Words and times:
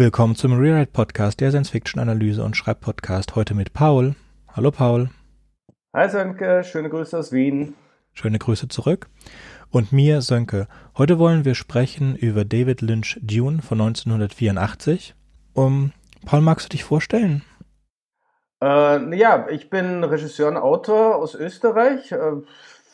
Willkommen 0.00 0.36
zum 0.36 0.52
Rewrite 0.52 0.92
Podcast, 0.92 1.40
der 1.40 1.50
Science-Fiction-Analyse 1.50 2.44
und 2.44 2.56
Schreibpodcast. 2.56 3.34
Heute 3.34 3.56
mit 3.56 3.72
Paul. 3.72 4.14
Hallo 4.46 4.70
Paul. 4.70 5.10
Hi 5.92 6.08
Sönke, 6.08 6.62
schöne 6.62 6.88
Grüße 6.88 7.18
aus 7.18 7.32
Wien. 7.32 7.74
Schöne 8.12 8.38
Grüße 8.38 8.68
zurück. 8.68 9.08
Und 9.70 9.90
mir, 9.90 10.22
Sönke. 10.22 10.68
Heute 10.96 11.18
wollen 11.18 11.44
wir 11.44 11.56
sprechen 11.56 12.14
über 12.14 12.44
David 12.44 12.80
Lynch 12.80 13.18
Dune 13.22 13.60
von 13.60 13.80
1984. 13.80 15.16
Um, 15.54 15.90
Paul, 16.24 16.42
magst 16.42 16.66
du 16.66 16.68
dich 16.68 16.84
vorstellen? 16.84 17.42
Äh, 18.62 19.16
ja, 19.16 19.48
ich 19.50 19.68
bin 19.68 20.04
Regisseur 20.04 20.46
und 20.46 20.58
Autor 20.58 21.16
aus 21.16 21.34
Österreich. 21.34 22.12
Äh, 22.12 22.36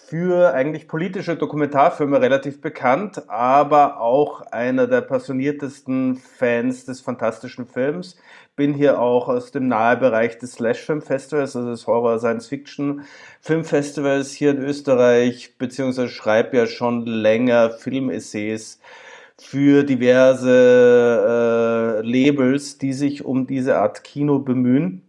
für 0.07 0.53
eigentlich 0.53 0.87
politische 0.87 1.37
Dokumentarfilme 1.37 2.21
relativ 2.21 2.61
bekannt, 2.61 3.23
aber 3.29 4.01
auch 4.01 4.43
einer 4.53 4.87
der 4.87 5.01
passioniertesten 5.01 6.17
Fans 6.17 6.85
des 6.85 7.01
fantastischen 7.01 7.67
Films. 7.67 8.17
Bin 8.55 8.75
hier 8.75 9.01
auch 9.01 9.29
aus 9.29 9.51
dem 9.51 9.69
Nahebereich 9.69 10.39
des 10.39 10.53
Slash 10.53 10.81
Film 10.81 11.01
Festivals, 11.01 11.57
also 11.57 11.71
des 11.71 11.87
Horror 11.87 12.19
Science 12.19 12.47
Fiction 12.47 13.03
Film 13.41 13.65
Festivals 13.65 14.33
hier 14.33 14.51
in 14.51 14.59
Österreich, 14.59 15.57
beziehungsweise 15.59 16.09
schreibe 16.09 16.59
ja 16.59 16.67
schon 16.67 17.07
länger 17.07 17.71
Filmessays 17.71 18.81
für 19.39 19.85
diverse 19.85 22.03
äh, 22.03 22.07
Labels, 22.07 22.79
die 22.79 22.93
sich 22.93 23.25
um 23.25 23.47
diese 23.47 23.79
Art 23.79 24.05
Kino 24.05 24.39
bemühen 24.39 25.03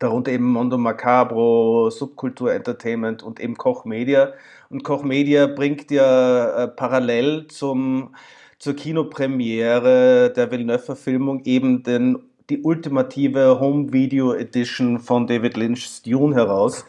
darunter 0.00 0.32
eben 0.32 0.50
Mondo 0.50 0.78
Macabro, 0.78 1.90
Subkultur 1.90 2.52
Entertainment 2.52 3.22
und 3.22 3.38
eben 3.38 3.56
Koch 3.56 3.84
Media. 3.84 4.32
Und 4.70 4.82
Koch 4.82 5.04
Media 5.04 5.46
bringt 5.46 5.90
ja 5.90 6.64
äh, 6.64 6.68
parallel 6.68 7.46
zum, 7.48 8.14
zur 8.58 8.74
Kinopremiere 8.74 10.32
der 10.34 10.50
Villeneuve-Verfilmung 10.50 11.44
eben 11.44 11.82
den, 11.82 12.18
die 12.50 12.62
ultimative 12.62 13.60
Home 13.60 13.92
Video 13.92 14.34
Edition 14.34 14.98
von 14.98 15.26
David 15.26 15.56
Lynch's 15.56 16.02
Dune 16.02 16.34
heraus 16.34 16.84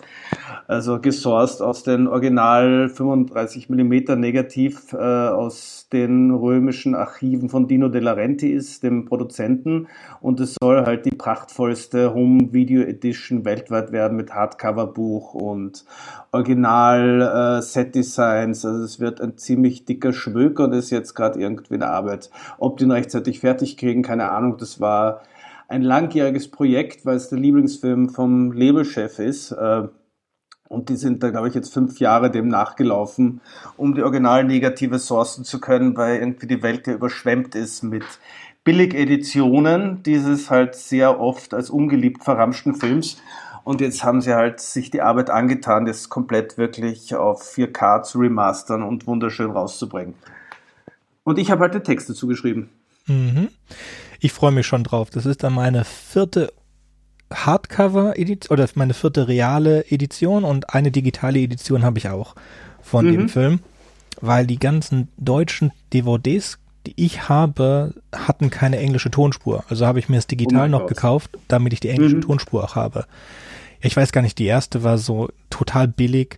also 0.71 0.99
gesourced 0.99 1.61
aus 1.61 1.83
den 1.83 2.07
Original 2.07 2.87
35 2.87 3.69
mm 3.69 4.17
Negativ 4.17 4.93
äh, 4.93 4.97
aus 4.97 5.87
den 5.91 6.31
römischen 6.31 6.95
Archiven 6.95 7.49
von 7.49 7.67
Dino 7.67 7.89
De 7.89 8.01
Laurentiis, 8.01 8.79
dem 8.79 9.03
Produzenten. 9.03 9.87
Und 10.21 10.39
es 10.39 10.55
soll 10.61 10.85
halt 10.85 11.05
die 11.05 11.11
prachtvollste 11.11 12.13
Home 12.13 12.53
Video 12.53 12.83
Edition 12.83 13.43
weltweit 13.43 13.91
werden 13.91 14.15
mit 14.15 14.33
Hardcover-Buch 14.33 15.33
und 15.33 15.83
Original 16.31 17.57
äh, 17.59 17.61
Set 17.61 17.93
Designs. 17.93 18.65
Also 18.65 18.85
es 18.85 19.01
wird 19.01 19.19
ein 19.19 19.37
ziemlich 19.37 19.83
dicker 19.83 20.13
Schwöck 20.13 20.59
und 20.59 20.71
ist 20.71 20.89
jetzt 20.91 21.15
gerade 21.15 21.39
irgendwie 21.39 21.75
in 21.75 21.83
Arbeit. 21.83 22.29
Ob 22.57 22.77
die 22.77 22.85
ihn 22.85 22.91
rechtzeitig 22.91 23.41
fertig 23.41 23.75
kriegen, 23.75 24.03
keine 24.03 24.31
Ahnung. 24.31 24.57
Das 24.57 24.79
war 24.79 25.21
ein 25.71 25.81
langjähriges 25.81 26.51
Projekt, 26.51 27.05
weil 27.05 27.15
es 27.15 27.29
der 27.29 27.39
Lieblingsfilm 27.39 28.09
vom 28.09 28.51
Labelchef 28.51 29.19
ist. 29.19 29.51
Äh, 29.51 29.87
und 30.67 30.89
die 30.89 30.95
sind 30.95 31.21
da, 31.23 31.31
glaube 31.31 31.49
ich, 31.49 31.53
jetzt 31.53 31.73
fünf 31.73 31.99
Jahre 31.99 32.31
dem 32.31 32.47
nachgelaufen, 32.47 33.41
um 33.75 33.93
die 33.95 34.03
original 34.03 34.43
negative 34.43 34.99
sourcen 34.99 35.43
zu 35.43 35.59
können, 35.59 35.97
weil 35.97 36.17
irgendwie 36.17 36.47
die 36.47 36.63
Welt 36.63 36.87
ja 36.87 36.93
überschwemmt 36.93 37.55
ist 37.55 37.83
mit 37.83 38.05
Billig-Editionen 38.63 40.03
dieses 40.03 40.49
halt 40.49 40.75
sehr 40.75 41.19
oft 41.19 41.53
als 41.53 41.69
ungeliebt 41.69 42.23
verramschten 42.23 42.75
Films. 42.75 43.17
Und 43.63 43.81
jetzt 43.81 44.03
haben 44.03 44.21
sie 44.21 44.33
halt 44.33 44.59
sich 44.59 44.91
die 44.91 45.01
Arbeit 45.01 45.29
angetan, 45.29 45.85
das 45.85 46.09
komplett 46.09 46.57
wirklich 46.57 47.15
auf 47.15 47.43
4K 47.43 48.03
zu 48.03 48.19
remastern 48.19 48.83
und 48.83 49.07
wunderschön 49.07 49.51
rauszubringen. 49.51 50.15
Und 51.23 51.37
ich 51.37 51.51
habe 51.51 51.61
halt 51.61 51.73
den 51.73 51.83
Text 51.83 52.09
dazu 52.09 52.27
geschrieben. 52.27 52.69
Mhm. 53.07 53.49
Ich 54.23 54.33
freue 54.33 54.51
mich 54.51 54.67
schon 54.67 54.83
drauf. 54.83 55.09
Das 55.09 55.25
ist 55.25 55.43
dann 55.43 55.53
meine 55.53 55.83
vierte 55.83 56.53
Hardcover-Edition 57.33 58.53
oder 58.53 58.69
meine 58.75 58.93
vierte 58.93 59.27
reale 59.27 59.89
Edition 59.89 60.43
und 60.43 60.75
eine 60.75 60.91
digitale 60.91 61.39
Edition 61.39 61.83
habe 61.83 61.97
ich 61.97 62.07
auch 62.07 62.35
von 62.83 63.07
mhm. 63.07 63.11
dem 63.11 63.29
Film, 63.29 63.59
weil 64.21 64.45
die 64.45 64.59
ganzen 64.59 65.07
deutschen 65.17 65.71
DVDs, 65.91 66.59
die 66.85 66.93
ich 66.97 67.29
habe, 67.29 67.95
hatten 68.13 68.51
keine 68.51 68.77
englische 68.77 69.09
Tonspur. 69.09 69.63
Also 69.69 69.87
habe 69.87 69.97
ich 69.97 70.07
mir 70.07 70.17
das 70.17 70.27
digital 70.27 70.67
oh 70.67 70.71
noch 70.71 70.79
Gott. 70.81 70.89
gekauft, 70.89 71.31
damit 71.47 71.73
ich 71.73 71.79
die 71.79 71.89
englische 71.89 72.17
mhm. 72.17 72.21
Tonspur 72.21 72.63
auch 72.63 72.75
habe. 72.75 73.07
Ich 73.81 73.97
weiß 73.97 74.11
gar 74.11 74.21
nicht, 74.21 74.37
die 74.37 74.45
erste 74.45 74.83
war 74.83 74.99
so 74.99 75.29
total 75.49 75.87
billig 75.87 76.37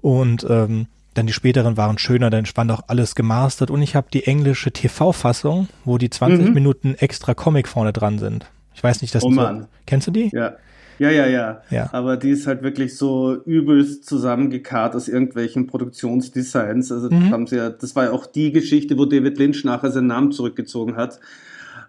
und 0.00 0.46
ähm, 0.48 0.86
dann 1.14 1.26
die 1.26 1.32
späteren 1.32 1.76
waren 1.76 1.98
schöner, 1.98 2.30
dann 2.30 2.46
stand 2.46 2.70
auch 2.70 2.82
alles 2.86 3.14
gemastert 3.14 3.70
und 3.70 3.82
ich 3.82 3.96
habe 3.96 4.08
die 4.12 4.26
englische 4.26 4.70
TV-Fassung, 4.70 5.68
wo 5.84 5.98
die 5.98 6.10
20 6.10 6.48
mhm. 6.48 6.54
Minuten 6.54 6.94
extra 6.94 7.34
Comic 7.34 7.68
vorne 7.68 7.92
dran 7.92 8.18
sind. 8.18 8.46
Ich 8.74 8.82
weiß 8.82 9.02
nicht, 9.02 9.14
dass 9.14 9.24
oh, 9.24 9.30
du 9.30 9.34
so, 9.34 9.66
kennst 9.86 10.06
du 10.06 10.10
die? 10.10 10.30
Ja. 10.32 10.54
Ja, 10.98 11.08
ja, 11.08 11.26
ja, 11.26 11.62
ja. 11.70 11.88
Aber 11.92 12.18
die 12.18 12.28
ist 12.28 12.46
halt 12.46 12.62
wirklich 12.62 12.94
so 12.94 13.34
übelst 13.46 14.04
zusammengekarrt 14.04 14.94
aus 14.94 15.08
irgendwelchen 15.08 15.66
Produktionsdesigns. 15.66 16.92
Also 16.92 17.08
mhm. 17.08 17.20
das 17.22 17.30
haben 17.30 17.46
sie 17.46 17.56
ja, 17.56 17.70
das 17.70 17.96
war 17.96 18.04
ja 18.04 18.10
auch 18.12 18.26
die 18.26 18.52
Geschichte, 18.52 18.98
wo 18.98 19.06
David 19.06 19.38
Lynch 19.38 19.64
nachher 19.64 19.90
seinen 19.90 20.08
Namen 20.08 20.30
zurückgezogen 20.30 20.96
hat 20.96 21.18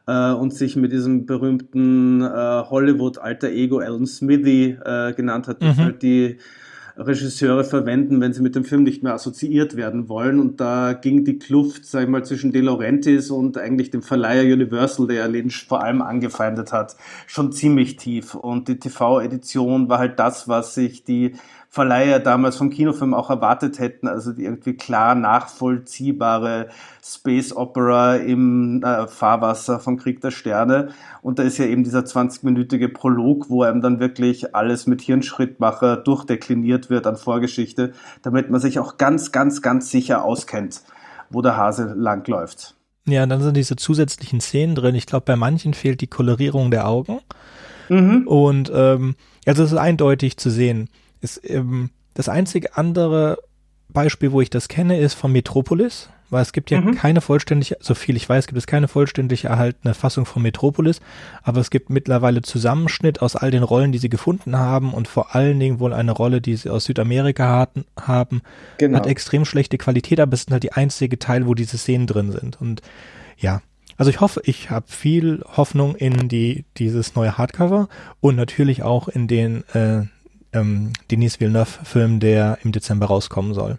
äh, 0.08 0.32
und 0.32 0.53
sich 0.53 0.78
mit 0.78 0.94
diesem 0.94 1.26
berühmten 1.26 2.22
äh, 2.22 2.26
Hollywood 2.26 3.18
alter 3.18 3.50
Ego 3.50 3.80
Alan 3.80 4.06
Smithy 4.06 4.78
äh, 4.82 5.12
genannt 5.12 5.50
hat. 5.50 5.62
Das 5.62 5.76
mhm. 5.76 5.82
halt 5.82 6.02
die 6.02 6.38
Regisseure 6.97 7.63
verwenden, 7.63 8.22
wenn 8.22 8.34
sie 8.34 8.41
mit 8.41 8.56
dem 8.56 8.63
Film 8.63 8.84
nicht 8.84 9.03
mehr 9.03 9.13
assoziiert 9.13 9.75
werden 9.75 10.09
wollen. 10.09 10.40
Und 10.40 10.59
da 10.59 10.94
ging 10.94 11.24
die 11.25 11.40
Kluft, 11.40 11.85
sag 11.85 12.03
ich 12.03 12.09
mal, 12.09 12.25
zwischen 12.25 12.52
De 12.52 12.62
Laurentiis 12.62 13.31
und 13.31 13.57
eigentlich 13.57 13.90
dem 13.91 14.02
Verleiher 14.02 14.44
Universal, 14.53 15.07
der 15.07 15.28
Lynch 15.28 15.66
vor 15.68 15.84
allem 15.84 16.02
angefeindet 16.02 16.72
hat, 16.72 16.96
schon 17.28 17.52
ziemlich 17.52 17.96
tief. 17.96 18.35
Und 18.35 18.68
die 18.68 18.79
TV-Edition 18.79 19.90
war 19.90 20.00
halt 20.00 20.19
das, 20.19 20.47
was 20.47 20.75
sich 20.75 21.03
die 21.03 21.34
Verleiher 21.74 22.20
damals 22.20 22.58
vom 22.58 22.70
Kinofilm 22.70 23.14
auch 23.14 23.30
erwartet 23.30 23.80
hätten, 23.80 24.09
also 24.09 24.34
die 24.34 24.44
irgendwie 24.44 24.74
klar 24.74 25.16
nachvollziehbare 25.16 26.68
Space 27.02 27.56
Opera 27.56 28.18
im 28.18 28.84
äh, 28.84 29.08
Fahrwasser 29.08 29.80
vom 29.80 29.96
Krieg 29.96 30.20
der 30.20 30.32
Sterne. 30.32 30.90
Und 31.22 31.40
da 31.40 31.44
ist 31.44 31.58
ja 31.59 31.66
eben 31.66 31.86
dieser 31.86 32.02
20-minütige 32.02 32.90
Prolog, 32.92 33.50
wo 33.50 33.64
einem 33.64 33.80
dann 33.80 34.02
wirklich 34.02 34.54
alles 34.54 34.86
mit 34.86 35.02
Hirnschrittmacher 35.02 35.96
durchdekliniert 35.96 36.90
wird 36.90 37.08
an 37.08 37.16
Vorgeschichte, 37.16 37.94
damit 38.22 38.50
man 38.50 38.59
sich 38.59 38.78
auch 38.78 38.98
ganz, 38.98 39.32
ganz, 39.32 39.62
ganz 39.62 39.90
sicher 39.90 40.26
auskennt, 40.26 40.82
wo 41.30 41.42
der 41.42 41.56
Hase 41.56 41.94
langläuft. 41.96 42.76
Ja, 43.06 43.26
dann 43.26 43.42
sind 43.42 43.56
diese 43.56 43.78
zusätzlichen 43.78 44.42
Szenen 44.42 44.76
drin. 44.76 44.96
Ich 44.96 45.06
glaube, 45.06 45.24
bei 45.24 45.38
manchen 45.38 45.74
fehlt 45.74 46.02
die 46.02 46.08
Kolorierung 46.08 46.70
der 46.70 46.90
Augen. 46.90 47.22
Mhm. 47.88 48.28
Und 48.28 48.70
ähm, 48.76 49.16
also 49.46 49.64
es 49.64 49.72
ist 49.72 49.78
eindeutig 49.78 50.36
zu 50.36 50.50
sehen. 50.50 50.90
Ist, 51.22 51.42
ähm, 51.50 51.92
das 52.14 52.30
einzige 52.30 52.76
andere 52.76 53.38
Beispiel, 53.90 54.32
wo 54.32 54.42
ich 54.42 54.50
das 54.50 54.68
kenne, 54.68 55.00
ist 55.00 55.14
von 55.14 55.32
Metropolis, 55.32 56.09
weil 56.30 56.42
es 56.42 56.54
gibt 56.54 56.72
ja 56.72 56.80
mhm. 56.80 56.96
keine 56.96 57.22
vollständige, 57.22 57.78
so 57.82 57.94
viel 57.94 58.16
ich 58.16 58.28
weiß, 58.28 58.48
gibt 58.48 58.58
es 58.58 58.68
keine 58.68 58.88
vollständig 58.88 59.46
erhaltene 59.46 59.94
Fassung 59.94 60.26
von 60.26 60.42
Metropolis, 60.42 61.02
aber 61.44 61.59
es 61.59 61.70
gibt 61.70 61.90
mittlerweile 61.90 62.42
Zusammenschnitt 62.42 63.22
aus 63.22 63.36
all 63.36 63.52
den 63.52 63.64
Rollen, 63.64 63.92
die 63.92 63.98
sie 63.98 64.09
gefunden 64.09 64.58
haben 64.58 64.94
und 64.94 65.08
vor 65.08 65.36
allen 65.36 65.59
Dingen 65.59 65.80
wohl 65.80 65.94
eine 65.94 66.12
Rolle, 66.12 66.42
die 66.42 66.56
sie 66.56 66.70
aus 66.70 66.86
Südamerika 66.86 67.58
hatten, 67.58 67.86
haben, 68.00 68.42
genau. 68.78 68.98
hat 68.98 69.08
extrem 69.08 69.46
schlechte 69.46 69.78
Qualität, 69.78 70.20
aber 70.20 70.34
es 70.34 70.44
sind 70.44 70.53
halt 70.53 70.64
die 70.64 70.74
einzige 70.74 71.20
Teil, 71.20 71.48
wo 71.48 71.53
diese 71.53 71.78
Szenen 71.78 72.08
drin 72.08 72.32
sind 72.32 72.59
und 72.62 72.82
ja, 73.38 73.62
also 73.98 74.09
ich 74.09 74.22
hoffe, 74.22 74.42
ich 74.46 74.70
habe 74.70 74.86
viel 74.88 75.44
Hoffnung 75.58 75.96
in 75.96 76.30
die 76.30 76.66
dieses 76.78 77.16
neue 77.16 77.38
Hardcover 77.38 77.90
und 78.20 78.36
natürlich 78.36 78.84
auch 78.84 79.09
in 79.09 79.28
den 79.28 79.64
äh, 79.74 80.03
ähm, 80.54 80.94
Denis 81.10 81.40
Villeneuve-Film, 81.40 82.20
der 82.20 82.58
im 82.64 82.72
Dezember 82.72 83.08
rauskommen 83.08 83.53
soll. 83.53 83.78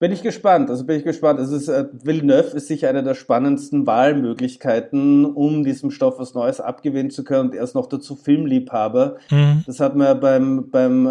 Bin 0.00 0.12
ich 0.12 0.22
gespannt, 0.22 0.70
also 0.70 0.86
bin 0.86 0.96
ich 0.96 1.04
gespannt. 1.04 1.38
Es 1.40 1.52
ist, 1.52 1.68
äh, 1.68 1.84
Villeneuve 1.92 2.56
ist 2.56 2.68
sicher 2.68 2.88
eine 2.88 3.02
der 3.02 3.12
spannendsten 3.12 3.86
Wahlmöglichkeiten, 3.86 5.26
um 5.26 5.62
diesem 5.62 5.90
Stoff 5.90 6.18
was 6.18 6.32
Neues 6.32 6.58
abgewinnen 6.58 7.10
zu 7.10 7.22
können 7.22 7.50
und 7.50 7.54
er 7.54 7.64
ist 7.64 7.74
noch 7.74 7.86
dazu 7.86 8.16
Filmliebhaber. 8.16 9.18
Mhm. 9.30 9.62
Das 9.66 9.78
hat 9.78 9.96
man 9.96 10.06
ja 10.06 10.14
beim, 10.14 10.70
beim 10.70 11.06
äh, 11.06 11.10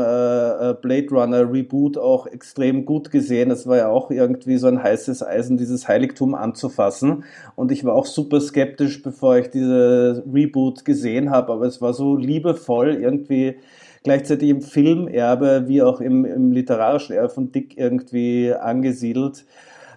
äh, 0.72 0.74
Blade 0.82 1.06
Runner 1.12 1.54
Reboot 1.54 2.00
auch 2.00 2.26
extrem 2.26 2.84
gut 2.84 3.12
gesehen. 3.12 3.50
Das 3.50 3.68
war 3.68 3.78
ja 3.78 3.90
auch 3.90 4.10
irgendwie 4.10 4.58
so 4.58 4.66
ein 4.66 4.82
heißes 4.82 5.22
Eisen, 5.22 5.58
dieses 5.58 5.88
Heiligtum 5.88 6.34
anzufassen. 6.34 7.26
Und 7.56 7.72
ich 7.72 7.86
war 7.86 7.94
auch 7.94 8.08
super 8.08 8.42
skeptisch, 8.42 9.04
bevor 9.04 9.38
ich 9.38 9.52
diese 9.52 10.24
Reboot 10.34 10.84
gesehen 10.84 11.30
habe, 11.30 11.54
aber 11.54 11.68
es 11.68 11.80
war 11.80 11.94
so 11.94 12.16
liebevoll 12.16 12.96
irgendwie 12.96 13.58
gleichzeitig 14.04 14.50
im 14.50 14.62
Filmerbe 14.62 15.66
wie 15.68 15.81
auch 15.81 16.01
im, 16.01 16.25
im 16.25 16.51
literarischen 16.51 17.16
Erbe 17.16 17.30
von 17.30 17.51
Dick 17.51 17.78
irgendwie 17.78 18.54
angesiedelt. 18.54 19.46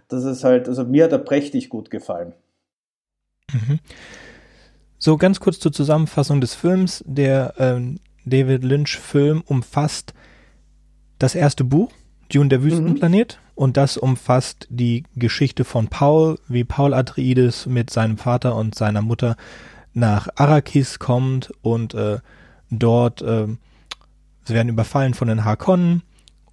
Das 0.09 0.25
ist 0.25 0.45
halt, 0.45 0.69
also 0.69 0.85
mir 0.85 1.05
hat 1.05 1.13
er 1.13 1.19
prächtig 1.19 1.69
gut 1.69 1.91
gefallen. 1.91 2.33
Mhm. 3.53 3.79
So 4.99 5.17
ganz 5.17 5.41
kurz 5.41 5.59
zur 5.59 5.73
Zusammenfassung 5.73 6.41
des 6.41 6.55
Films. 6.55 7.03
Der 7.07 7.55
ähm, 7.59 7.99
David 8.25 8.63
Lynch-Film 8.63 9.43
umfasst 9.47 10.15
das 11.19 11.35
erste 11.35 11.65
Buch, 11.65 11.93
Dune 12.33 12.49
der 12.49 12.63
Wüstenplanet, 12.63 13.39
Und 13.55 13.77
das 13.77 13.97
umfasst 13.97 14.67
die 14.71 15.05
Geschichte 15.15 15.65
von 15.65 15.89
Paul, 15.89 16.39
wie 16.49 16.65
Paul 16.65 16.95
Atreides 16.95 17.67
mit 17.67 17.91
seinem 17.91 18.17
Vater 18.17 18.57
und 18.57 18.75
seiner 18.75 19.03
Mutter 19.03 19.37
nach 19.93 20.29
Arrakis 20.37 20.99
kommt 20.99 21.53
und 21.63 21.95
äh, 21.95 22.19
dort 22.71 23.23
äh, 23.23 23.49
sie 24.45 24.55
werden 24.55 24.69
überfallen 24.69 25.15
von 25.15 25.29
den 25.29 25.45
Harkonnen 25.45 26.03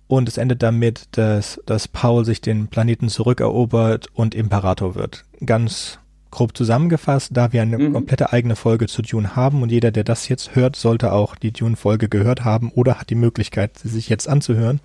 und 0.07 0.27
es 0.27 0.37
endet 0.37 0.63
damit, 0.63 1.07
dass, 1.11 1.61
dass 1.65 1.87
Paul 1.87 2.25
sich 2.25 2.41
den 2.41 2.67
Planeten 2.67 3.09
zurückerobert 3.09 4.07
und 4.13 4.33
Imperator 4.33 4.95
wird. 4.95 5.25
Ganz 5.45 5.99
grob 6.31 6.55
zusammengefasst, 6.55 7.31
da 7.33 7.53
wir 7.53 7.61
eine 7.61 7.77
mhm. 7.77 7.93
komplette 7.93 8.31
eigene 8.31 8.55
Folge 8.55 8.87
zu 8.87 9.01
Dune 9.01 9.35
haben 9.35 9.61
und 9.61 9.71
jeder, 9.71 9.91
der 9.91 10.03
das 10.03 10.27
jetzt 10.27 10.55
hört, 10.55 10.75
sollte 10.75 11.11
auch 11.11 11.35
die 11.35 11.51
Dune-Folge 11.51 12.09
gehört 12.09 12.43
haben 12.43 12.71
oder 12.71 12.99
hat 12.99 13.09
die 13.09 13.15
Möglichkeit, 13.15 13.77
sie 13.77 13.89
sich 13.89 14.09
jetzt 14.09 14.27
anzuhören, 14.27 14.79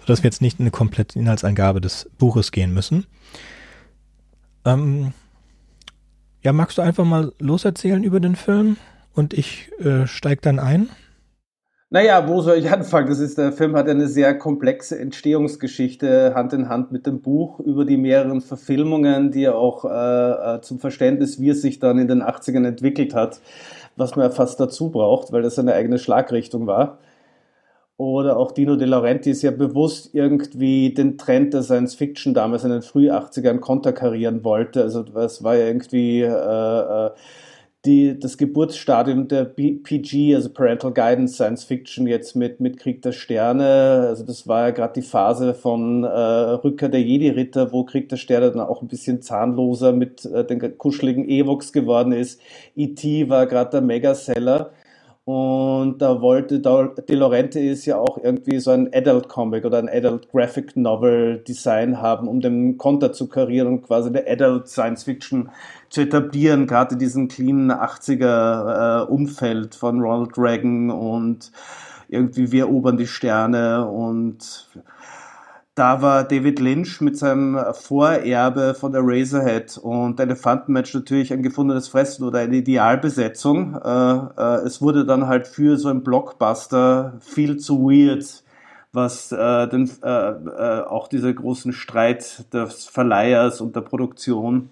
sodass 0.00 0.22
wir 0.22 0.28
jetzt 0.28 0.42
nicht 0.42 0.58
in 0.58 0.64
eine 0.64 0.70
komplette 0.70 1.18
Inhaltsangabe 1.18 1.80
des 1.80 2.10
Buches 2.18 2.52
gehen 2.52 2.72
müssen. 2.72 3.06
Ähm, 4.64 5.12
ja, 6.42 6.52
magst 6.52 6.78
du 6.78 6.82
einfach 6.82 7.04
mal 7.04 7.32
loserzählen 7.38 8.02
über 8.02 8.20
den 8.20 8.36
Film 8.36 8.76
und 9.14 9.34
ich 9.34 9.70
äh, 9.80 10.06
steig 10.06 10.42
dann 10.42 10.58
ein? 10.58 10.90
Naja, 11.92 12.26
wo 12.26 12.40
soll 12.40 12.56
ich 12.56 12.70
anfangen? 12.72 13.08
Das 13.08 13.18
ist, 13.18 13.36
der 13.36 13.52
Film 13.52 13.76
hat 13.76 13.86
eine 13.86 14.08
sehr 14.08 14.36
komplexe 14.38 14.98
Entstehungsgeschichte 14.98 16.34
Hand 16.34 16.54
in 16.54 16.70
Hand 16.70 16.90
mit 16.90 17.06
dem 17.06 17.20
Buch 17.20 17.60
über 17.60 17.84
die 17.84 17.98
mehreren 17.98 18.40
Verfilmungen, 18.40 19.30
die 19.30 19.44
er 19.44 19.56
auch 19.56 19.84
äh, 19.84 20.56
äh 20.56 20.60
zum 20.62 20.78
Verständnis, 20.78 21.38
wie 21.38 21.50
es 21.50 21.60
sich 21.60 21.80
dann 21.80 21.98
in 21.98 22.08
den 22.08 22.22
80ern 22.22 22.66
entwickelt 22.66 23.14
hat, 23.14 23.42
was 23.96 24.16
man 24.16 24.24
ja 24.24 24.30
fast 24.30 24.58
dazu 24.58 24.90
braucht, 24.90 25.32
weil 25.32 25.42
das 25.42 25.58
eine 25.58 25.74
eigene 25.74 25.98
Schlagrichtung 25.98 26.66
war. 26.66 26.98
Oder 27.98 28.38
auch 28.38 28.52
Dino 28.52 28.76
De 28.76 28.88
Laurentiis 28.88 29.42
ja 29.42 29.50
bewusst 29.50 30.14
irgendwie 30.14 30.94
den 30.94 31.18
Trend 31.18 31.52
der 31.52 31.62
Science 31.62 31.94
Fiction 31.94 32.32
damals 32.32 32.64
in 32.64 32.70
den 32.70 32.82
früh 32.82 33.10
80ern 33.10 33.58
konterkarieren 33.60 34.44
wollte. 34.44 34.82
Also 34.82 35.02
das 35.02 35.44
war 35.44 35.56
ja 35.56 35.66
irgendwie 35.66 36.22
äh, 36.22 36.26
äh, 36.26 37.10
die, 37.84 38.16
das 38.18 38.38
Geburtsstadium 38.38 39.26
der 39.26 39.44
PG, 39.44 40.36
also 40.36 40.50
Parental 40.50 40.92
Guidance 40.92 41.34
Science 41.34 41.64
Fiction, 41.64 42.06
jetzt 42.06 42.36
mit, 42.36 42.60
mit 42.60 42.78
Krieg 42.78 43.02
der 43.02 43.10
Sterne. 43.10 44.06
Also 44.08 44.24
das 44.24 44.46
war 44.46 44.68
ja 44.68 44.70
gerade 44.70 44.94
die 44.94 45.06
Phase 45.06 45.52
von 45.52 46.04
äh, 46.04 46.08
Rückkehr 46.08 46.88
der 46.88 47.02
Jedi-Ritter, 47.02 47.72
wo 47.72 47.84
Krieg 47.84 48.08
der 48.08 48.16
Sterne 48.16 48.52
dann 48.52 48.60
auch 48.60 48.82
ein 48.82 48.88
bisschen 48.88 49.20
zahnloser 49.20 49.92
mit 49.92 50.24
äh, 50.26 50.44
den 50.44 50.78
kuscheligen 50.78 51.28
Evox 51.28 51.72
geworden 51.72 52.12
ist. 52.12 52.40
E.T. 52.76 53.28
war 53.28 53.46
gerade 53.46 53.70
der 53.70 53.80
Megaseller. 53.80 54.70
Und 55.24 55.98
da 55.98 56.20
wollte 56.20 56.58
De 56.58 57.16
Laurentiis 57.16 57.86
ja 57.86 57.96
auch 57.96 58.18
irgendwie 58.18 58.58
so 58.58 58.72
ein 58.72 58.90
Adult 58.92 59.28
Comic 59.28 59.64
oder 59.64 59.78
ein 59.78 59.88
Adult 59.88 60.28
Graphic 60.32 60.76
Novel 60.76 61.38
Design 61.46 62.02
haben, 62.02 62.26
um 62.26 62.40
den 62.40 62.76
Konter 62.76 63.12
zu 63.12 63.28
karieren 63.28 63.68
und 63.68 63.82
quasi 63.82 64.08
eine 64.08 64.26
Adult 64.26 64.66
Science 64.66 65.04
Fiction 65.04 65.50
zu 65.90 66.00
etablieren, 66.00 66.66
gerade 66.66 66.94
in 66.94 66.98
diesem 66.98 67.28
clean 67.28 67.70
80er 67.70 69.04
äh, 69.04 69.06
Umfeld 69.06 69.76
von 69.76 70.00
Ronald 70.00 70.36
Reagan 70.36 70.90
und 70.90 71.52
irgendwie 72.08 72.50
wir 72.50 72.64
erobern 72.64 72.96
die 72.96 73.06
Sterne 73.06 73.88
und 73.88 74.68
da 75.74 76.02
war 76.02 76.24
David 76.24 76.60
Lynch 76.60 77.00
mit 77.00 77.16
seinem 77.16 77.58
Vorerbe 77.72 78.74
von 78.74 78.92
der 78.92 79.00
Razorhead 79.04 79.78
und 79.78 80.20
Elefantenmatch 80.20 80.92
natürlich 80.92 81.32
ein 81.32 81.42
gefundenes 81.42 81.88
Fressen 81.88 82.24
oder 82.24 82.40
eine 82.40 82.56
Idealbesetzung. 82.56 83.76
Äh, 83.76 84.14
äh, 84.36 84.66
es 84.66 84.82
wurde 84.82 85.06
dann 85.06 85.28
halt 85.28 85.46
für 85.46 85.78
so 85.78 85.88
ein 85.88 86.02
Blockbuster 86.02 87.14
viel 87.20 87.56
zu 87.56 87.80
weird, 87.84 88.44
was 88.92 89.32
äh, 89.32 89.68
den, 89.68 89.90
äh, 90.02 90.08
äh, 90.08 90.82
auch 90.82 91.08
dieser 91.08 91.32
großen 91.32 91.72
Streit 91.72 92.52
des 92.52 92.84
Verleihers 92.84 93.62
und 93.62 93.74
der 93.74 93.80
Produktion 93.80 94.68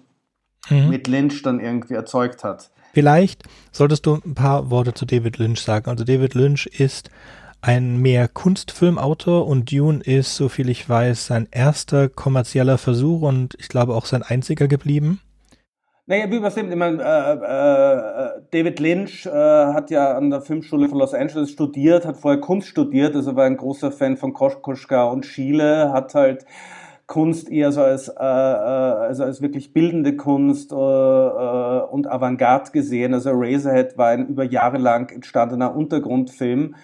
mhm. 0.69 0.89
mit 0.89 1.07
Lynch 1.07 1.41
dann 1.41 1.59
irgendwie 1.59 1.95
erzeugt 1.95 2.43
hat. 2.43 2.69
Vielleicht 2.93 3.43
solltest 3.71 4.05
du 4.05 4.19
ein 4.23 4.35
paar 4.35 4.69
Worte 4.69 4.93
zu 4.93 5.05
David 5.05 5.39
Lynch 5.39 5.61
sagen. 5.61 5.89
Also 5.89 6.03
David 6.03 6.35
Lynch 6.35 6.67
ist 6.67 7.09
ein 7.61 7.97
mehr 7.97 8.27
Kunstfilmautor 8.27 9.47
und 9.47 9.71
Dune 9.71 10.01
ist, 10.03 10.35
so 10.35 10.49
viel 10.49 10.69
ich 10.69 10.87
weiß, 10.87 11.27
sein 11.27 11.47
erster 11.51 12.09
kommerzieller 12.09 12.77
Versuch 12.77 13.21
und 13.21 13.55
ich 13.59 13.69
glaube 13.69 13.95
auch 13.95 14.05
sein 14.05 14.23
einziger 14.23 14.67
geblieben. 14.67 15.21
Naja, 16.07 16.29
wie 16.29 16.41
was 16.41 16.57
ich 16.57 16.75
meine, 16.75 17.01
äh, 17.01 17.33
äh, 17.33 18.41
David 18.51 18.79
Lynch 18.79 19.25
äh, 19.25 19.29
hat 19.31 19.91
ja 19.91 20.17
an 20.17 20.29
der 20.29 20.41
Filmschule 20.41 20.89
von 20.89 20.97
Los 20.97 21.13
Angeles 21.13 21.51
studiert, 21.51 22.05
hat 22.05 22.17
vorher 22.17 22.41
Kunst 22.41 22.67
studiert, 22.67 23.15
also 23.15 23.35
war 23.35 23.45
ein 23.45 23.55
großer 23.55 23.91
Fan 23.91 24.17
von 24.17 24.33
Koschka 24.33 25.05
und 25.05 25.25
Schiele, 25.25 25.93
hat 25.93 26.15
halt 26.15 26.45
Kunst 27.11 27.49
eher 27.49 27.73
so 27.73 27.81
als, 27.81 28.07
äh, 28.07 28.13
äh, 28.13 28.23
also 28.23 29.25
als 29.25 29.41
wirklich 29.41 29.73
bildende 29.73 30.15
Kunst 30.15 30.71
äh, 30.71 30.75
äh, 30.75 31.81
und 31.91 32.07
Avantgarde 32.09 32.71
gesehen. 32.71 33.13
Also 33.13 33.31
Razorhead 33.33 33.97
war 33.97 34.09
ein 34.09 34.27
über 34.27 34.45
Jahre 34.45 34.77
lang 34.77 35.11
entstandener 35.11 35.75
Untergrundfilm, 35.75 36.75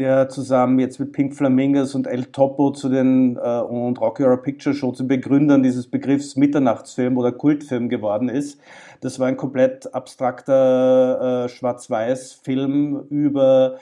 der 0.00 0.30
zusammen 0.30 0.78
jetzt 0.78 0.98
mit 0.98 1.12
Pink 1.12 1.36
Flamingos 1.36 1.94
und 1.94 2.06
El 2.06 2.24
Topo 2.24 2.72
zu 2.72 2.88
den 2.88 3.36
äh, 3.36 3.60
und 3.60 4.00
Rocky 4.00 4.22
Horror 4.22 4.42
Picture 4.42 4.74
Show 4.74 4.92
zu 4.92 5.06
Begründern 5.06 5.62
dieses 5.62 5.86
Begriffs 5.86 6.36
Mitternachtsfilm 6.36 7.18
oder 7.18 7.32
Kultfilm 7.32 7.90
geworden 7.90 8.30
ist. 8.30 8.58
Das 9.02 9.18
war 9.20 9.28
ein 9.28 9.36
komplett 9.36 9.94
abstrakter 9.94 11.44
äh, 11.44 11.48
Schwarz-Weiß-Film 11.50 13.08
über 13.10 13.76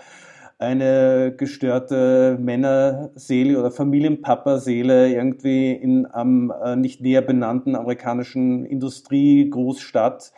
eine 0.61 1.33
gestörte 1.37 2.37
Männerseele 2.41 3.61
oder 3.61 3.71
Familienpapa-Seele 3.71 5.09
irgendwie 5.13 5.71
in 5.71 6.07
einem 6.07 6.53
äh, 6.65 6.75
nicht 6.75 7.01
näher 7.01 7.23
benannten 7.23 7.77
amerikanischen 7.77 8.65
Industrie-Großstadt. 8.65 10.33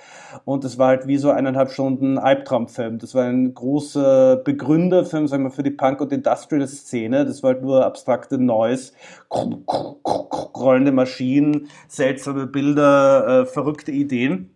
Und 0.45 0.65
das 0.65 0.77
war 0.77 0.89
halt 0.89 1.07
wie 1.07 1.17
so 1.17 1.31
eineinhalb 1.31 1.71
Stunden 1.71 2.19
Albtraumfilm. 2.19 2.99
Das 2.99 3.15
war 3.15 3.25
ein 3.25 3.55
großer 3.55 4.37
Begründerfilm, 4.37 5.27
sagen 5.27 5.45
wir, 5.45 5.51
für 5.51 5.63
die 5.63 5.71
Punk- 5.71 6.03
und 6.03 6.13
Industrial-Szene. 6.13 7.25
Das 7.25 7.43
war 7.43 7.55
halt 7.55 7.63
nur 7.63 7.87
abstrakte 7.87 8.37
Noise, 8.37 8.93
rollende 9.31 10.93
Maschinen, 10.93 11.69
seltsame 11.89 12.47
Bilder, 12.47 13.27
äh, 13.27 13.47
verrückte 13.47 13.91
Ideen. 13.91 14.55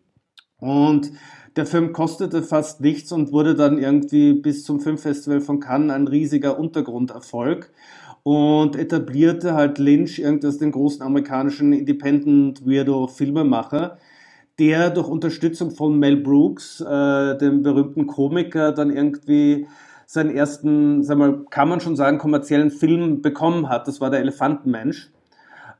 Und 0.59 1.13
der 1.57 1.67
Film 1.67 1.93
kostete 1.93 2.43
fast 2.43 2.81
nichts 2.81 3.13
und 3.13 3.33
wurde 3.33 3.55
dann 3.55 3.79
irgendwie 3.79 4.33
bis 4.33 4.65
zum 4.65 4.81
Filmfestival 4.81 5.41
von 5.41 5.61
Cannes 5.61 5.95
ein 5.95 6.09
riesiger 6.09 6.59
Untergrunderfolg 6.59 7.71
und 8.25 8.77
etablierte 8.77 9.55
halt 9.55 9.79
Lynch 9.79 10.19
irgendwie 10.19 10.47
als 10.47 10.59
den 10.59 10.73
großen 10.73 11.03
amerikanischen 11.03 11.73
Independent 11.73 12.67
Weirdo 12.67 13.07
Filmemacher, 13.07 13.99
der 14.59 14.91
durch 14.91 15.09
Unterstützung 15.09 15.71
von 15.71 15.99
Mel 15.99 16.17
Brooks, 16.17 16.81
äh, 16.81 17.39
dem 17.39 17.63
berühmten 17.63 18.07
Komiker, 18.07 18.73
dann 18.73 18.91
irgendwie 18.91 19.67
seinen 20.07 20.35
ersten, 20.35 21.03
sag 21.03 21.19
mal, 21.19 21.45
kann 21.51 21.69
man 21.69 21.81
schon 21.81 21.97
sagen, 21.97 22.19
kommerziellen 22.19 22.71
Film 22.71 23.23
bekommen 23.23 23.69
hat. 23.69 23.89
Das 23.89 24.01
war 24.01 24.11
der 24.11 24.21
Elefantenmensch. 24.21 25.14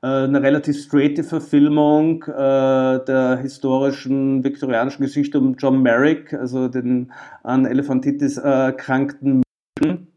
Äh, 0.05 0.25
eine 0.25 0.43
relativ 0.43 0.83
straighte 0.83 1.25
Verfilmung 1.25 2.25
äh, 2.25 2.29
der 3.07 3.39
historischen 3.41 4.45
viktorianischen 4.45 5.03
Geschichte 5.03 5.39
um 5.39 5.55
John 5.55 5.81
Merrick, 5.81 6.35
also 6.35 6.69
den 6.69 7.11
an 7.43 7.65
Elephantitis 7.65 8.37
erkrankten 8.37 9.43
Menschen 9.81 10.09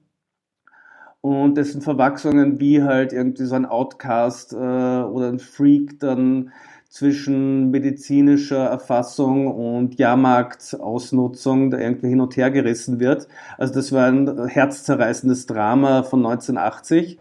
und 1.22 1.56
dessen 1.56 1.82
Verwachsungen 1.82 2.60
wie 2.60 2.84
halt 2.84 3.14
irgendwie 3.14 3.46
so 3.46 3.56
ein 3.56 3.66
Outcast 3.66 4.52
äh, 4.52 4.58
oder 4.58 5.30
ein 5.30 5.40
Freak 5.40 6.02
dann 6.02 6.52
zwischen 6.90 7.72
medizinischer 7.72 8.66
Erfassung 8.66 9.48
und 9.48 9.98
Jahrmarktausnutzung 9.98 11.72
da 11.72 11.78
irgendwie 11.78 12.10
hin 12.10 12.20
und 12.20 12.36
her 12.36 12.52
gerissen 12.52 13.00
wird. 13.00 13.30
Also 13.58 13.74
das 13.74 13.94
war 13.94 14.08
ein 14.08 14.48
herzzerreißendes 14.48 15.46
Drama 15.46 16.04
von 16.04 16.26
1980 16.26 17.20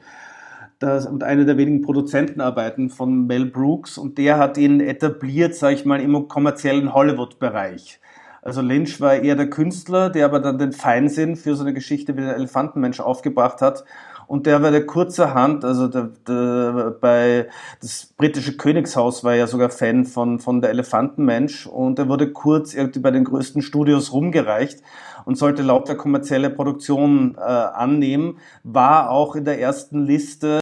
das, 0.78 1.06
und 1.06 1.24
eine 1.24 1.44
der 1.44 1.56
wenigen 1.56 1.82
Produzentenarbeiten 1.82 2.90
von 2.90 3.26
Mel 3.26 3.46
Brooks 3.46 3.98
und 3.98 4.18
der 4.18 4.38
hat 4.38 4.58
ihn 4.58 4.80
etabliert, 4.80 5.54
sage 5.54 5.74
ich 5.74 5.84
mal, 5.84 6.00
im 6.00 6.28
kommerziellen 6.28 6.92
Hollywood-Bereich. 6.92 8.00
Also 8.46 8.60
Lynch 8.60 9.00
war 9.00 9.16
eher 9.16 9.34
der 9.34 9.50
Künstler, 9.50 10.08
der 10.08 10.24
aber 10.24 10.38
dann 10.38 10.58
den 10.58 10.70
Feinsinn 10.72 11.34
für 11.34 11.56
so 11.56 11.64
eine 11.64 11.74
Geschichte 11.74 12.16
wie 12.16 12.20
der 12.20 12.36
Elefantenmensch 12.36 13.00
aufgebracht 13.00 13.60
hat. 13.60 13.84
Und 14.28 14.46
der 14.46 14.62
war 14.62 14.70
der 14.70 14.86
kurzerhand, 14.86 15.64
also 15.64 15.88
der, 15.88 16.10
der, 16.28 16.96
bei 17.00 17.48
das 17.80 18.12
britische 18.16 18.56
Königshaus 18.56 19.24
war 19.24 19.34
ja 19.34 19.48
sogar 19.48 19.70
Fan 19.70 20.04
von, 20.04 20.38
von 20.38 20.60
der 20.60 20.70
Elefantenmensch 20.70 21.66
und 21.66 21.98
er 21.98 22.08
wurde 22.08 22.32
kurz 22.32 22.74
irgendwie 22.74 23.00
bei 23.00 23.10
den 23.10 23.24
größten 23.24 23.62
Studios 23.62 24.12
rumgereicht 24.12 24.80
und 25.24 25.36
sollte 25.36 25.62
lauter 25.62 25.96
kommerzielle 25.96 26.50
Produktion 26.50 27.36
äh, 27.36 27.40
annehmen, 27.40 28.38
war 28.62 29.10
auch 29.10 29.36
in 29.36 29.44
der 29.44 29.60
ersten 29.60 30.04
Liste 30.04 30.60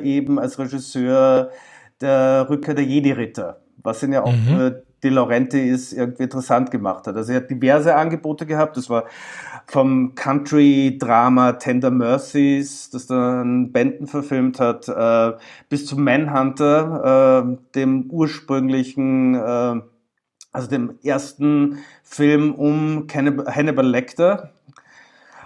eben 0.00 0.38
als 0.38 0.58
Regisseur 0.58 1.50
der 2.00 2.46
Rückkehr 2.48 2.74
der 2.74 2.84
Jedi-Ritter, 2.84 3.60
was 3.82 4.02
ihn 4.02 4.12
ja 4.12 4.22
auch 4.22 4.32
mhm. 4.32 4.76
De 5.02 5.10
Laurentiis 5.10 5.92
irgendwie 5.92 6.22
interessant 6.22 6.70
gemacht 6.70 7.08
hat. 7.08 7.16
Also 7.16 7.32
er 7.32 7.40
hat 7.40 7.50
diverse 7.50 7.96
Angebote 7.96 8.46
gehabt. 8.46 8.76
Das 8.76 8.88
war 8.88 9.06
vom 9.66 10.14
Country-Drama 10.14 11.54
Tender 11.54 11.90
Mercies, 11.90 12.88
das 12.88 13.08
dann 13.08 13.72
Benton 13.72 14.06
verfilmt 14.06 14.60
hat, 14.60 14.86
äh, 14.88 15.36
bis 15.68 15.86
zum 15.86 16.04
Manhunter, 16.04 17.42
äh, 17.44 17.56
dem 17.74 18.10
ursprünglichen, 18.10 19.34
äh, 19.34 19.80
also 20.52 20.68
dem 20.70 20.94
ersten 21.02 21.78
Film 22.04 22.54
um 22.54 23.08
Hannibal 23.12 23.86
Lecter, 23.86 24.51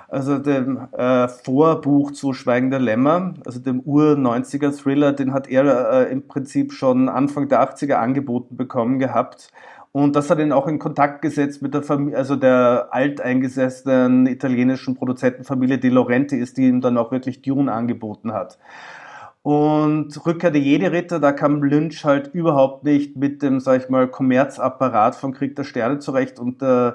also 0.09 0.39
dem 0.39 0.89
äh, 0.93 1.29
Vorbuch 1.29 2.13
zu 2.13 2.33
Schweigender 2.33 2.79
Lämmer, 2.79 3.35
also 3.45 3.59
dem 3.59 3.81
Ur-90er-Thriller, 3.81 5.13
den 5.13 5.33
hat 5.33 5.49
er 5.49 5.91
äh, 5.91 6.13
im 6.13 6.29
Prinzip 6.29 6.73
schon 6.73 7.09
Anfang 7.09 7.49
der 7.49 7.61
80er 7.61 7.95
angeboten 7.95 8.57
bekommen 8.57 8.99
gehabt. 8.99 9.51
Und 9.93 10.15
das 10.15 10.29
hat 10.29 10.39
ihn 10.39 10.53
auch 10.53 10.69
in 10.69 10.79
Kontakt 10.79 11.23
gesetzt 11.23 11.63
mit 11.63 11.73
der 11.73 11.83
Familie, 11.83 12.19
also 12.19 12.37
der 12.37 12.89
alteingesessenen 12.91 14.27
italienischen 14.27 14.95
Produzentenfamilie 14.95 15.79
De 15.79 15.91
Laurenti 15.91 16.37
ist, 16.37 16.59
die 16.59 16.69
ihm 16.69 16.83
dann 16.83 16.99
auch 16.99 17.11
wirklich 17.13 17.41
Dune 17.41 17.73
angeboten 17.73 18.33
hat. 18.33 18.59
Und 19.43 20.27
Rückkehr 20.27 20.51
der 20.51 20.61
Jedi-Ritter, 20.61 21.21
da 21.21 21.33
kam 21.33 21.63
Lynch 21.63 22.05
halt 22.05 22.35
überhaupt 22.35 22.85
nicht 22.85 23.17
mit 23.17 23.43
dem, 23.43 23.61
sag 23.61 23.81
ich 23.81 23.89
mal, 23.89 24.09
Kommerzapparat 24.09 25.15
von 25.15 25.33
Krieg 25.33 25.57
der 25.57 25.65
Sterne 25.65 25.99
zurecht 25.99 26.39
und 26.39 26.61
äh, 26.63 26.93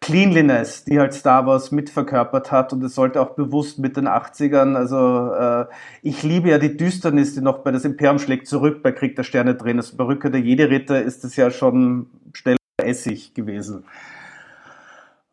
Cleanliness, 0.00 0.84
die 0.84 0.98
halt 0.98 1.12
Star 1.12 1.46
Wars 1.46 1.72
mitverkörpert 1.72 2.52
hat 2.52 2.72
und 2.72 2.82
es 2.84 2.94
sollte 2.94 3.20
auch 3.20 3.30
bewusst 3.30 3.78
mit 3.78 3.96
den 3.96 4.08
80ern, 4.08 4.74
also 4.74 5.32
äh, 5.34 5.66
ich 6.02 6.22
liebe 6.22 6.50
ja 6.50 6.58
die 6.58 6.76
Düsternis, 6.76 7.34
die 7.34 7.40
noch 7.40 7.58
bei 7.58 7.72
das 7.72 7.84
Imperium 7.84 8.18
schlägt 8.18 8.46
zurück 8.46 8.82
bei 8.82 8.92
Krieg 8.92 9.16
der 9.16 9.24
Sterne 9.24 9.54
drin 9.54 9.78
ist. 9.78 9.96
Bei 9.96 10.04
Rückkehr 10.04 10.30
der 10.30 10.40
Jedi-Ritter 10.40 11.02
ist 11.02 11.24
es 11.24 11.36
ja 11.36 11.50
schon 11.50 12.06
schnell 12.32 12.56
Essig 12.80 13.34
gewesen. 13.34 13.84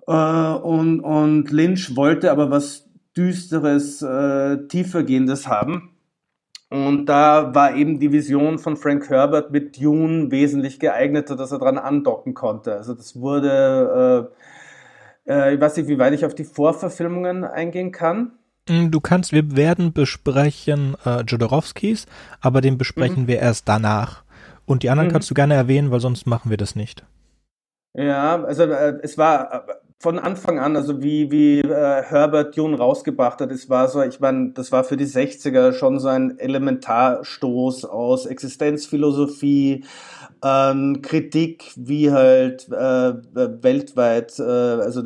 Äh, 0.08 0.12
und, 0.12 1.00
und 1.00 1.52
Lynch 1.52 1.96
wollte 1.96 2.32
aber 2.32 2.50
was 2.50 2.86
Düsteres, 3.16 4.02
äh, 4.02 4.68
tiefergehendes 4.68 5.48
haben. 5.48 5.95
Und 6.70 7.06
da 7.06 7.54
war 7.54 7.76
eben 7.76 8.00
die 8.00 8.12
Vision 8.12 8.60
von 8.60 8.76
Frank 8.76 9.10
Herbert 9.10 9.52
mit 9.52 9.82
Dune 9.82 10.32
wesentlich 10.32 10.80
geeigneter, 10.80 11.36
dass 11.36 11.52
er 11.52 11.60
dran 11.60 11.78
andocken 11.78 12.34
konnte. 12.34 12.76
Also 12.76 12.94
das 12.94 13.20
wurde 13.20 14.32
äh, 14.32 14.36
äh, 15.28 15.56
ich 15.56 15.62
weiß 15.62 15.78
nicht, 15.78 15.88
wie 15.88 16.00
weit 16.00 16.14
ich 16.14 16.26
auf 16.26 16.36
die 16.36 16.44
Vorverfilmungen 16.44 17.44
eingehen 17.44 17.92
kann. 17.92 18.34
Mm, 18.70 18.90
du 18.90 19.00
kannst, 19.00 19.32
wir 19.32 19.56
werden 19.56 19.94
besprechen 19.94 20.96
äh, 21.06 21.22
Jodorowskis, 21.22 22.06
aber 22.42 22.62
den 22.62 22.78
besprechen 22.78 23.24
mhm. 23.24 23.28
wir 23.28 23.40
erst 23.40 23.68
danach. 23.68 24.24
Und 24.66 24.84
die 24.84 24.90
anderen 24.90 25.10
mhm. 25.10 25.14
kannst 25.14 25.30
du 25.30 25.34
gerne 25.34 25.54
erwähnen, 25.54 25.92
weil 25.92 26.00
sonst 26.00 26.26
machen 26.26 26.50
wir 26.50 26.58
das 26.58 26.76
nicht. 26.76 27.04
Ja, 27.94 28.44
also 28.44 28.64
äh, 28.64 29.00
es 29.04 29.18
war 29.18 29.54
äh, 29.54 29.74
von 30.00 30.20
Anfang 30.20 30.60
an, 30.60 30.76
also 30.76 31.02
wie, 31.02 31.32
wie 31.32 31.62
äh, 31.62 32.04
Herbert 32.04 32.56
Jun 32.56 32.74
rausgebracht 32.74 33.40
hat, 33.42 33.52
es 33.52 33.70
war 33.70 33.88
so, 33.88 34.02
ich 34.04 34.20
meine, 34.20 34.52
das 34.52 34.72
war 34.72 34.84
für 34.84 34.98
die 34.98 35.08
60er 35.08 35.74
schon 35.74 36.00
so 36.00 36.10
ein 36.10 36.38
Elementarstoß 36.38 37.86
aus 37.86 38.26
Existenzphilosophie, 38.26 39.86
ähm, 40.44 41.02
Kritik, 41.02 41.72
wie 41.76 42.12
halt 42.12 42.68
äh, 42.70 43.14
weltweit, 43.34 44.38
äh, 44.38 44.44
also 44.44 45.04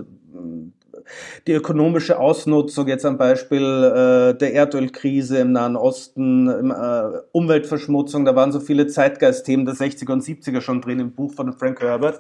die 1.48 1.54
ökonomische 1.54 2.20
Ausnutzung 2.20 2.88
jetzt 2.88 3.06
am 3.06 3.18
Beispiel 3.18 3.64
äh, 3.64 4.38
der 4.38 4.54
Erdölkrise 4.54 5.40
im 5.40 5.52
Nahen 5.52 5.76
Osten, 5.76 6.48
im, 6.48 6.72
äh, 6.72 7.20
Umweltverschmutzung, 7.32 8.26
da 8.26 8.36
waren 8.36 8.52
so 8.52 8.60
viele 8.60 8.88
Zeitgeistthemen 8.88 9.66
der 9.66 9.76
60er 9.76 10.12
und 10.12 10.24
70er 10.24 10.62
schon 10.62 10.82
drin 10.82 11.00
im 11.00 11.12
Buch 11.12 11.34
von 11.34 11.54
Frank 11.54 11.82
Herbert. 11.82 12.20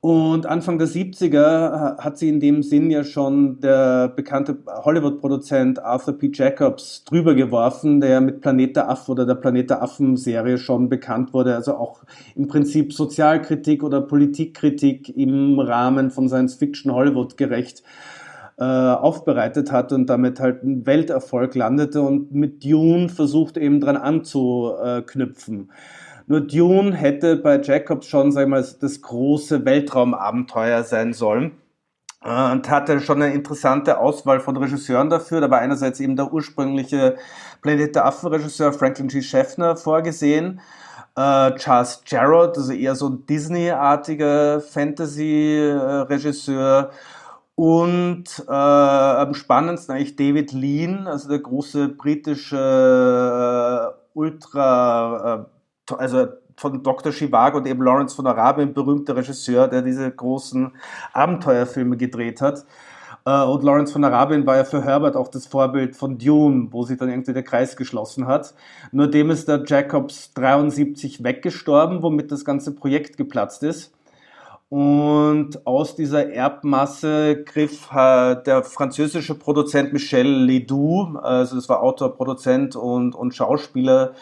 Und 0.00 0.46
Anfang 0.46 0.78
der 0.78 0.86
70er 0.86 1.98
hat 1.98 2.18
sie 2.18 2.28
in 2.28 2.38
dem 2.38 2.62
Sinn 2.62 2.88
ja 2.88 3.02
schon 3.02 3.58
der 3.58 4.08
bekannte 4.08 4.56
Hollywood-Produzent 4.64 5.82
Arthur 5.82 6.16
P. 6.16 6.30
Jacobs 6.32 7.02
drüber 7.04 7.34
geworfen, 7.34 8.00
der 8.00 8.20
mit 8.20 8.40
Planet 8.40 8.76
der 8.76 8.88
Affen 8.90 9.10
oder 9.10 9.26
der 9.26 9.34
Planet 9.34 9.70
der 9.70 9.82
Affen-Serie 9.82 10.58
schon 10.58 10.88
bekannt 10.88 11.34
wurde, 11.34 11.56
also 11.56 11.74
auch 11.74 12.04
im 12.36 12.46
Prinzip 12.46 12.92
Sozialkritik 12.92 13.82
oder 13.82 14.00
Politikkritik 14.00 15.16
im 15.16 15.58
Rahmen 15.58 16.12
von 16.12 16.28
Science-Fiction 16.28 16.92
Hollywood 16.92 17.36
gerecht 17.36 17.82
äh, 18.56 18.64
aufbereitet 18.64 19.72
hat 19.72 19.92
und 19.92 20.06
damit 20.06 20.38
halt 20.38 20.62
ein 20.62 20.86
Welterfolg 20.86 21.56
landete 21.56 22.02
und 22.02 22.32
mit 22.32 22.64
Dune 22.64 23.08
versucht 23.08 23.56
eben 23.56 23.80
dran 23.80 23.96
anzuknüpfen. 23.96 25.70
Nur 26.30 26.42
Dune 26.42 26.94
hätte 26.94 27.36
bei 27.36 27.58
Jacobs 27.58 28.06
schon, 28.06 28.32
sagen 28.32 28.50
wir 28.50 28.60
mal, 28.60 28.68
das 28.80 29.00
große 29.00 29.64
Weltraumabenteuer 29.64 30.84
sein 30.84 31.14
sollen 31.14 31.52
und 32.22 32.68
hatte 32.68 33.00
schon 33.00 33.22
eine 33.22 33.32
interessante 33.32 33.98
Auswahl 33.98 34.40
von 34.40 34.58
Regisseuren 34.58 35.08
dafür. 35.08 35.40
Da 35.40 35.50
war 35.50 35.60
einerseits 35.60 36.00
eben 36.00 36.16
der 36.16 36.30
ursprüngliche 36.30 37.16
Planet 37.62 37.94
der 37.94 38.04
Affen-Regisseur 38.04 38.74
Franklin 38.74 39.08
G. 39.08 39.22
Schaffner 39.22 39.74
vorgesehen. 39.76 40.60
Äh, 41.16 41.54
Charles 41.54 42.02
Jarrod, 42.06 42.58
also 42.58 42.74
eher 42.74 42.94
so 42.94 43.08
ein 43.08 43.24
Disney-artiger 43.24 44.60
Fantasy-Regisseur. 44.60 46.90
Und 47.54 48.44
äh, 48.46 48.52
am 48.52 49.32
spannendsten 49.32 49.94
eigentlich 49.94 50.16
David 50.16 50.52
Lean, 50.52 51.06
also 51.06 51.30
der 51.30 51.38
große 51.38 51.88
britische 51.88 52.56
äh, 52.56 53.94
Ultra- 54.12 55.34
äh, 55.34 55.38
also 55.96 56.26
von 56.56 56.82
Dr. 56.82 57.12
Chivago 57.12 57.58
und 57.58 57.66
eben 57.66 57.82
Lawrence 57.82 58.14
von 58.14 58.26
Arabien, 58.26 58.74
berühmter 58.74 59.16
Regisseur, 59.16 59.68
der 59.68 59.82
diese 59.82 60.10
großen 60.10 60.72
Abenteuerfilme 61.12 61.96
gedreht 61.96 62.40
hat. 62.40 62.64
Äh, 63.24 63.44
und 63.44 63.62
Lawrence 63.62 63.92
von 63.92 64.04
Arabien 64.04 64.46
war 64.46 64.56
ja 64.56 64.64
für 64.64 64.82
Herbert 64.82 65.16
auch 65.16 65.28
das 65.28 65.46
Vorbild 65.46 65.96
von 65.96 66.18
Dune, 66.18 66.68
wo 66.70 66.84
sich 66.84 66.98
dann 66.98 67.08
irgendwie 67.08 67.32
der 67.32 67.42
Kreis 67.42 67.76
geschlossen 67.76 68.26
hat. 68.26 68.54
Nur 68.90 69.08
dem 69.08 69.30
ist 69.30 69.48
der 69.48 69.62
Jacobs 69.66 70.32
73 70.34 71.22
weggestorben, 71.22 72.02
womit 72.02 72.32
das 72.32 72.44
ganze 72.44 72.74
Projekt 72.74 73.16
geplatzt 73.16 73.62
ist. 73.62 73.92
Und 74.70 75.66
aus 75.66 75.96
dieser 75.96 76.30
Erbmasse 76.30 77.42
griff 77.42 77.88
der 77.90 78.62
französische 78.64 79.34
Produzent 79.34 79.94
Michel 79.94 80.26
Ledoux, 80.26 81.16
also 81.22 81.56
das 81.56 81.70
war 81.70 81.82
Autor, 81.82 82.14
Produzent 82.14 82.76
und, 82.76 83.14
und 83.14 83.34
Schauspieler, 83.34 84.12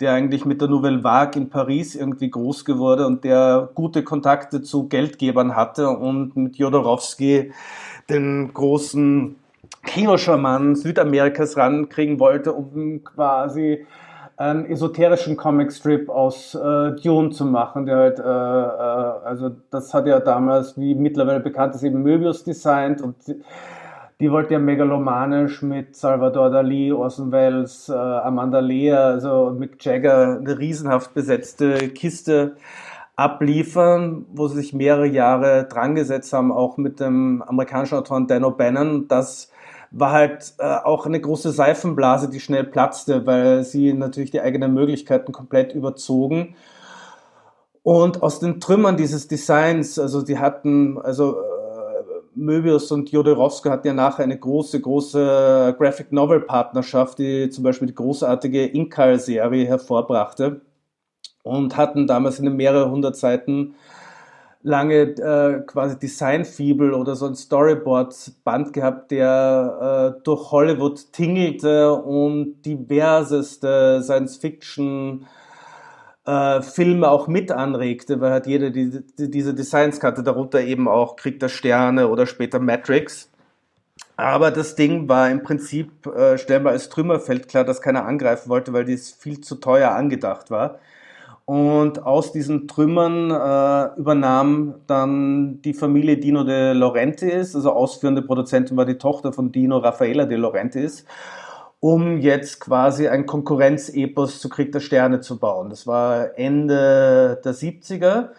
der 0.00 0.12
eigentlich 0.12 0.44
mit 0.44 0.60
der 0.60 0.68
Nouvelle 0.68 1.02
Vague 1.02 1.40
in 1.40 1.48
Paris 1.48 1.94
irgendwie 1.94 2.30
groß 2.30 2.64
geworden 2.64 3.06
und 3.06 3.24
der 3.24 3.70
gute 3.74 4.02
Kontakte 4.02 4.62
zu 4.62 4.88
Geldgebern 4.88 5.56
hatte 5.56 5.88
und 5.88 6.36
mit 6.36 6.56
Jodorowsky 6.56 7.52
den 8.10 8.52
großen 8.52 9.36
Kinoscharmann 9.84 10.74
Südamerikas 10.76 11.56
rankriegen 11.56 12.20
wollte, 12.20 12.52
um 12.52 13.02
quasi 13.04 13.86
einen 14.36 14.66
esoterischen 14.66 15.36
Comicstrip 15.36 16.10
aus 16.10 16.54
äh, 16.54 16.92
Dune 17.02 17.30
zu 17.30 17.46
machen, 17.46 17.86
der 17.86 17.96
halt, 17.96 18.18
äh, 18.18 18.22
äh, 18.22 19.26
also 19.26 19.50
das 19.70 19.94
hat 19.94 20.06
ja 20.06 20.20
damals, 20.20 20.76
wie 20.78 20.94
mittlerweile 20.94 21.40
bekannt 21.40 21.74
ist, 21.74 21.82
eben 21.82 22.02
Möbius 22.02 22.44
designt 22.44 23.00
und 23.00 23.16
die 24.20 24.32
wollte 24.32 24.54
ja 24.54 24.58
megalomanisch 24.58 25.62
mit 25.62 25.94
Salvador 25.94 26.50
Dali, 26.50 26.92
Orson 26.92 27.32
Welles, 27.32 27.88
äh, 27.88 27.92
Amanda 27.92 28.60
Lear, 28.60 29.04
also 29.04 29.54
Mick 29.56 29.84
Jagger 29.84 30.38
eine 30.38 30.58
riesenhaft 30.58 31.12
besetzte 31.12 31.90
Kiste 31.90 32.56
abliefern, 33.14 34.26
wo 34.32 34.48
sie 34.48 34.56
sich 34.56 34.72
mehrere 34.72 35.06
Jahre 35.06 35.66
dran 35.68 35.94
gesetzt 35.94 36.32
haben, 36.32 36.50
auch 36.50 36.76
mit 36.78 37.00
dem 37.00 37.42
amerikanischen 37.42 37.98
Autoren 37.98 38.26
Dan 38.26 38.44
O'Bannon. 38.44 39.06
Das 39.08 39.50
war 39.90 40.12
halt 40.12 40.54
äh, 40.58 40.76
auch 40.84 41.06
eine 41.06 41.20
große 41.20 41.52
Seifenblase, 41.52 42.30
die 42.30 42.40
schnell 42.40 42.64
platzte, 42.64 43.26
weil 43.26 43.64
sie 43.64 43.92
natürlich 43.92 44.30
die 44.30 44.40
eigenen 44.40 44.72
Möglichkeiten 44.72 45.32
komplett 45.32 45.74
überzogen. 45.74 46.54
Und 47.82 48.22
aus 48.22 48.40
den 48.40 48.60
Trümmern 48.60 48.96
dieses 48.96 49.28
Designs, 49.28 49.98
also 49.98 50.22
die 50.22 50.38
hatten, 50.38 50.98
also 50.98 51.36
Möbius 52.36 52.92
und 52.92 53.10
Jodorowsky 53.10 53.70
hatten 53.70 53.86
ja 53.88 53.94
nachher 53.94 54.24
eine 54.24 54.38
große, 54.38 54.80
große 54.80 55.74
Graphic 55.78 56.12
Novel 56.12 56.40
Partnerschaft, 56.40 57.18
die 57.18 57.48
zum 57.48 57.64
Beispiel 57.64 57.88
die 57.88 57.94
großartige 57.94 58.66
Inkal-Serie 58.66 59.66
hervorbrachte 59.66 60.60
und 61.42 61.76
hatten 61.76 62.06
damals 62.06 62.38
eine 62.38 62.50
mehrere 62.50 62.90
hundert 62.90 63.16
Seiten 63.16 63.74
lange 64.62 65.02
äh, 65.02 65.60
quasi 65.66 65.98
Design-Fibel 65.98 66.92
oder 66.92 67.14
so 67.16 67.26
ein 67.26 67.36
Storyboard-Band 67.36 68.72
gehabt, 68.72 69.12
der 69.12 70.16
äh, 70.18 70.22
durch 70.24 70.50
Hollywood 70.50 71.12
tingelte 71.12 71.94
und 71.94 72.62
diverseste 72.62 74.02
Science-Fiction- 74.02 75.26
äh, 76.26 76.60
Filme 76.62 77.08
auch 77.08 77.28
mit 77.28 77.52
anregte, 77.52 78.20
weil 78.20 78.32
halt 78.32 78.46
jeder 78.46 78.70
die, 78.70 79.02
die, 79.18 79.30
diese 79.30 79.54
Designs 79.54 80.00
kannte, 80.00 80.22
darunter 80.22 80.60
eben 80.60 80.88
auch 80.88 81.16
Krieg 81.16 81.40
der 81.40 81.48
Sterne 81.48 82.08
oder 82.08 82.26
später 82.26 82.58
Matrix. 82.58 83.30
Aber 84.16 84.50
das 84.50 84.74
Ding 84.74 85.08
war 85.08 85.30
im 85.30 85.42
Prinzip 85.42 86.06
äh, 86.06 86.38
stellenbar 86.38 86.72
als 86.72 86.88
Trümmerfeld 86.88 87.48
klar, 87.48 87.64
dass 87.64 87.82
keiner 87.82 88.06
angreifen 88.06 88.48
wollte, 88.48 88.72
weil 88.72 88.84
dies 88.84 89.12
viel 89.12 89.40
zu 89.40 89.56
teuer 89.56 89.90
angedacht 89.92 90.50
war. 90.50 90.78
Und 91.44 92.02
aus 92.02 92.32
diesen 92.32 92.66
Trümmern 92.66 93.30
äh, 93.30 94.00
übernahm 94.00 94.74
dann 94.88 95.62
die 95.62 95.74
Familie 95.74 96.16
Dino 96.16 96.42
de 96.42 96.72
Laurentiis, 96.72 97.54
also 97.54 97.70
ausführende 97.70 98.22
Produzentin 98.22 98.76
war 98.76 98.84
die 98.84 98.98
Tochter 98.98 99.32
von 99.32 99.52
Dino 99.52 99.78
Raffaella 99.78 100.24
de 100.24 100.38
Laurentiis, 100.38 101.04
um 101.80 102.18
jetzt 102.18 102.60
quasi 102.60 103.08
ein 103.08 103.26
Konkurrenzepos 103.26 104.40
zu 104.40 104.48
Krieg 104.48 104.72
der 104.72 104.80
Sterne 104.80 105.20
zu 105.20 105.38
bauen. 105.38 105.70
Das 105.70 105.86
war 105.86 106.38
Ende 106.38 107.40
der 107.44 107.54
70er. 107.54 108.30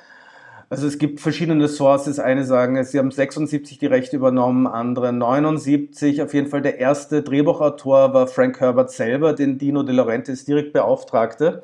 Also 0.70 0.86
es 0.86 0.98
gibt 0.98 1.22
verschiedene 1.22 1.68
Sources. 1.70 2.20
Eine 2.20 2.44
sagen, 2.44 2.84
sie 2.84 3.00
haben 3.00 3.12
76 3.12 3.78
die 3.78 3.86
Rechte 3.86 4.18
übernommen, 4.18 4.68
andere 4.68 5.14
79. 5.14 6.22
Auf 6.22 6.34
jeden 6.34 6.48
Fall 6.48 6.62
der 6.62 6.80
erste 6.80 7.24
Drehbuchautor 7.24 8.14
war 8.14 8.28
Frank 8.28 8.60
Herbert 8.60 8.92
selber, 8.92 9.34
den 9.34 9.58
Dino 9.58 9.84
De 9.84 9.96
Laurentiis 9.96 10.44
direkt 10.44 10.74
beauftragte. 10.74 11.64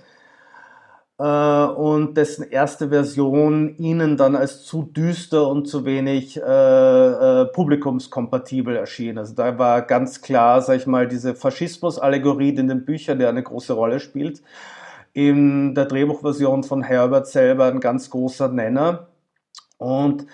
Äh, 1.19 1.23
und 1.23 2.15
dessen 2.15 2.49
erste 2.49 2.89
Version 2.89 3.77
ihnen 3.77 4.17
dann 4.17 4.35
als 4.35 4.63
zu 4.63 4.83
düster 4.83 5.47
und 5.47 5.67
zu 5.67 5.85
wenig 5.85 6.37
äh, 6.37 6.41
äh, 6.41 7.45
publikumskompatibel 7.45 8.75
erschien. 8.75 9.17
Also 9.17 9.35
da 9.35 9.57
war 9.59 9.83
ganz 9.83 10.21
klar, 10.21 10.61
sag 10.61 10.77
ich 10.77 10.87
mal, 10.87 11.07
diese 11.07 11.35
Faschismus-Allegorie, 11.35 12.55
in 12.55 12.67
den 12.67 12.85
Büchern 12.85 13.19
der 13.19 13.29
eine 13.29 13.43
große 13.43 13.73
Rolle 13.73 13.99
spielt, 13.99 14.41
in 15.13 15.75
der 15.75 15.85
Drehbuchversion 15.85 16.63
von 16.63 16.81
Herbert 16.83 17.27
selber 17.27 17.65
ein 17.67 17.79
ganz 17.79 18.09
großer 18.09 18.49
Nenner. 18.49 19.07
Und 19.77 20.25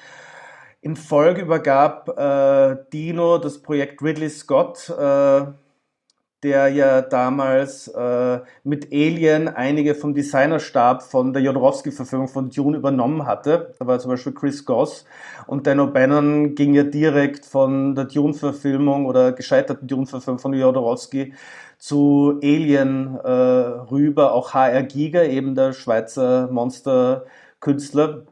in 0.82 0.96
Folge 0.96 1.42
übergab 1.42 2.18
äh, 2.18 2.78
Dino 2.94 3.38
das 3.38 3.62
Projekt 3.62 4.02
Ridley 4.02 4.30
Scott, 4.30 4.90
äh, 4.90 5.46
der 6.44 6.70
ja 6.70 7.02
damals 7.02 7.90
äh, 7.90 8.40
mit 8.64 8.94
Alien 8.94 9.50
einige 9.50 9.94
vom 9.94 10.14
Designerstab 10.14 11.04
von 11.04 11.34
der 11.34 11.42
Jodorowsky-Verfilmung 11.42 12.30
von 12.30 12.50
Dune 12.50 12.78
übernommen 12.78 13.26
hatte. 13.26 13.74
Da 13.78 13.88
war 13.88 14.00
zum 14.00 14.12
Beispiel 14.12 14.34
Chris 14.34 14.64
Goss 14.66 15.06
und 15.48 15.68
Dan 15.68 15.80
O'Bannon 15.80 16.56
ging 16.56 16.74
ja 16.74 16.84
direkt 16.84 17.46
von 17.46 17.94
der 17.96 18.06
Dune-Verfilmung 18.06 19.06
oder 19.06 19.34
gescheiterten 19.34 19.88
Dune-Verfilmung 19.88 20.40
von 20.40 20.54
Jodorowsky 20.54 21.34
zu 21.78 22.40
Alien 22.42 23.18
äh, 23.18 23.30
rüber, 23.30 24.34
auch 24.34 24.54
HR 24.54 24.84
Giga, 24.84 25.24
eben 25.24 25.56
der 25.56 25.74
Schweizer 25.74 26.50
Monster-Künstler. 26.52 28.24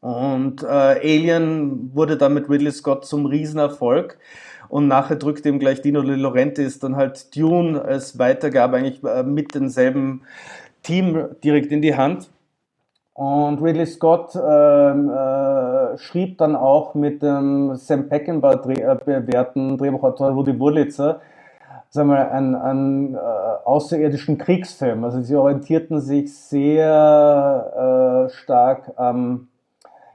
Und 0.00 0.62
äh, 0.62 0.66
Alien 0.66 1.94
wurde 1.94 2.16
dann 2.16 2.34
mit 2.34 2.48
Ridley 2.48 2.70
Scott 2.70 3.04
zum 3.04 3.26
Riesenerfolg. 3.26 4.18
Und 4.68 4.86
nachher 4.86 5.16
drückt 5.16 5.46
ihm 5.46 5.58
gleich 5.58 5.80
Dino 5.80 6.02
De 6.02 6.14
Laurentiis 6.14 6.78
dann 6.78 6.96
halt 6.96 7.34
Dune 7.34 7.80
als 7.80 8.18
Weitergabe 8.18 8.76
eigentlich 8.76 9.02
äh, 9.02 9.22
mit 9.22 9.54
demselben 9.54 10.22
Team 10.82 11.28
direkt 11.42 11.72
in 11.72 11.82
die 11.82 11.96
Hand. 11.96 12.30
Und 13.14 13.60
Ridley 13.60 13.86
Scott 13.86 14.36
ähm, 14.36 15.10
äh, 15.10 15.98
schrieb 15.98 16.38
dann 16.38 16.54
auch 16.54 16.94
mit 16.94 17.22
dem 17.22 17.74
Sam 17.74 18.08
Peckinpah 18.08 18.62
äh, 18.68 18.96
bewährten 19.04 19.76
Drehbuchautor 19.76 20.30
Rudi 20.30 20.58
Wurlitzer 20.60 21.20
sagen 21.90 22.10
wir, 22.10 22.30
einen, 22.30 22.54
einen 22.54 23.14
äh, 23.14 23.18
außerirdischen 23.18 24.38
Kriegsfilm. 24.38 25.04
Also 25.04 25.22
sie 25.22 25.34
orientierten 25.36 26.00
sich 26.00 26.34
sehr 26.34 28.28
äh, 28.28 28.32
stark 28.32 28.92
am 28.96 29.48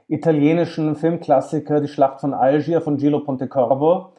italienischen 0.08 0.96
Filmklassiker 0.96 1.80
Die 1.80 1.88
Schlacht 1.88 2.20
von 2.20 2.34
Algier 2.34 2.80
von 2.80 2.96
Gillo 2.96 3.20
Pontecorvo 3.20 4.12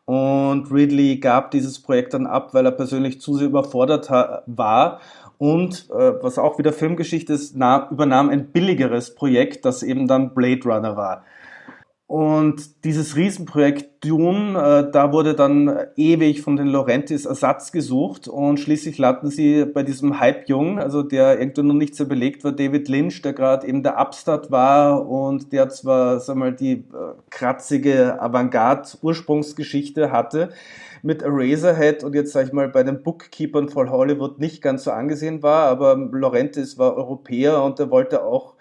Und 0.06 0.72
Ridley 0.72 1.18
gab 1.18 1.52
dieses 1.52 1.80
Projekt 1.82 2.14
dann 2.14 2.28
ab, 2.28 2.54
weil 2.54 2.66
er 2.66 2.72
persönlich 2.72 3.20
zu 3.20 3.36
sehr 3.36 3.48
überfordert 3.48 4.10
war. 4.10 5.02
Und 5.38 5.90
äh, 5.92 6.14
was 6.24 6.40
auch 6.40 6.58
wieder 6.58 6.72
Filmgeschichte 6.74 7.34
ist, 7.34 7.56
übernahm 7.92 8.30
ein 8.30 8.48
billigeres 8.48 9.16
Projekt, 9.16 9.66
das 9.66 9.84
eben 9.84 10.08
dann 10.08 10.34
Blade 10.34 10.64
Runner 10.64 10.96
war. 10.96 11.26
Und 12.10 12.84
dieses 12.86 13.16
Riesenprojekt 13.16 14.04
Dune, 14.04 14.58
äh, 14.58 14.92
da 14.92 15.14
wurde 15.14 15.36
dann 15.36 15.78
ewig 15.96 16.42
von 16.42 16.56
den 16.56 16.66
Laurentis 16.66 17.28
Ersatz 17.28 17.72
gesucht 17.72 18.28
und 18.28 18.60
schließlich 18.60 18.98
landen 18.98 19.30
sie 19.30 19.66
bei 19.66 19.84
diesem 19.84 20.20
Hype-Jung, 20.20 20.80
also 20.80 21.04
der 21.04 21.40
irgendwie 21.40 21.62
noch 21.62 21.76
nicht 21.76 21.96
so 21.96 22.08
belegt 22.08 22.44
war, 22.44 22.52
David 22.52 22.90
Lynch, 22.90 23.22
der 23.22 23.34
gerade 23.34 23.68
eben 23.68 23.84
der 23.84 24.00
Upstart 24.00 24.50
war 24.50 25.08
und 25.08 25.52
der 25.52 25.70
zwar, 25.70 26.20
sag 26.20 26.36
mal, 26.38 26.52
die 26.52 26.72
äh, 26.72 26.84
kratzige 27.30 28.20
Avantgarde-Ursprungsgeschichte 28.20 30.12
hatte 30.12 30.50
mit 31.04 31.22
Eraserhead 31.22 32.04
und 32.04 32.16
jetzt, 32.16 32.32
sag 32.32 32.48
ich 32.48 32.54
mal, 32.54 32.70
bei 32.70 32.82
den 32.82 33.04
Bookkeepern 33.04 33.70
von 33.70 33.92
Hollywood 33.92 34.40
nicht 34.40 34.64
ganz 34.64 34.86
so 34.86 34.90
angesehen 34.90 35.44
war, 35.44 35.68
aber 35.68 35.96
Laurentis 35.96 36.80
war 36.80 36.98
Europäer 36.98 37.62
und 37.62 37.80
er 37.80 37.92
wollte 37.92 38.24
auch 38.24 38.56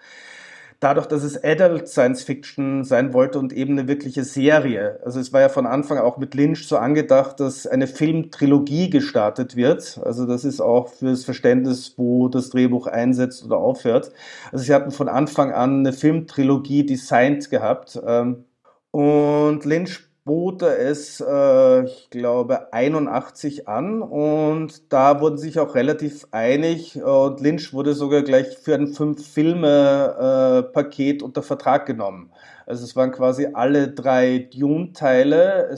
dadurch, 0.79 1.07
dass 1.07 1.23
es 1.23 1.43
Adult 1.43 1.87
Science 1.87 2.23
Fiction 2.23 2.83
sein 2.83 3.13
wollte 3.13 3.39
und 3.39 3.51
eben 3.51 3.77
eine 3.77 3.87
wirkliche 3.87 4.23
Serie. 4.23 4.99
Also 5.03 5.19
es 5.19 5.33
war 5.33 5.41
ja 5.41 5.49
von 5.49 5.65
Anfang 5.65 5.97
auch 5.97 6.17
mit 6.17 6.35
Lynch 6.35 6.67
so 6.67 6.77
angedacht, 6.77 7.39
dass 7.39 7.67
eine 7.67 7.87
Filmtrilogie 7.87 8.89
gestartet 8.89 9.55
wird. 9.55 9.99
Also 10.03 10.25
das 10.25 10.45
ist 10.45 10.61
auch 10.61 10.89
fürs 10.89 11.25
Verständnis, 11.25 11.95
wo 11.97 12.29
das 12.29 12.49
Drehbuch 12.49 12.87
einsetzt 12.87 13.43
oder 13.45 13.57
aufhört. 13.57 14.11
Also 14.51 14.63
sie 14.63 14.73
hatten 14.73 14.91
von 14.91 15.09
Anfang 15.09 15.51
an 15.51 15.79
eine 15.79 15.93
Filmtrilogie 15.93 16.85
designt 16.85 17.49
gehabt. 17.49 17.99
Ähm, 18.05 18.45
und 18.91 19.65
Lynch 19.65 20.08
bot 20.29 20.61
er 20.61 20.77
es, 20.77 21.19
äh, 21.21 21.85
ich 21.85 22.11
glaube, 22.11 22.71
81 22.71 23.67
an 23.67 24.03
und 24.03 24.93
da 24.93 25.21
wurden 25.21 25.39
sich 25.39 25.57
auch 25.57 25.73
relativ 25.73 26.27
einig 26.29 27.01
und 27.01 27.41
Lynch 27.41 27.73
wurde 27.73 27.95
sogar 27.95 28.21
gleich 28.21 28.55
für 28.59 28.75
ein 28.75 28.89
Fünf-Filme-Paket 28.89 31.21
äh, 31.21 31.25
unter 31.25 31.41
Vertrag 31.41 31.87
genommen. 31.87 32.31
Also 32.67 32.83
es 32.83 32.95
waren 32.95 33.11
quasi 33.11 33.47
alle 33.53 33.87
drei 33.87 34.47
Dune-Teile 34.53 35.75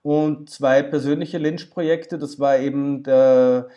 und 0.00 0.48
zwei 0.48 0.82
persönliche 0.82 1.36
Lynch-Projekte. 1.36 2.16
Das 2.16 2.40
war 2.40 2.58
eben 2.58 3.02
der 3.02 3.68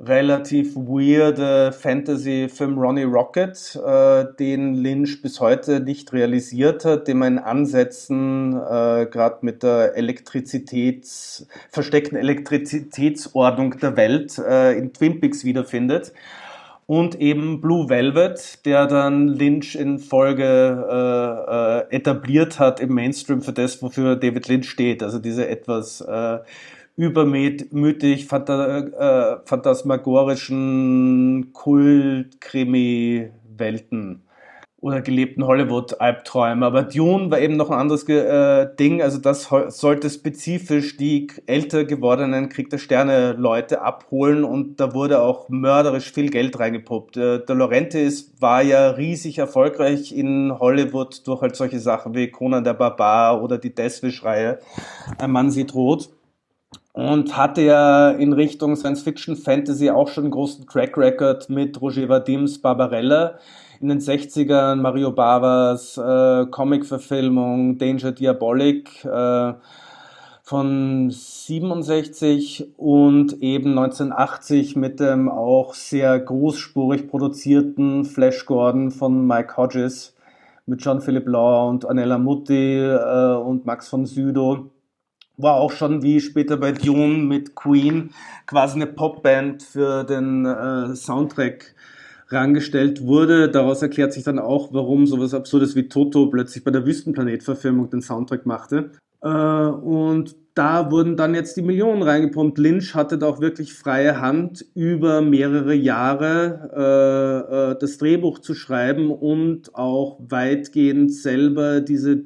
relativ 0.00 0.74
weirde 0.76 1.72
Fantasy-Film 1.72 2.78
Ronnie 2.78 3.04
Rocket, 3.04 3.76
äh, 3.76 4.24
den 4.38 4.74
Lynch 4.74 5.20
bis 5.20 5.40
heute 5.40 5.80
nicht 5.80 6.12
realisiert 6.12 6.84
hat, 6.84 7.06
den 7.06 7.18
man 7.18 7.34
in 7.34 7.38
Ansätzen 7.38 8.54
äh, 8.54 9.06
gerade 9.10 9.38
mit 9.42 9.62
der 9.62 9.96
Elektrizitäts, 9.96 11.46
versteckten 11.70 12.16
Elektrizitätsordnung 12.16 13.78
der 13.78 13.96
Welt 13.96 14.38
äh, 14.38 14.72
in 14.72 14.92
Twin 14.92 15.20
Peaks 15.20 15.44
wiederfindet. 15.44 16.12
Und 16.86 17.20
eben 17.20 17.60
Blue 17.60 17.88
Velvet, 17.88 18.66
der 18.66 18.88
dann 18.88 19.28
Lynch 19.28 19.76
in 19.76 20.00
Folge 20.00 20.42
äh, 20.90 21.94
äh, 21.94 21.96
etabliert 21.96 22.58
hat 22.58 22.80
im 22.80 22.94
Mainstream 22.94 23.42
für 23.42 23.52
das, 23.52 23.80
wofür 23.80 24.16
David 24.16 24.48
Lynch 24.48 24.68
steht. 24.68 25.04
Also 25.04 25.20
diese 25.20 25.46
etwas 25.46 26.00
äh, 26.00 26.38
übermütig 27.00 28.26
phanta 28.26 28.78
äh, 28.78 29.38
phantasmagorischen 29.46 31.54
Kult-Krimi-Welten 31.54 34.20
oder 34.82 35.00
gelebten 35.00 35.46
Hollywood-Albträume. 35.46 36.66
Aber 36.66 36.82
Dune 36.82 37.30
war 37.30 37.38
eben 37.38 37.56
noch 37.56 37.70
ein 37.70 37.78
anderes 37.78 38.06
äh, 38.08 38.68
Ding. 38.78 39.00
Also 39.00 39.16
das 39.18 39.48
sollte 39.68 40.10
spezifisch 40.10 40.98
die 40.98 41.28
älter 41.46 41.84
gewordenen 41.84 42.50
Krieg 42.50 42.68
der 42.68 42.76
Sterne-Leute 42.78 43.80
abholen 43.80 44.44
und 44.44 44.78
da 44.78 44.92
wurde 44.94 45.22
auch 45.22 45.48
mörderisch 45.48 46.12
viel 46.12 46.28
Geld 46.28 46.58
reingepuppt. 46.58 47.16
Äh, 47.16 47.46
der 47.46 47.56
Laurentis 47.56 48.34
war 48.40 48.60
ja 48.62 48.90
riesig 48.90 49.38
erfolgreich 49.38 50.14
in 50.14 50.52
Hollywood 50.58 51.26
durch 51.26 51.40
halt 51.40 51.56
solche 51.56 51.80
Sachen 51.80 52.14
wie 52.14 52.30
Conan 52.30 52.64
der 52.64 52.74
Barbar 52.74 53.42
oder 53.42 53.56
die 53.56 53.74
Deathwish-Reihe. 53.74 54.58
Ein 55.16 55.30
Mann 55.30 55.50
sieht 55.50 55.74
rot 55.74 56.10
und 57.00 57.34
hatte 57.34 57.62
ja 57.62 58.10
in 58.10 58.34
Richtung 58.34 58.76
Science 58.76 59.02
Fiction 59.02 59.34
Fantasy 59.34 59.88
auch 59.88 60.08
schon 60.08 60.24
einen 60.24 60.32
großen 60.32 60.66
Track 60.66 60.98
Record 60.98 61.48
mit 61.48 61.80
Roger 61.80 62.10
Vadims 62.10 62.58
Barbarella 62.60 63.38
in 63.80 63.88
den 63.88 64.00
60ern, 64.00 64.76
Mario 64.76 65.10
Bavas 65.10 65.96
äh, 65.96 66.46
Comic-Verfilmung 66.50 67.78
Danger 67.78 68.12
Diabolic, 68.12 69.02
äh, 69.06 69.54
von 70.42 71.08
67 71.10 72.74
und 72.76 73.40
eben 73.40 73.78
1980 73.78 74.76
mit 74.76 75.00
dem 75.00 75.30
auch 75.30 75.72
sehr 75.72 76.18
großspurig 76.18 77.08
produzierten 77.08 78.04
Flash 78.04 78.44
Gordon 78.44 78.90
von 78.90 79.26
Mike 79.26 79.56
Hodges 79.56 80.14
mit 80.66 80.84
John 80.84 81.00
Philip 81.00 81.26
Law 81.26 81.70
und 81.70 81.88
Anella 81.88 82.18
Mutti 82.18 82.78
äh, 82.78 83.36
und 83.36 83.64
Max 83.64 83.88
von 83.88 84.04
Südow. 84.04 84.66
War 85.42 85.54
auch 85.54 85.72
schon 85.72 86.02
wie 86.02 86.20
später 86.20 86.56
bei 86.56 86.72
Dune 86.72 87.18
mit 87.18 87.54
Queen 87.54 88.10
quasi 88.46 88.76
eine 88.76 88.86
Popband 88.86 89.62
für 89.62 90.04
den 90.04 90.44
äh, 90.44 90.94
Soundtrack 90.94 91.74
rangestellt 92.28 93.04
wurde. 93.06 93.48
Daraus 93.48 93.82
erklärt 93.82 94.12
sich 94.12 94.24
dann 94.24 94.38
auch, 94.38 94.72
warum 94.72 95.06
sowas 95.06 95.34
Absurdes 95.34 95.74
wie 95.76 95.88
Toto 95.88 96.26
plötzlich 96.26 96.64
bei 96.64 96.70
der 96.70 96.86
Wüstenplanet-Verfilmung 96.86 97.90
den 97.90 98.02
Soundtrack 98.02 98.46
machte. 98.46 98.92
Äh, 99.22 99.28
und 99.28 100.36
da 100.54 100.90
wurden 100.90 101.16
dann 101.16 101.34
jetzt 101.34 101.56
die 101.56 101.62
Millionen 101.62 102.02
reingepumpt. 102.02 102.58
Lynch 102.58 102.94
hatte 102.94 103.18
da 103.18 103.26
auch 103.26 103.40
wirklich 103.40 103.72
freie 103.72 104.20
Hand, 104.20 104.66
über 104.74 105.20
mehrere 105.20 105.74
Jahre 105.74 106.70
äh, 106.74 107.72
äh, 107.72 107.78
das 107.78 107.98
Drehbuch 107.98 108.40
zu 108.40 108.54
schreiben 108.54 109.10
und 109.10 109.74
auch 109.74 110.18
weitgehend 110.20 111.14
selber 111.14 111.80
diese 111.80 112.16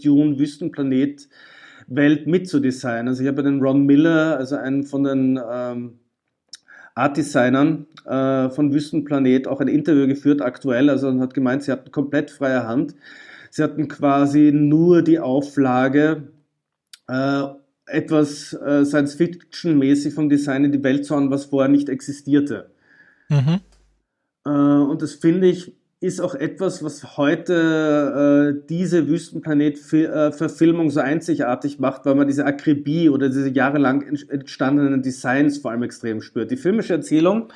Dune-Wüstenplanet-Welt 1.88 2.26
mitzudesignen. 2.26 3.08
Also 3.08 3.22
ich 3.22 3.28
habe 3.28 3.42
den 3.42 3.60
Ron 3.60 3.86
Miller, 3.86 4.36
also 4.36 4.56
einen 4.56 4.84
von 4.84 5.04
den 5.04 5.40
ähm, 5.50 5.98
Art-Designern 6.94 7.86
äh, 8.06 8.50
von 8.50 8.72
Wüstenplanet, 8.72 9.48
auch 9.48 9.60
ein 9.60 9.68
Interview 9.68 10.06
geführt 10.06 10.42
aktuell. 10.42 10.90
Also 10.90 11.08
und 11.08 11.20
hat 11.20 11.34
gemeint, 11.34 11.62
sie 11.62 11.72
hatten 11.72 11.90
komplett 11.90 12.30
freie 12.30 12.66
Hand. 12.66 12.94
Sie 13.50 13.62
hatten 13.62 13.88
quasi 13.88 14.50
nur 14.52 15.02
die 15.02 15.20
Auflage, 15.20 16.28
äh, 17.08 17.44
etwas 17.86 18.52
äh, 18.54 18.84
Science-Fiction-mäßig 18.84 20.14
vom 20.14 20.28
Design 20.28 20.64
in 20.64 20.72
die 20.72 20.82
Welt 20.82 21.04
zu 21.04 21.14
hauen, 21.14 21.30
was 21.30 21.44
vorher 21.44 21.68
nicht 21.68 21.88
existierte. 21.88 22.70
Mhm. 23.28 23.60
Äh, 24.46 24.50
und 24.50 25.02
das 25.02 25.14
finde 25.14 25.48
ich 25.48 25.76
ist 26.04 26.20
auch 26.20 26.34
etwas, 26.34 26.84
was 26.84 27.16
heute 27.16 28.54
äh, 28.60 28.66
diese 28.68 29.08
Wüstenplanet-Verfilmung 29.08 30.90
so 30.90 31.00
einzigartig 31.00 31.80
macht, 31.80 32.04
weil 32.04 32.14
man 32.14 32.26
diese 32.26 32.44
Akribie 32.44 33.08
oder 33.08 33.28
diese 33.28 33.48
jahrelang 33.48 34.02
entstandenen 34.02 35.02
Designs 35.02 35.58
vor 35.58 35.70
allem 35.70 35.82
extrem 35.82 36.20
spürt. 36.20 36.50
Die 36.50 36.58
filmische 36.58 36.92
Erzählung 36.92 37.48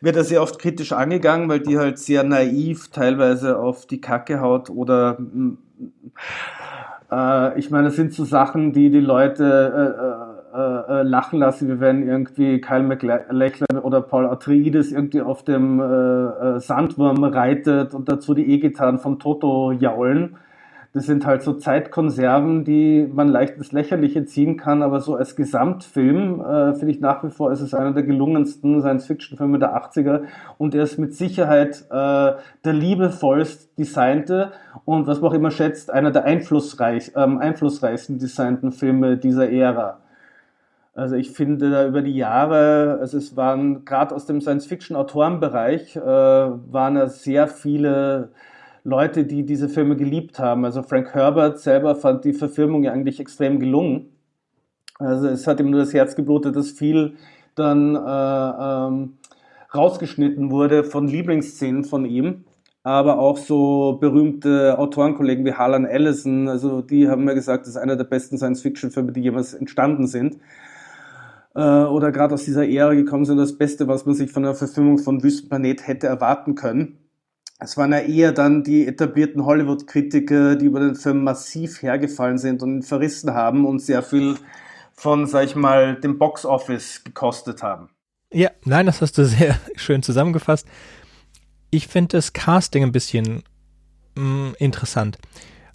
wird 0.00 0.14
da 0.14 0.22
sehr 0.22 0.42
oft 0.42 0.60
kritisch 0.60 0.92
angegangen, 0.92 1.48
weil 1.48 1.60
die 1.60 1.76
halt 1.76 1.98
sehr 1.98 2.22
naiv 2.22 2.88
teilweise 2.88 3.58
auf 3.58 3.86
die 3.86 4.00
Kacke 4.00 4.40
haut 4.40 4.70
oder 4.70 5.18
äh, 7.10 7.58
ich 7.58 7.70
meine, 7.70 7.88
das 7.88 7.96
sind 7.96 8.14
so 8.14 8.24
Sachen, 8.24 8.72
die 8.72 8.90
die 8.90 9.00
Leute 9.00 9.44
äh, 9.44 10.27
äh, 10.58 11.00
äh 11.00 11.02
lachen 11.02 11.38
lassen, 11.38 11.68
wie 11.68 11.80
wenn 11.80 12.06
irgendwie 12.06 12.60
Kyle 12.60 12.82
McLachlan 12.82 13.78
oder 13.82 14.00
Paul 14.00 14.26
Atreides 14.26 14.92
irgendwie 14.92 15.22
auf 15.22 15.44
dem 15.44 15.80
äh, 15.80 15.84
äh, 15.84 16.60
Sandwurm 16.60 17.22
reitet 17.24 17.94
und 17.94 18.08
dazu 18.08 18.34
die 18.34 18.50
E-Gitarren 18.50 18.98
vom 18.98 19.18
Toto 19.18 19.72
jaulen. 19.72 20.36
Das 20.94 21.04
sind 21.04 21.26
halt 21.26 21.42
so 21.42 21.52
Zeitkonserven, 21.52 22.64
die 22.64 23.06
man 23.12 23.28
leicht 23.28 23.56
ins 23.56 23.72
Lächerliche 23.72 24.24
ziehen 24.24 24.56
kann, 24.56 24.82
aber 24.82 25.00
so 25.00 25.16
als 25.16 25.36
Gesamtfilm 25.36 26.40
äh, 26.40 26.74
finde 26.74 26.90
ich 26.90 27.00
nach 27.00 27.22
wie 27.22 27.30
vor 27.30 27.52
ist 27.52 27.60
es 27.60 27.74
einer 27.74 27.92
der 27.92 28.04
gelungensten 28.04 28.80
Science-Fiction-Filme 28.80 29.58
der 29.58 29.76
80er 29.76 30.22
und 30.56 30.74
er 30.74 30.84
ist 30.84 30.98
mit 30.98 31.14
Sicherheit 31.14 31.84
äh, 31.90 32.32
der 32.64 32.72
liebevollst 32.72 33.78
designte 33.78 34.52
und 34.86 35.06
was 35.06 35.20
man 35.20 35.30
auch 35.30 35.34
immer 35.34 35.50
schätzt, 35.50 35.92
einer 35.92 36.10
der 36.10 36.24
einflussreich, 36.24 37.12
ähm, 37.14 37.38
einflussreichsten 37.38 38.18
designten 38.18 38.72
Filme 38.72 39.18
dieser 39.18 39.50
Ära. 39.50 39.98
Also 40.98 41.14
ich 41.14 41.30
finde 41.30 41.70
da 41.70 41.86
über 41.86 42.02
die 42.02 42.16
Jahre, 42.16 42.98
also 43.00 43.18
es 43.18 43.36
waren 43.36 43.84
gerade 43.84 44.12
aus 44.12 44.26
dem 44.26 44.40
Science-Fiction-Autorenbereich, 44.40 45.94
äh, 45.94 46.00
waren 46.02 46.96
da 46.96 47.06
sehr 47.06 47.46
viele 47.46 48.32
Leute, 48.82 49.24
die 49.24 49.46
diese 49.46 49.68
Filme 49.68 49.94
geliebt 49.94 50.40
haben. 50.40 50.64
Also 50.64 50.82
Frank 50.82 51.14
Herbert 51.14 51.60
selber 51.60 51.94
fand 51.94 52.24
die 52.24 52.32
Verfilmung 52.32 52.82
ja 52.82 52.90
eigentlich 52.90 53.20
extrem 53.20 53.60
gelungen. 53.60 54.08
Also 54.98 55.28
es 55.28 55.46
hat 55.46 55.60
ihm 55.60 55.70
nur 55.70 55.78
das 55.78 55.94
Herz 55.94 56.16
geblutet, 56.16 56.56
dass 56.56 56.72
viel 56.72 57.14
dann 57.54 57.94
äh, 57.94 57.98
ähm, 58.00 59.18
rausgeschnitten 59.72 60.50
wurde 60.50 60.82
von 60.82 61.06
Lieblingsszenen 61.06 61.84
von 61.84 62.06
ihm. 62.06 62.44
Aber 62.82 63.20
auch 63.20 63.36
so 63.36 63.98
berühmte 64.00 64.76
Autorenkollegen 64.80 65.44
wie 65.44 65.52
Harlan 65.52 65.84
Ellison, 65.84 66.48
also 66.48 66.82
die 66.82 67.08
haben 67.08 67.22
mir 67.22 67.34
gesagt, 67.36 67.62
das 67.62 67.74
ist 67.74 67.76
einer 67.76 67.94
der 67.94 68.02
besten 68.02 68.36
Science-Fiction-Filme, 68.36 69.12
die 69.12 69.20
jemals 69.20 69.54
entstanden 69.54 70.08
sind. 70.08 70.38
Äh, 71.58 71.60
oder 71.60 72.12
gerade 72.12 72.34
aus 72.34 72.44
dieser 72.44 72.68
Ära 72.68 72.94
gekommen 72.94 73.24
sind, 73.24 73.36
das 73.36 73.58
Beste, 73.58 73.88
was 73.88 74.06
man 74.06 74.14
sich 74.14 74.30
von 74.30 74.44
einer 74.44 74.54
Verfilmung 74.54 74.98
von 74.98 75.24
Wüstenplanet 75.24 75.88
hätte 75.88 76.06
erwarten 76.06 76.54
können. 76.54 76.98
Es 77.58 77.76
waren 77.76 77.90
ja 77.90 77.98
eher 77.98 78.30
dann 78.30 78.62
die 78.62 78.86
etablierten 78.86 79.44
Hollywood-Kritiker, 79.44 80.54
die 80.54 80.66
über 80.66 80.78
den 80.78 80.94
Film 80.94 81.24
massiv 81.24 81.82
hergefallen 81.82 82.38
sind 82.38 82.62
und 82.62 82.76
ihn 82.76 82.82
verrissen 82.82 83.34
haben 83.34 83.66
und 83.66 83.80
sehr 83.80 84.04
viel 84.04 84.36
von, 84.92 85.26
sag 85.26 85.46
ich 85.46 85.56
mal, 85.56 85.96
dem 85.96 86.16
Box-Office 86.18 87.02
gekostet 87.02 87.64
haben. 87.64 87.88
Ja, 88.32 88.50
nein, 88.64 88.86
das 88.86 89.00
hast 89.00 89.18
du 89.18 89.24
sehr 89.26 89.58
schön 89.74 90.04
zusammengefasst. 90.04 90.68
Ich 91.70 91.88
finde 91.88 92.18
das 92.18 92.32
Casting 92.32 92.84
ein 92.84 92.92
bisschen 92.92 93.42
mh, 94.14 94.22
mm, 94.22 94.54
interessant. 94.60 95.18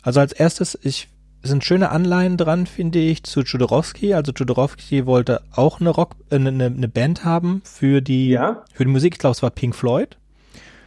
Also 0.01 0.21
als 0.21 0.31
erstes, 0.31 0.79
ich 0.81 1.09
sind 1.43 1.63
schöne 1.63 1.89
Anleihen 1.89 2.37
dran, 2.37 2.65
finde 2.65 2.99
ich, 2.99 3.23
zu 3.23 3.41
Jodorowsky. 3.41 4.13
Also 4.13 4.31
Jodorowsky 4.31 5.05
wollte 5.05 5.41
auch 5.53 5.79
eine 5.79 5.89
Rock, 5.89 6.15
äh, 6.29 6.35
eine, 6.35 6.65
eine 6.65 6.87
Band 6.87 7.25
haben 7.25 7.61
für 7.65 8.01
die, 8.01 8.29
ja. 8.29 8.63
für 8.73 8.85
die 8.85 8.91
Musik. 8.91 9.15
Ich 9.15 9.19
glaube, 9.19 9.33
es 9.33 9.43
war 9.43 9.51
Pink 9.51 9.75
Floyd. 9.75 10.17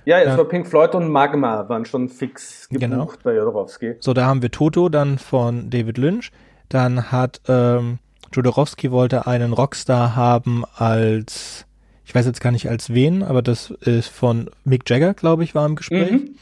Ja, 0.06 0.20
es 0.20 0.26
ja. 0.26 0.38
war 0.38 0.44
Pink 0.44 0.66
Floyd 0.66 0.94
und 0.94 1.10
Magma 1.10 1.68
waren 1.68 1.84
schon 1.84 2.08
fix 2.08 2.68
gebucht 2.68 2.80
genau. 2.80 3.12
bei 3.22 3.34
Jodorowsky. 3.34 3.96
So, 4.00 4.14
da 4.14 4.26
haben 4.26 4.40
wir 4.40 4.50
Toto 4.50 4.88
dann 4.88 5.18
von 5.18 5.68
David 5.68 5.98
Lynch. 5.98 6.30
Dann 6.68 7.10
hat 7.10 7.40
ähm, 7.48 7.98
Jodorowsky 8.32 8.90
wollte 8.90 9.26
einen 9.26 9.52
Rockstar 9.52 10.16
haben 10.16 10.64
als, 10.76 11.66
ich 12.04 12.14
weiß 12.14 12.26
jetzt 12.26 12.40
gar 12.40 12.52
nicht 12.52 12.68
als 12.68 12.94
wen, 12.94 13.22
aber 13.22 13.42
das 13.42 13.70
ist 13.70 14.08
von 14.08 14.48
Mick 14.64 14.88
Jagger, 14.88 15.12
glaube 15.12 15.44
ich, 15.44 15.54
war 15.54 15.66
im 15.66 15.74
Gespräch. 15.74 16.12
Mhm. 16.12 16.36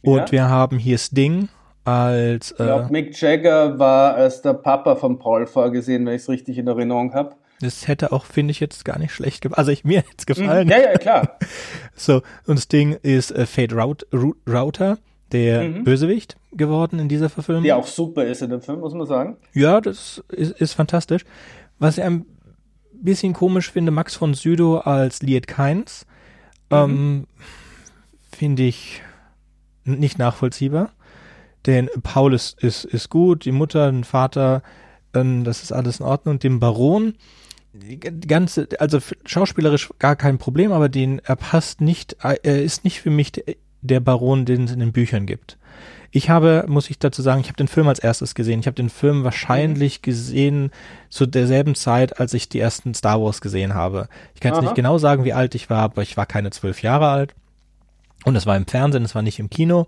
Und 0.00 0.18
ja. 0.18 0.32
wir 0.32 0.48
haben 0.48 0.78
hier 0.78 0.96
Sting 0.98 1.48
als. 1.88 2.52
Äh, 2.52 2.54
ich 2.54 2.66
glaube, 2.66 2.88
Mick 2.90 3.20
Jagger 3.20 3.78
war 3.78 4.14
als 4.14 4.42
der 4.42 4.54
Papa 4.54 4.96
von 4.96 5.18
Paul 5.18 5.46
vorgesehen, 5.46 6.06
wenn 6.06 6.14
ich 6.14 6.22
es 6.22 6.28
richtig 6.28 6.58
in 6.58 6.66
Erinnerung 6.66 7.14
habe. 7.14 7.34
Das 7.60 7.88
hätte 7.88 8.12
auch, 8.12 8.24
finde 8.24 8.52
ich, 8.52 8.60
jetzt 8.60 8.84
gar 8.84 8.98
nicht 8.98 9.12
schlecht 9.12 9.40
gemacht. 9.40 9.58
Also 9.58 9.72
ich, 9.72 9.84
mir 9.84 9.98
hätte 9.98 10.14
es 10.16 10.26
gefallen. 10.26 10.68
Ja, 10.68 10.78
ja, 10.78 10.92
klar. 10.94 11.38
so, 11.94 12.22
und 12.46 12.56
das 12.56 12.68
Ding 12.68 12.96
ist 13.02 13.32
äh, 13.32 13.46
Fate 13.46 13.72
Rout 13.72 14.04
Router, 14.48 14.98
der 15.32 15.64
mhm. 15.64 15.84
Bösewicht 15.84 16.36
geworden 16.52 17.00
in 17.00 17.08
dieser 17.08 17.28
Verfilmung. 17.28 17.64
Der 17.64 17.76
auch 17.76 17.86
super 17.86 18.24
ist 18.24 18.42
in 18.42 18.50
dem 18.50 18.60
Film, 18.60 18.80
muss 18.80 18.94
man 18.94 19.06
sagen. 19.06 19.36
Ja, 19.54 19.80
das 19.80 20.22
ist, 20.28 20.52
ist 20.60 20.74
fantastisch. 20.74 21.24
Was 21.78 21.98
ich 21.98 22.04
ein 22.04 22.26
bisschen 22.92 23.32
komisch 23.32 23.70
finde, 23.70 23.90
Max 23.90 24.14
von 24.14 24.34
Südow 24.34 24.86
als 24.86 25.22
Liet 25.22 25.48
Keins, 25.48 26.06
mhm. 26.70 26.76
ähm, 26.76 27.26
finde 28.30 28.62
ich 28.64 29.02
nicht 29.84 30.18
nachvollziehbar. 30.18 30.92
Denn 31.66 31.88
Paul 32.02 32.34
ist, 32.34 32.62
ist, 32.62 32.84
ist 32.84 33.10
gut, 33.10 33.44
die 33.44 33.52
Mutter, 33.52 33.90
den 33.90 34.04
Vater, 34.04 34.62
ähm, 35.14 35.44
das 35.44 35.62
ist 35.62 35.72
alles 35.72 36.00
in 36.00 36.06
Ordnung. 36.06 36.36
Und 36.36 36.44
dem 36.44 36.60
Baron, 36.60 37.14
die 37.72 37.98
ganze, 37.98 38.68
also 38.78 38.98
schauspielerisch 39.24 39.90
gar 39.98 40.16
kein 40.16 40.38
Problem, 40.38 40.72
aber 40.72 40.88
den, 40.88 41.20
er 41.20 41.36
passt 41.36 41.80
nicht, 41.80 42.16
er 42.22 42.62
ist 42.62 42.84
nicht 42.84 43.00
für 43.00 43.10
mich 43.10 43.32
der 43.80 44.00
Baron, 44.00 44.44
den 44.44 44.64
es 44.64 44.72
in 44.72 44.80
den 44.80 44.92
Büchern 44.92 45.26
gibt. 45.26 45.58
Ich 46.10 46.30
habe, 46.30 46.64
muss 46.68 46.88
ich 46.88 46.98
dazu 46.98 47.20
sagen, 47.20 47.40
ich 47.40 47.48
habe 47.48 47.58
den 47.58 47.68
Film 47.68 47.86
als 47.86 47.98
erstes 47.98 48.34
gesehen. 48.34 48.60
Ich 48.60 48.66
habe 48.66 48.74
den 48.74 48.88
Film 48.88 49.24
wahrscheinlich 49.24 50.00
gesehen 50.00 50.70
zu 51.10 51.26
derselben 51.26 51.74
Zeit, 51.74 52.18
als 52.18 52.32
ich 52.32 52.48
die 52.48 52.60
ersten 52.60 52.94
Star 52.94 53.20
Wars 53.20 53.42
gesehen 53.42 53.74
habe. 53.74 54.08
Ich 54.34 54.40
kann 54.40 54.54
jetzt 54.54 54.62
nicht 54.62 54.74
genau 54.74 54.96
sagen, 54.96 55.24
wie 55.24 55.34
alt 55.34 55.54
ich 55.54 55.68
war, 55.68 55.82
aber 55.82 56.02
ich 56.02 56.16
war 56.16 56.24
keine 56.24 56.50
zwölf 56.50 56.82
Jahre 56.82 57.08
alt. 57.08 57.34
Und 58.24 58.36
es 58.36 58.46
war 58.46 58.56
im 58.56 58.66
Fernsehen, 58.66 59.04
es 59.04 59.14
war 59.14 59.22
nicht 59.22 59.38
im 59.38 59.50
Kino. 59.50 59.86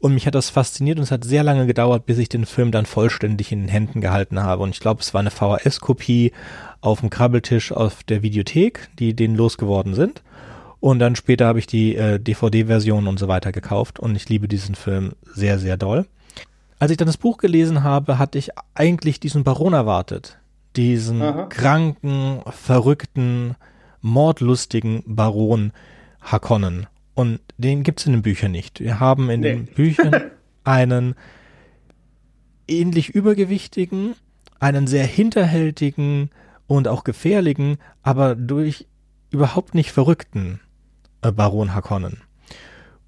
Und 0.00 0.14
mich 0.14 0.26
hat 0.26 0.34
das 0.34 0.48
fasziniert 0.48 0.96
und 0.96 1.04
es 1.04 1.10
hat 1.10 1.24
sehr 1.24 1.42
lange 1.42 1.66
gedauert, 1.66 2.06
bis 2.06 2.16
ich 2.16 2.30
den 2.30 2.46
Film 2.46 2.72
dann 2.72 2.86
vollständig 2.86 3.52
in 3.52 3.60
den 3.60 3.68
Händen 3.68 4.00
gehalten 4.00 4.42
habe. 4.42 4.62
Und 4.62 4.70
ich 4.70 4.80
glaube, 4.80 5.02
es 5.02 5.12
war 5.12 5.20
eine 5.20 5.30
VHS-Kopie 5.30 6.32
auf 6.80 7.00
dem 7.00 7.10
Krabbeltisch 7.10 7.70
auf 7.70 8.02
der 8.02 8.22
Videothek, 8.22 8.88
die 8.98 9.14
denen 9.14 9.36
losgeworden 9.36 9.94
sind. 9.94 10.22
Und 10.80 10.98
dann 10.98 11.16
später 11.16 11.46
habe 11.46 11.58
ich 11.58 11.66
die 11.66 11.94
äh, 11.94 12.18
DVD-Version 12.18 13.06
und 13.06 13.18
so 13.18 13.28
weiter 13.28 13.52
gekauft 13.52 14.00
und 14.00 14.16
ich 14.16 14.28
liebe 14.30 14.48
diesen 14.48 14.74
Film 14.74 15.12
sehr, 15.34 15.58
sehr 15.58 15.76
doll. 15.76 16.06
Als 16.78 16.90
ich 16.90 16.96
dann 16.96 17.06
das 17.06 17.18
Buch 17.18 17.36
gelesen 17.36 17.84
habe, 17.84 18.18
hatte 18.18 18.38
ich 18.38 18.48
eigentlich 18.72 19.20
diesen 19.20 19.44
Baron 19.44 19.74
erwartet. 19.74 20.38
Diesen 20.76 21.20
Aha. 21.20 21.44
kranken, 21.44 22.40
verrückten, 22.50 23.56
mordlustigen 24.00 25.02
Baron 25.06 25.72
Hakonnen. 26.22 26.86
Und 27.20 27.40
den 27.58 27.82
gibt 27.82 28.00
es 28.00 28.06
in 28.06 28.12
den 28.12 28.22
Büchern 28.22 28.50
nicht. 28.50 28.80
Wir 28.80 28.98
haben 28.98 29.28
in 29.28 29.40
nee. 29.40 29.50
den 29.50 29.66
Büchern 29.66 30.30
einen 30.64 31.14
ähnlich 32.66 33.10
übergewichtigen, 33.10 34.14
einen 34.58 34.86
sehr 34.86 35.04
hinterhältigen 35.04 36.30
und 36.66 36.88
auch 36.88 37.04
gefährlichen, 37.04 37.76
aber 38.02 38.34
durch 38.34 38.86
überhaupt 39.30 39.74
nicht 39.74 39.92
verrückten 39.92 40.60
äh, 41.20 41.30
Baron 41.30 41.74
Harkonnen. 41.74 42.22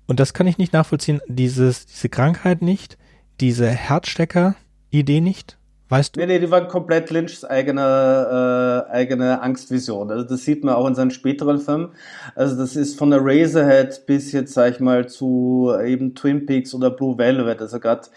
Und 0.06 0.20
das 0.20 0.34
kann 0.34 0.46
ich 0.46 0.58
nicht 0.58 0.74
nachvollziehen, 0.74 1.22
dieses, 1.26 1.86
diese 1.86 2.10
Krankheit 2.10 2.60
nicht, 2.60 2.98
diese 3.40 3.70
Herzstecker-Idee 3.70 5.22
nicht. 5.22 5.56
Weißt 5.92 6.16
du? 6.16 6.20
Nee, 6.20 6.26
nee, 6.26 6.38
die 6.38 6.50
war 6.50 6.66
komplett 6.68 7.10
Lynchs 7.10 7.44
eigene, 7.44 8.86
äh, 8.88 8.90
eigene 8.92 9.42
Angstvision. 9.42 10.10
Also 10.10 10.24
das 10.24 10.42
sieht 10.42 10.64
man 10.64 10.74
auch 10.74 10.86
in 10.86 10.94
seinen 10.94 11.10
späteren 11.10 11.58
Filmen. 11.58 11.90
Also 12.34 12.56
das 12.56 12.76
ist 12.76 12.98
von 12.98 13.10
der 13.10 13.20
Razorhead 13.22 14.06
bis 14.06 14.32
jetzt, 14.32 14.54
sag 14.54 14.70
ich 14.70 14.80
mal, 14.80 15.06
zu 15.06 15.70
eben 15.84 16.14
Twin 16.14 16.46
Peaks 16.46 16.72
oder 16.72 16.88
Blue 16.88 17.18
Velvet. 17.18 17.60
Also 17.60 17.78
gerade 17.78 18.08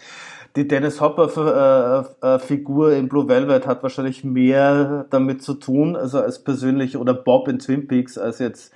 die 0.56 0.66
Dennis 0.66 1.02
Hopper 1.02 2.08
äh, 2.22 2.26
äh, 2.26 2.38
Figur 2.38 2.94
in 2.94 3.10
Blue 3.10 3.28
Velvet 3.28 3.66
hat 3.66 3.82
wahrscheinlich 3.82 4.24
mehr 4.24 5.04
damit 5.10 5.42
zu 5.42 5.52
tun, 5.52 5.96
also 5.96 6.18
als 6.18 6.42
persönlich 6.42 6.96
oder 6.96 7.12
Bob 7.12 7.46
in 7.46 7.58
Twin 7.58 7.86
Peaks 7.86 8.16
als 8.16 8.38
jetzt 8.38 8.72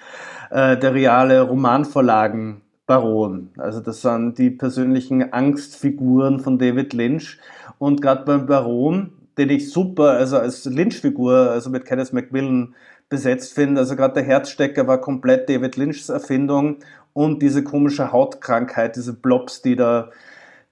äh, 0.50 0.76
der 0.76 0.92
reale 0.92 1.40
Romanvorlagen 1.40 2.60
Baron. 2.90 3.50
Also 3.56 3.78
das 3.78 4.02
sind 4.02 4.36
die 4.36 4.50
persönlichen 4.50 5.32
Angstfiguren 5.32 6.40
von 6.40 6.58
David 6.58 6.92
Lynch 6.92 7.38
und 7.80 8.02
gerade 8.02 8.26
beim 8.26 8.44
Baron, 8.44 9.12
den 9.38 9.48
ich 9.48 9.72
super, 9.72 10.10
also 10.10 10.36
als 10.36 10.66
Lynch-Figur, 10.66 11.50
also 11.50 11.70
mit 11.70 11.86
Kenneth 11.86 12.12
Macmillan 12.12 12.74
besetzt 13.08 13.54
finde. 13.54 13.80
Also 13.80 13.96
gerade 13.96 14.14
der 14.14 14.22
Herzstecker 14.22 14.86
war 14.86 15.00
komplett 15.00 15.48
David 15.48 15.76
Lynchs 15.76 16.10
Erfindung 16.10 16.76
und 17.14 17.40
diese 17.40 17.64
komische 17.64 18.12
Hautkrankheit, 18.12 18.96
diese 18.96 19.14
Blobs, 19.14 19.62
die 19.62 19.76
da 19.76 20.10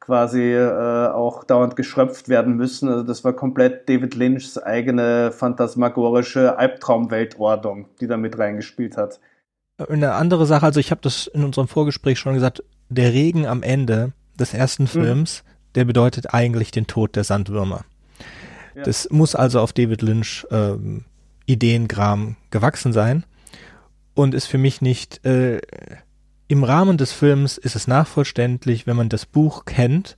quasi 0.01 0.53
äh, 0.53 1.09
auch 1.09 1.45
dauernd 1.45 1.77
geschröpft 1.77 2.29
werden 2.29 2.57
müssen. 2.57 2.91
Also 2.91 3.05
das 3.05 3.25
war 3.25 3.33
komplett 3.33 3.89
David 3.89 4.15
Lynchs 4.15 4.59
eigene 4.59 5.33
phantasmagorische 5.33 6.59
Albtraumweltordnung, 6.59 7.87
die 8.03 8.07
da 8.07 8.19
mit 8.19 8.39
reingespielt 8.39 8.99
hat. 8.99 9.19
Eine 9.79 10.13
andere 10.13 10.45
Sache, 10.45 10.67
also 10.67 10.79
ich 10.79 10.91
habe 10.91 11.01
das 11.01 11.27
in 11.27 11.43
unserem 11.43 11.69
Vorgespräch 11.69 12.19
schon 12.19 12.35
gesagt, 12.35 12.63
der 12.91 13.15
Regen 13.15 13.47
am 13.47 13.63
Ende 13.63 14.13
des 14.39 14.53
ersten 14.53 14.83
mhm. 14.83 14.89
Films, 14.89 15.43
mhm 15.43 15.58
der 15.79 15.85
bedeutet 15.85 16.35
eigentlich 16.35 16.73
den 16.73 16.89
Tod 16.89 17.15
der 17.15 17.23
Sandwürmer. 17.23 17.85
Ja. 18.75 18.83
Das 18.83 19.11
muss 19.11 19.37
also 19.37 19.61
auf 19.61 19.73
David 19.73 20.03
Lynch 20.03 20.45
ähm, 20.51 21.05
Ideengram 21.47 22.35
gewachsen 22.51 22.93
sein 22.93 23.25
und 24.15 24.35
ist 24.35 24.47
für 24.47 24.59
mich 24.59 24.83
nicht 24.83 25.25
äh, 25.25 25.61
im 26.49 26.65
Rahmen 26.65 26.99
des 26.99 27.13
Films 27.13 27.59
ist 27.59 27.77
es 27.77 27.87
nachvollständlich, 27.87 28.89
wenn 28.89 28.97
man 28.97 29.09
das 29.09 29.25
Buch 29.25 29.67
kennt, 29.67 30.17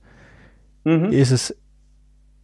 mhm. 0.83 1.11
ist 1.11 1.29
es 1.29 1.55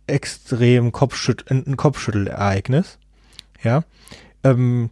extrem 0.05 0.91
Kopfschüt 0.91 1.49
ein 1.49 1.75
Kopfschüttelereignis. 1.75 2.99
Ja. 3.63 3.83
Ähm, 4.43 4.91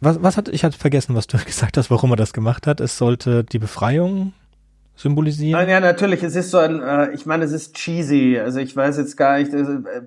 was, 0.00 0.22
was 0.22 0.38
hat, 0.38 0.48
ich 0.48 0.64
hatte 0.64 0.78
vergessen, 0.78 1.14
was 1.14 1.26
du 1.26 1.36
gesagt 1.44 1.76
hast, 1.76 1.90
warum 1.90 2.10
er 2.12 2.16
das 2.16 2.32
gemacht 2.32 2.66
hat. 2.66 2.80
Es 2.80 2.96
sollte 2.96 3.44
die 3.44 3.58
Befreiung 3.58 4.32
symbolisieren? 4.96 5.68
Ja, 5.68 5.80
natürlich. 5.80 6.22
Es 6.22 6.34
ist 6.34 6.50
so 6.50 6.58
ein, 6.58 6.82
äh, 6.82 7.12
ich 7.12 7.26
meine, 7.26 7.44
es 7.44 7.52
ist 7.52 7.74
cheesy. 7.74 8.38
Also 8.38 8.60
ich 8.60 8.74
weiß 8.74 8.96
jetzt 8.96 9.16
gar 9.16 9.38
nicht, 9.38 9.52
also, 9.54 9.72
äh, 9.72 10.02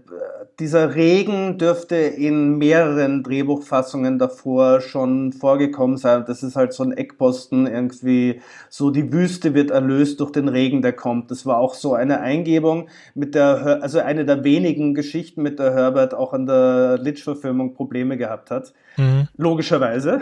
dieser 0.60 0.96
Regen 0.96 1.58
dürfte 1.58 1.96
in 1.96 2.58
mehreren 2.58 3.24
Drehbuchfassungen 3.24 4.20
davor 4.20 4.82
schon 4.82 5.32
vorgekommen 5.32 5.98
sein. 5.98 6.26
Das 6.28 6.44
ist 6.44 6.56
halt 6.56 6.74
so 6.74 6.84
ein 6.84 6.92
Eckposten 6.92 7.68
irgendwie, 7.68 8.42
so 8.70 8.90
die 8.90 9.14
Wüste 9.14 9.54
wird 9.54 9.72
erlöst 9.72 10.20
durch 10.20 10.32
den 10.32 10.50
Regen, 10.50 10.82
der 10.82 10.94
kommt. 10.94 11.32
Das 11.32 11.46
war 11.46 11.60
auch 11.60 11.76
so 11.76 11.94
eine 11.94 12.20
Eingebung 12.20 12.90
mit 13.14 13.36
der, 13.36 13.80
also 13.82 14.00
eine 14.00 14.26
der 14.26 14.44
wenigen 14.44 14.96
Geschichten, 14.96 15.44
mit 15.44 15.60
der 15.60 15.74
Herbert 15.74 16.14
auch 16.14 16.34
an 16.34 16.46
der 16.46 16.98
Litsch-Verfilmung 16.98 17.74
Probleme 17.74 18.18
gehabt 18.18 18.52
hat. 18.52 18.74
Mhm. 18.98 19.28
Logischerweise. 19.38 20.22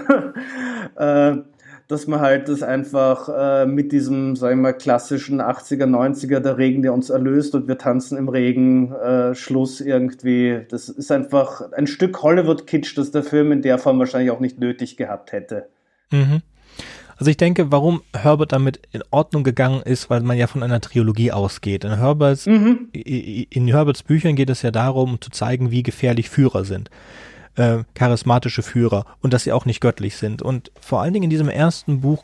äh, 0.97 1.37
dass 1.87 2.05
man 2.05 2.19
halt 2.19 2.49
das 2.49 2.63
einfach 2.63 3.29
äh, 3.29 3.65
mit 3.65 3.93
diesem, 3.93 4.35
sagen 4.35 4.59
wir 4.59 4.63
mal, 4.63 4.73
klassischen 4.73 5.41
80er, 5.41 5.85
90er, 5.85 6.39
der 6.41 6.57
Regen, 6.57 6.81
der 6.81 6.93
uns 6.93 7.09
erlöst 7.09 7.55
und 7.55 7.67
wir 7.67 7.77
tanzen 7.77 8.17
im 8.17 8.27
Regen, 8.27 8.91
äh, 8.91 9.33
Schluss 9.33 9.79
irgendwie. 9.79 10.65
Das 10.69 10.89
ist 10.89 11.11
einfach 11.11 11.71
ein 11.71 11.87
Stück 11.87 12.21
Hollywood-Kitsch, 12.21 12.97
das 12.97 13.11
der 13.11 13.23
Film 13.23 13.53
in 13.53 13.61
der 13.61 13.77
Form 13.77 13.99
wahrscheinlich 13.99 14.31
auch 14.31 14.41
nicht 14.41 14.59
nötig 14.59 14.97
gehabt 14.97 15.31
hätte. 15.31 15.69
Mhm. 16.11 16.41
Also 17.15 17.31
ich 17.31 17.37
denke, 17.37 17.71
warum 17.71 18.01
Herbert 18.13 18.51
damit 18.51 18.81
in 18.91 19.01
Ordnung 19.09 19.43
gegangen 19.43 19.81
ist, 19.81 20.09
weil 20.09 20.21
man 20.21 20.37
ja 20.37 20.45
von 20.45 20.61
einer 20.61 20.81
Trilogie 20.81 21.31
ausgeht. 21.31 21.83
In 21.83 21.97
Herberts, 21.97 22.45
mhm. 22.45 22.89
in 22.91 23.67
Herberts 23.67 24.03
Büchern 24.03 24.35
geht 24.35 24.49
es 24.49 24.61
ja 24.61 24.71
darum, 24.71 25.19
zu 25.19 25.31
zeigen, 25.31 25.71
wie 25.71 25.83
gefährlich 25.83 26.29
Führer 26.29 26.63
sind 26.63 26.91
äh, 27.57 27.83
charismatische 27.93 28.61
Führer 28.61 29.05
und 29.21 29.33
dass 29.33 29.43
sie 29.43 29.51
auch 29.51 29.65
nicht 29.65 29.81
göttlich 29.81 30.15
sind. 30.15 30.41
Und 30.41 30.71
vor 30.79 31.01
allen 31.01 31.13
Dingen 31.13 31.25
in 31.25 31.29
diesem 31.29 31.49
ersten 31.49 32.01
Buch 32.01 32.23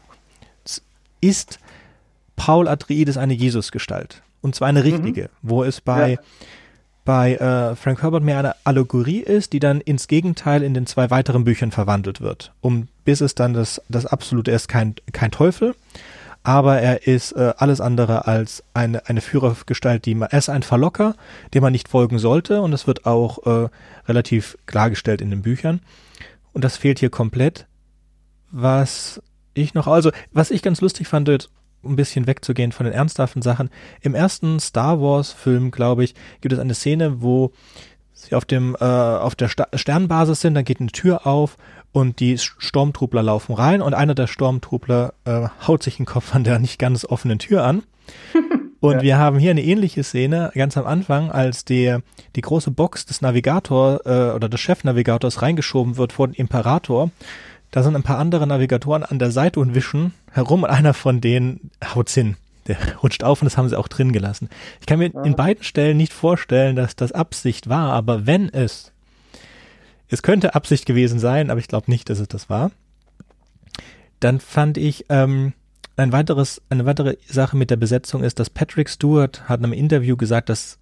ist 1.22 1.60
Paul 2.36 2.68
Atreides 2.68 3.18
eine 3.18 3.34
Jesusgestalt. 3.34 4.22
Und 4.42 4.56
zwar 4.56 4.68
eine 4.68 4.82
mhm. 4.82 4.86
richtige, 4.86 5.24
mhm. 5.24 5.28
wo 5.42 5.64
es 5.64 5.82
bei, 5.82 6.12
ja. 6.12 6.18
bei 7.06 7.36
äh, 7.36 7.76
Frank 7.76 8.02
Herbert 8.02 8.24
mehr 8.24 8.40
eine 8.40 8.56
Allegorie 8.64 9.20
ist, 9.20 9.54
die 9.54 9.60
dann 9.60 9.82
ins 9.82 10.08
Gegenteil 10.08 10.64
in 10.64 10.74
den 10.74 10.86
zwei 10.86 11.10
weiteren 11.10 11.46
Büchern 11.46 11.72
verwandelt 11.72 12.22
wird. 12.22 12.52
Um 12.62 12.88
bis 13.06 13.22
es 13.22 13.36
dann 13.36 13.54
das, 13.54 13.82
das 13.90 14.06
absolute 14.06 14.52
ist 14.52 14.68
kein, 14.68 14.96
kein 15.12 15.32
Teufel, 15.32 15.76
aber 16.44 16.80
er 16.80 17.08
ist 17.08 17.32
äh, 17.32 17.54
alles 17.58 17.80
andere 17.80 18.28
als 18.28 18.64
eine, 18.74 19.08
eine 19.08 19.22
Führergestalt, 19.22 20.06
die 20.06 20.14
man, 20.14 20.30
er 20.30 20.40
ist 20.40 20.50
ein 20.50 20.64
Verlocker, 20.64 21.16
dem 21.54 21.64
man 21.64 21.72
nicht 21.72 21.88
folgen 21.88 22.20
sollte. 22.20 22.62
Und 22.62 22.72
das 22.72 22.86
wird 22.86 23.06
auch 23.06 23.46
äh, 23.46 23.70
relativ 24.08 24.58
klargestellt 24.66 25.22
in 25.22 25.30
den 25.30 25.42
Büchern. 25.42 25.80
Und 26.52 26.64
das 26.64 26.78
fehlt 26.78 27.00
hier 27.00 27.10
komplett. 27.10 27.66
Was 28.52 29.22
ich 29.54 29.74
noch, 29.74 29.88
also 29.88 30.12
was 30.32 30.52
ich 30.52 30.62
ganz 30.62 30.82
lustig 30.82 31.08
fand, 31.08 31.28
jetzt 31.30 31.50
ein 31.84 31.96
bisschen 31.96 32.28
wegzugehen 32.28 32.72
von 32.72 32.86
den 32.86 32.94
ernsthaften 32.94 33.42
Sachen, 33.42 33.70
im 34.02 34.14
ersten 34.14 34.60
Star 34.60 35.02
Wars 35.02 35.32
Film, 35.32 35.72
glaube 35.72 36.04
ich, 36.04 36.14
gibt 36.42 36.54
es 36.54 36.60
eine 36.60 36.74
Szene, 36.74 37.22
wo 37.22 37.52
sie 38.14 38.36
auf 38.36 38.46
dem 38.46 38.76
äh, 38.80 38.84
auf 38.84 39.36
der 39.36 39.50
Sta 39.50 39.68
Sternbasis 39.74 40.42
sind, 40.42 40.54
dann 40.54 40.66
geht 40.66 40.80
eine 40.80 40.92
Tür 40.92 41.26
auf 41.26 41.58
und 41.94 42.20
die 42.20 42.38
Stormtrupler 42.38 43.24
laufen 43.24 43.54
rein 43.54 43.82
und 43.82 43.94
einer 43.94 44.16
der 44.16 44.28
Stormtrupler 44.28 45.14
äh, 45.24 45.48
haut 45.66 45.84
sich 45.84 45.98
den 45.98 46.06
Kopf 46.06 46.36
an 46.36 46.44
der 46.44 46.60
nicht 46.60 46.80
ganz 46.80 47.06
offenen 47.06 47.40
Tür 47.40 47.64
an. 47.64 47.84
Und 48.82 48.96
ja. 48.96 49.02
wir 49.02 49.18
haben 49.18 49.40
hier 49.40 49.52
eine 49.52 49.64
ähnliche 49.64 50.04
Szene 50.04 50.52
ganz 50.54 50.76
am 50.76 50.86
Anfang, 50.86 51.32
als 51.32 51.64
der 51.64 52.02
die 52.36 52.42
große 52.42 52.70
Box 52.70 53.06
des 53.06 53.22
Navigator 53.22 54.02
äh, 54.06 54.36
oder 54.36 54.50
des 54.50 54.60
Chefnavigators 54.60 55.42
reingeschoben 55.42 55.96
wird 55.96 56.12
vor 56.12 56.28
den 56.28 56.34
Imperator. 56.34 57.10
Da 57.72 57.82
sind 57.82 57.96
ein 57.96 58.04
paar 58.04 58.20
andere 58.20 58.46
Navigatoren 58.46 59.04
an 59.04 59.20
der 59.20 59.32
Seite 59.32 59.62
und 59.62 59.74
wischen 59.74 60.14
herum 60.34 60.64
und 60.64 60.70
einer 60.70 60.94
von 60.94 61.22
denen 61.22 61.72
haut's 61.96 62.14
hin. 62.14 62.36
Der 62.68 62.76
rutscht 63.02 63.24
auf 63.24 63.42
und 63.42 63.46
das 63.46 63.58
haben 63.58 63.70
sie 63.70 63.80
auch 63.80 63.88
drin 63.88 64.12
gelassen. 64.12 64.50
Ich 64.82 64.86
kann 64.86 65.00
mir 65.00 65.12
ja. 65.14 65.24
in 65.24 65.36
beiden 65.36 65.64
Stellen 65.64 65.96
nicht 65.96 66.12
vorstellen, 66.12 66.76
dass 66.76 66.98
das 66.98 67.14
Absicht 67.14 67.70
war, 67.70 67.94
aber 67.94 68.26
wenn 68.26 68.50
es 68.50 68.93
es 70.14 70.22
könnte 70.22 70.54
Absicht 70.54 70.86
gewesen 70.86 71.18
sein, 71.18 71.50
aber 71.50 71.60
ich 71.60 71.68
glaube 71.68 71.90
nicht, 71.90 72.08
dass 72.08 72.20
es 72.20 72.28
das 72.28 72.48
war. 72.48 72.70
Dann 74.20 74.40
fand 74.40 74.78
ich 74.78 75.06
ähm, 75.10 75.54
ein 75.96 76.12
weiteres, 76.12 76.62
eine 76.70 76.86
weitere 76.86 77.18
Sache 77.28 77.58
mit 77.58 77.72
der 77.72 77.78
Besetzung 77.78 78.24
ist, 78.24 78.38
dass 78.38 78.52
Patrick 78.52 78.90
Stewart 78.90 79.50
hat 79.50 79.60
in 79.60 79.66
einem 79.66 79.74
Interview 79.74 80.16
gesagt, 80.16 80.50
dass 80.50 80.78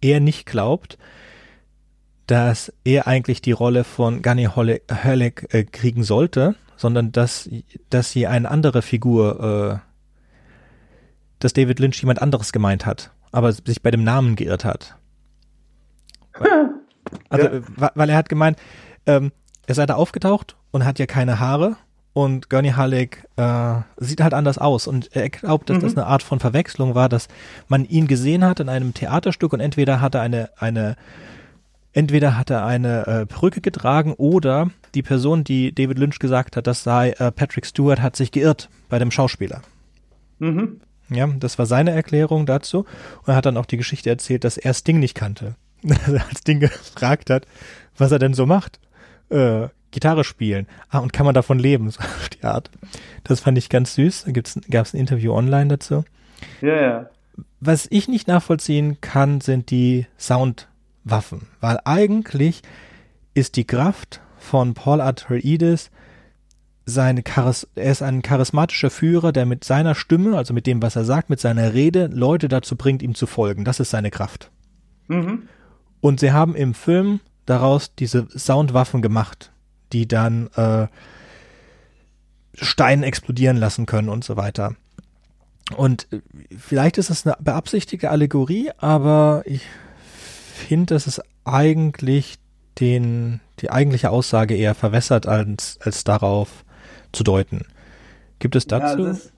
er 0.00 0.20
nicht 0.20 0.46
glaubt, 0.46 0.96
dass 2.26 2.72
er 2.84 3.06
eigentlich 3.06 3.42
die 3.42 3.52
Rolle 3.52 3.84
von 3.84 4.22
Gunny 4.22 4.44
Halleck 4.44 5.48
äh, 5.52 5.64
kriegen 5.64 6.02
sollte, 6.02 6.54
sondern 6.74 7.12
dass, 7.12 7.50
dass 7.90 8.12
sie 8.12 8.26
eine 8.26 8.50
andere 8.50 8.80
Figur, 8.80 9.82
äh, 9.84 9.88
dass 11.38 11.52
David 11.52 11.80
Lynch 11.80 12.00
jemand 12.00 12.22
anderes 12.22 12.52
gemeint 12.52 12.86
hat, 12.86 13.12
aber 13.30 13.52
sich 13.52 13.82
bei 13.82 13.90
dem 13.90 14.04
Namen 14.04 14.36
geirrt 14.36 14.64
hat. 14.64 14.96
Also, 17.28 17.46
ja. 17.46 17.52
Äh, 17.54 17.62
weil 17.94 18.10
er 18.10 18.16
hat 18.16 18.28
gemeint, 18.28 18.58
ähm, 19.06 19.32
er 19.66 19.74
sei 19.74 19.86
da 19.86 19.94
aufgetaucht 19.94 20.56
und 20.70 20.84
hat 20.84 20.98
ja 20.98 21.06
keine 21.06 21.38
Haare 21.40 21.76
und 22.12 22.50
Gurney 22.50 22.70
Halleck 22.70 23.28
äh, 23.36 23.74
sieht 23.98 24.20
halt 24.20 24.34
anders 24.34 24.58
aus 24.58 24.86
und 24.86 25.14
er 25.14 25.28
glaubt, 25.28 25.70
dass 25.70 25.78
mhm. 25.78 25.82
das 25.82 25.96
eine 25.96 26.06
Art 26.06 26.22
von 26.22 26.40
Verwechslung 26.40 26.94
war, 26.94 27.08
dass 27.08 27.28
man 27.68 27.84
ihn 27.84 28.06
gesehen 28.06 28.44
hat 28.44 28.60
in 28.60 28.68
einem 28.68 28.94
Theaterstück 28.94 29.52
und 29.52 29.60
entweder 29.60 30.00
hat 30.00 30.14
er 30.14 30.22
eine 30.22 30.50
eine 30.56 30.96
entweder 31.92 32.36
hat 32.36 32.50
er 32.50 32.64
eine 32.64 33.06
äh, 33.06 33.26
Perücke 33.26 33.60
getragen 33.60 34.14
oder 34.14 34.70
die 34.94 35.02
Person, 35.02 35.44
die 35.44 35.74
David 35.74 35.98
Lynch 35.98 36.18
gesagt 36.18 36.56
hat, 36.56 36.66
das 36.66 36.82
sei 36.82 37.10
äh, 37.10 37.30
Patrick 37.30 37.66
Stewart, 37.66 38.00
hat 38.00 38.16
sich 38.16 38.32
geirrt 38.32 38.68
bei 38.88 38.98
dem 38.98 39.10
Schauspieler. 39.10 39.62
Mhm. 40.38 40.80
Ja, 41.10 41.26
das 41.26 41.58
war 41.58 41.66
seine 41.66 41.92
Erklärung 41.92 42.46
dazu 42.46 42.78
und 42.78 43.28
er 43.28 43.36
hat 43.36 43.46
dann 43.46 43.56
auch 43.56 43.66
die 43.66 43.76
Geschichte 43.76 44.10
erzählt, 44.10 44.44
dass 44.44 44.56
er 44.56 44.74
Sting 44.74 44.98
nicht 44.98 45.14
kannte 45.14 45.54
als 46.28 46.44
Ding 46.44 46.60
gefragt 46.60 47.30
hat, 47.30 47.46
was 47.96 48.12
er 48.12 48.18
denn 48.18 48.34
so 48.34 48.46
macht. 48.46 48.80
Äh, 49.30 49.68
Gitarre 49.90 50.24
spielen. 50.24 50.66
Ah, 50.90 50.98
und 50.98 51.12
kann 51.12 51.24
man 51.24 51.34
davon 51.34 51.58
leben? 51.58 51.90
So 51.90 52.00
auf 52.00 52.28
die 52.28 52.44
Art. 52.44 52.70
Das 53.24 53.40
fand 53.40 53.58
ich 53.58 53.68
ganz 53.68 53.94
süß. 53.94 54.24
Da 54.26 54.32
gab 54.32 54.86
es 54.86 54.94
ein 54.94 55.00
Interview 55.00 55.32
online 55.32 55.68
dazu. 55.68 56.04
Ja, 56.60 56.80
ja. 56.80 57.10
Was 57.60 57.86
ich 57.90 58.08
nicht 58.08 58.28
nachvollziehen 58.28 59.00
kann, 59.00 59.40
sind 59.40 59.70
die 59.70 60.06
Sound, 60.18 60.68
Waffen, 61.04 61.46
weil 61.60 61.78
eigentlich 61.84 62.62
ist 63.34 63.56
die 63.56 63.64
Kraft 63.64 64.20
von 64.36 64.74
Paul 64.74 65.00
Atreides 65.00 65.90
seine 66.84 67.22
Charis 67.22 67.68
er 67.74 67.92
ist 67.92 68.02
ein 68.02 68.22
charismatischer 68.22 68.90
Führer, 68.90 69.30
der 69.32 69.44
mit 69.44 69.62
seiner 69.62 69.94
Stimme, 69.94 70.36
also 70.36 70.54
mit 70.54 70.66
dem, 70.66 70.80
was 70.80 70.96
er 70.96 71.04
sagt, 71.04 71.28
mit 71.28 71.38
seiner 71.38 71.74
Rede, 71.74 72.08
Leute 72.12 72.48
dazu 72.48 72.76
bringt, 72.76 73.02
ihm 73.02 73.14
zu 73.14 73.26
folgen. 73.26 73.64
Das 73.64 73.78
ist 73.78 73.90
seine 73.90 74.10
Kraft. 74.10 74.50
Mhm. 75.08 75.48
Und 76.00 76.20
sie 76.20 76.32
haben 76.32 76.54
im 76.54 76.74
Film 76.74 77.20
daraus 77.46 77.94
diese 77.94 78.28
Soundwaffen 78.36 79.02
gemacht, 79.02 79.52
die 79.92 80.06
dann 80.06 80.48
äh, 80.54 80.86
Steine 82.54 83.06
explodieren 83.06 83.56
lassen 83.56 83.86
können 83.86 84.08
und 84.08 84.24
so 84.24 84.36
weiter. 84.36 84.74
Und 85.76 86.08
äh, 86.12 86.20
vielleicht 86.56 86.98
ist 86.98 87.10
es 87.10 87.26
eine 87.26 87.36
beabsichtigte 87.40 88.10
Allegorie, 88.10 88.70
aber 88.78 89.42
ich 89.44 89.62
finde, 90.54 90.94
dass 90.94 91.06
es 91.06 91.20
eigentlich 91.44 92.36
den, 92.78 93.40
die 93.60 93.70
eigentliche 93.70 94.10
Aussage 94.10 94.54
eher 94.54 94.74
verwässert, 94.74 95.26
als, 95.26 95.78
als 95.82 96.04
darauf 96.04 96.64
zu 97.12 97.24
deuten. 97.24 97.62
Gibt 98.38 98.54
es 98.56 98.66
dazu? 98.66 99.00
Ja, 99.00 99.08
das, 99.08 99.32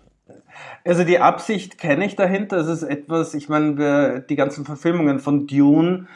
also 0.84 1.04
die 1.04 1.18
Absicht 1.18 1.78
kenne 1.78 2.04
ich 2.04 2.16
dahinter. 2.16 2.58
Es 2.58 2.66
ist 2.66 2.82
etwas, 2.82 3.34
ich 3.34 3.48
meine, 3.48 4.24
die 4.28 4.36
ganzen 4.36 4.64
Verfilmungen 4.64 5.20
von 5.20 5.46
Dune 5.46 6.06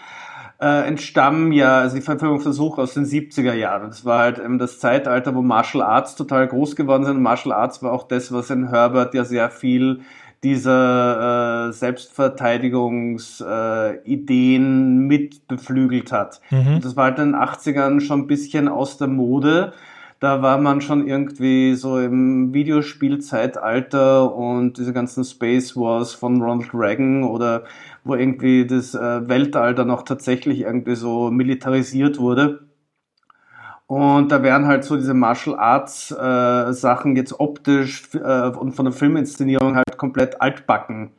äh, 0.61 0.87
entstammen 0.87 1.53
ja, 1.53 1.81
also 1.81 1.97
die 1.97 2.03
Verfilmungsversuche 2.03 2.81
aus 2.81 2.95
den 2.95 3.05
70er 3.05 3.55
Jahren. 3.55 3.89
Das 3.89 4.05
war 4.05 4.21
halt 4.21 4.39
ähm, 4.39 4.59
das 4.59 4.79
Zeitalter, 4.79 5.35
wo 5.35 5.43
Martial 5.43 5.83
Arts 5.83 6.15
total 6.15 6.47
groß 6.47 6.77
geworden 6.77 7.05
sind. 7.05 7.17
Und 7.17 7.23
Martial 7.23 7.53
Arts 7.53 7.83
war 7.83 7.93
auch 7.93 8.07
das, 8.07 8.33
was 8.33 8.51
in 8.51 8.69
Herbert 8.69 9.15
ja 9.15 9.25
sehr 9.25 9.51
viel 9.51 10.03
dieser 10.45 11.69
äh, 11.69 11.73
Selbstverteidigungsideen 11.73 14.63
äh, 14.63 15.09
mit 15.09 15.49
beflügelt 15.49 16.13
hat. 16.13 16.41
Mhm. 16.51 16.81
das 16.83 16.97
war 16.97 17.05
halt 17.05 17.19
in 17.19 17.33
den 17.33 17.41
80ern 17.41 18.01
schon 18.01 18.21
ein 18.21 18.27
bisschen 18.27 18.69
aus 18.69 18.99
der 18.99 19.09
Mode. 19.09 19.73
Da 20.21 20.43
war 20.43 20.59
man 20.59 20.81
schon 20.81 21.07
irgendwie 21.07 21.75
so 21.75 21.99
im 21.99 22.55
Videospielzeitalter 22.55 24.35
und 24.35 24.79
diese 24.79 24.93
ganzen 24.93 25.25
Space 25.25 25.77
Wars 25.77 26.15
von 26.15 26.41
Ronald 26.41 26.71
Reagan 26.73 27.25
oder 27.25 27.65
wo 28.05 28.15
irgendwie 28.15 28.67
das 28.67 28.95
äh, 28.95 29.29
Weltall 29.29 29.75
dann 29.75 29.91
auch 29.91 30.03
tatsächlich 30.03 30.61
irgendwie 30.61 30.95
so 30.95 31.31
militarisiert 31.31 32.19
wurde. 32.19 32.69
Und 33.87 34.33
da 34.33 34.43
wären 34.43 34.67
halt 34.67 34.85
so 34.85 34.97
diese 34.97 35.15
Martial 35.15 35.59
Arts 35.59 36.11
äh, 36.11 36.73
Sachen 36.73 37.17
jetzt 37.17 37.39
optisch 37.39 38.09
äh, 38.15 38.49
und 38.49 38.73
von 38.73 38.87
der 38.87 38.95
Filminszenierung 38.95 39.77
halt 39.77 39.99
komplett 39.99 40.41
altbacken 40.41 41.11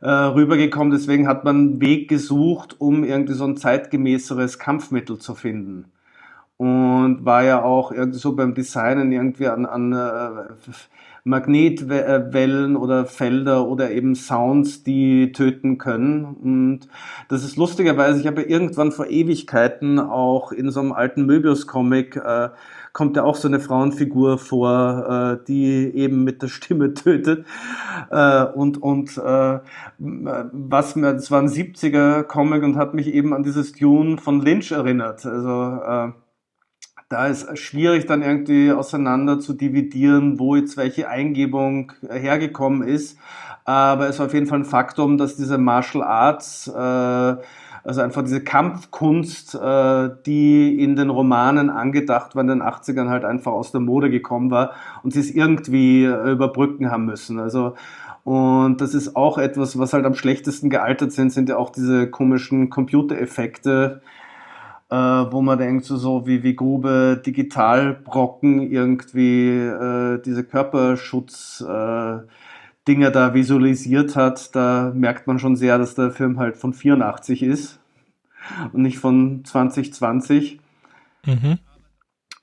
äh, 0.00 0.10
rübergekommen. 0.10 0.90
Deswegen 0.90 1.28
hat 1.28 1.44
man 1.44 1.56
einen 1.56 1.80
Weg 1.80 2.08
gesucht, 2.08 2.80
um 2.80 3.04
irgendwie 3.04 3.34
so 3.34 3.44
ein 3.44 3.56
zeitgemäßeres 3.56 4.58
Kampfmittel 4.58 5.18
zu 5.18 5.34
finden. 5.34 5.92
Und 6.56 7.24
war 7.24 7.44
ja 7.44 7.62
auch 7.62 7.92
irgendwie 7.92 8.18
so 8.18 8.36
beim 8.36 8.54
Designen 8.54 9.10
irgendwie 9.12 9.48
an, 9.48 9.66
an 9.66 9.92
äh, 9.92 10.52
Magnetwellen 11.24 12.76
oder 12.76 13.06
Felder 13.06 13.68
oder 13.68 13.92
eben 13.92 14.16
Sounds, 14.16 14.82
die 14.82 15.30
töten 15.32 15.78
können. 15.78 16.24
Und 16.24 16.88
das 17.28 17.44
ist 17.44 17.56
lustigerweise, 17.56 18.20
ich 18.20 18.26
habe 18.26 18.42
irgendwann 18.42 18.90
vor 18.90 19.06
Ewigkeiten 19.06 20.00
auch 20.00 20.50
in 20.50 20.70
so 20.70 20.80
einem 20.80 20.92
alten 20.92 21.24
Möbius-Comic 21.26 22.16
äh, 22.16 22.48
kommt 22.92 23.16
ja 23.16 23.22
auch 23.22 23.36
so 23.36 23.48
eine 23.48 23.60
Frauenfigur 23.60 24.36
vor, 24.38 25.38
äh, 25.40 25.44
die 25.46 25.94
eben 25.94 26.24
mit 26.24 26.42
der 26.42 26.48
Stimme 26.48 26.92
tötet. 26.94 27.46
Äh, 28.10 28.44
und 28.44 28.82
und 28.82 29.16
äh, 29.16 29.60
was 29.98 30.96
mir, 30.96 31.12
das 31.14 31.30
war 31.30 31.40
ein 31.40 31.48
70er 31.48 32.24
Comic 32.24 32.62
und 32.64 32.76
hat 32.76 32.94
mich 32.94 33.08
eben 33.08 33.32
an 33.32 33.44
dieses 33.44 33.72
Dune 33.72 34.18
von 34.18 34.40
Lynch 34.40 34.72
erinnert. 34.72 35.24
Also 35.24 35.80
äh, 35.84 36.21
da 37.12 37.26
ist 37.26 37.58
schwierig 37.58 38.06
dann 38.06 38.22
irgendwie 38.22 38.72
auseinander 38.72 39.38
zu 39.38 39.52
dividieren, 39.52 40.38
wo 40.38 40.56
jetzt 40.56 40.78
welche 40.78 41.08
Eingebung 41.08 41.92
hergekommen 42.10 42.88
ist. 42.88 43.18
Aber 43.64 44.08
es 44.08 44.16
ist 44.16 44.20
auf 44.22 44.32
jeden 44.32 44.46
Fall 44.46 44.60
ein 44.60 44.64
Faktum, 44.64 45.18
dass 45.18 45.36
diese 45.36 45.58
Martial 45.58 46.02
Arts, 46.02 46.68
äh, 46.68 47.36
also 47.84 48.00
einfach 48.00 48.22
diese 48.22 48.42
Kampfkunst, 48.42 49.54
äh, 49.54 50.10
die 50.24 50.82
in 50.82 50.96
den 50.96 51.10
Romanen 51.10 51.68
angedacht 51.68 52.34
war, 52.34 52.40
in 52.40 52.48
den 52.48 52.62
80ern 52.62 53.08
halt 53.08 53.24
einfach 53.24 53.52
aus 53.52 53.72
der 53.72 53.82
Mode 53.82 54.08
gekommen 54.08 54.50
war 54.50 54.72
und 55.02 55.12
sie 55.12 55.20
es 55.20 55.30
irgendwie 55.30 56.04
überbrücken 56.04 56.90
haben 56.90 57.04
müssen. 57.04 57.38
Also 57.38 57.74
und 58.24 58.80
das 58.80 58.94
ist 58.94 59.16
auch 59.16 59.36
etwas, 59.36 59.78
was 59.78 59.92
halt 59.92 60.06
am 60.06 60.14
schlechtesten 60.14 60.70
gealtert 60.70 61.12
sind, 61.12 61.30
sind 61.30 61.48
ja 61.48 61.56
auch 61.56 61.70
diese 61.70 62.08
komischen 62.08 62.70
Computereffekte, 62.70 64.00
äh, 64.92 65.32
wo 65.32 65.40
man 65.40 65.58
denkt, 65.58 65.86
so, 65.86 65.96
so 65.96 66.26
wie, 66.26 66.42
wie 66.42 66.54
grobe 66.54 67.22
Digitalbrocken 67.24 68.60
irgendwie 68.70 69.48
äh, 69.48 70.20
diese 70.20 70.44
Körperschutz 70.44 71.64
äh, 71.66 72.18
Dinger 72.86 73.10
da 73.10 73.32
visualisiert 73.32 74.16
hat, 74.16 74.54
da 74.54 74.92
merkt 74.94 75.26
man 75.26 75.38
schon 75.38 75.56
sehr, 75.56 75.78
dass 75.78 75.94
der 75.94 76.10
Film 76.10 76.38
halt 76.38 76.58
von 76.58 76.74
84 76.74 77.42
ist 77.42 77.80
und 78.74 78.82
nicht 78.82 78.98
von 78.98 79.46
2020. 79.46 80.60
Mhm. 81.24 81.58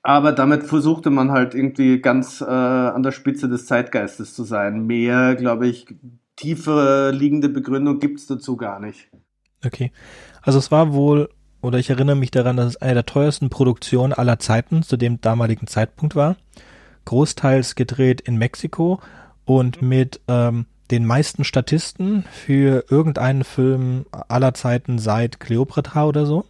Aber 0.02 0.32
damit 0.32 0.64
versuchte 0.64 1.10
man 1.10 1.30
halt 1.30 1.54
irgendwie 1.54 2.00
ganz 2.00 2.40
äh, 2.40 2.46
an 2.46 3.04
der 3.04 3.12
Spitze 3.12 3.48
des 3.48 3.66
Zeitgeistes 3.66 4.34
zu 4.34 4.42
sein. 4.42 4.86
Mehr, 4.86 5.36
glaube 5.36 5.68
ich, 5.68 5.86
tiefere 6.34 7.12
liegende 7.12 7.48
Begründung 7.48 8.00
gibt 8.00 8.18
es 8.18 8.26
dazu 8.26 8.56
gar 8.56 8.80
nicht. 8.80 9.08
Okay. 9.64 9.92
Also 10.42 10.58
es 10.58 10.72
war 10.72 10.94
wohl 10.94 11.28
oder 11.62 11.78
ich 11.78 11.90
erinnere 11.90 12.16
mich 12.16 12.30
daran, 12.30 12.56
dass 12.56 12.66
es 12.66 12.76
eine 12.76 12.94
der 12.94 13.06
teuersten 13.06 13.50
Produktionen 13.50 14.12
aller 14.12 14.38
Zeiten 14.38 14.82
zu 14.82 14.96
dem 14.96 15.20
damaligen 15.20 15.66
Zeitpunkt 15.66 16.16
war. 16.16 16.36
Großteils 17.04 17.74
gedreht 17.74 18.20
in 18.20 18.36
Mexiko 18.36 19.00
und 19.44 19.82
mit 19.82 20.20
ähm, 20.28 20.66
den 20.90 21.04
meisten 21.04 21.44
Statisten 21.44 22.24
für 22.30 22.84
irgendeinen 22.88 23.44
Film 23.44 24.06
aller 24.28 24.54
Zeiten 24.54 24.98
seit 24.98 25.40
Cleopatra 25.40 26.06
oder 26.06 26.26
so. 26.26 26.44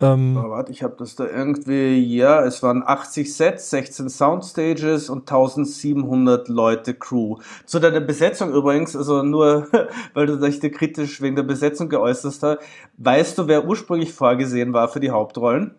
Ähm, 0.00 0.36
oh, 0.40 0.50
warte, 0.50 0.70
ich 0.70 0.84
habe 0.84 0.94
das 0.96 1.16
da 1.16 1.26
irgendwie, 1.26 1.98
ja, 1.98 2.44
es 2.44 2.62
waren 2.62 2.84
80 2.86 3.34
Sets, 3.34 3.70
16 3.70 4.08
Soundstages 4.08 5.10
und 5.10 5.22
1700 5.22 6.48
Leute 6.48 6.94
Crew. 6.94 7.38
Zu 7.66 7.80
deiner 7.80 8.00
Besetzung 8.00 8.52
übrigens, 8.52 8.94
also 8.94 9.24
nur, 9.24 9.66
weil 10.14 10.26
du 10.26 10.36
dich 10.38 10.60
da 10.60 10.68
kritisch 10.68 11.20
wegen 11.20 11.34
der 11.34 11.42
Besetzung 11.42 11.88
geäußert 11.88 12.42
hast, 12.42 12.58
weißt 12.98 13.38
du, 13.38 13.48
wer 13.48 13.66
ursprünglich 13.66 14.12
vorgesehen 14.12 14.72
war 14.72 14.88
für 14.88 15.00
die 15.00 15.10
Hauptrollen? 15.10 15.74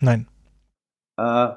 Nein. 0.00 0.28
Äh, 1.16 1.48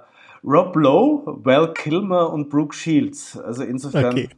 Rob 0.44 0.76
Lowe, 0.76 1.24
Val 1.44 1.74
Kilmer 1.74 2.34
und 2.34 2.50
Brooke 2.50 2.76
Shields. 2.76 3.40
Also 3.40 3.64
insofern 3.64 4.14
okay. 4.14 4.30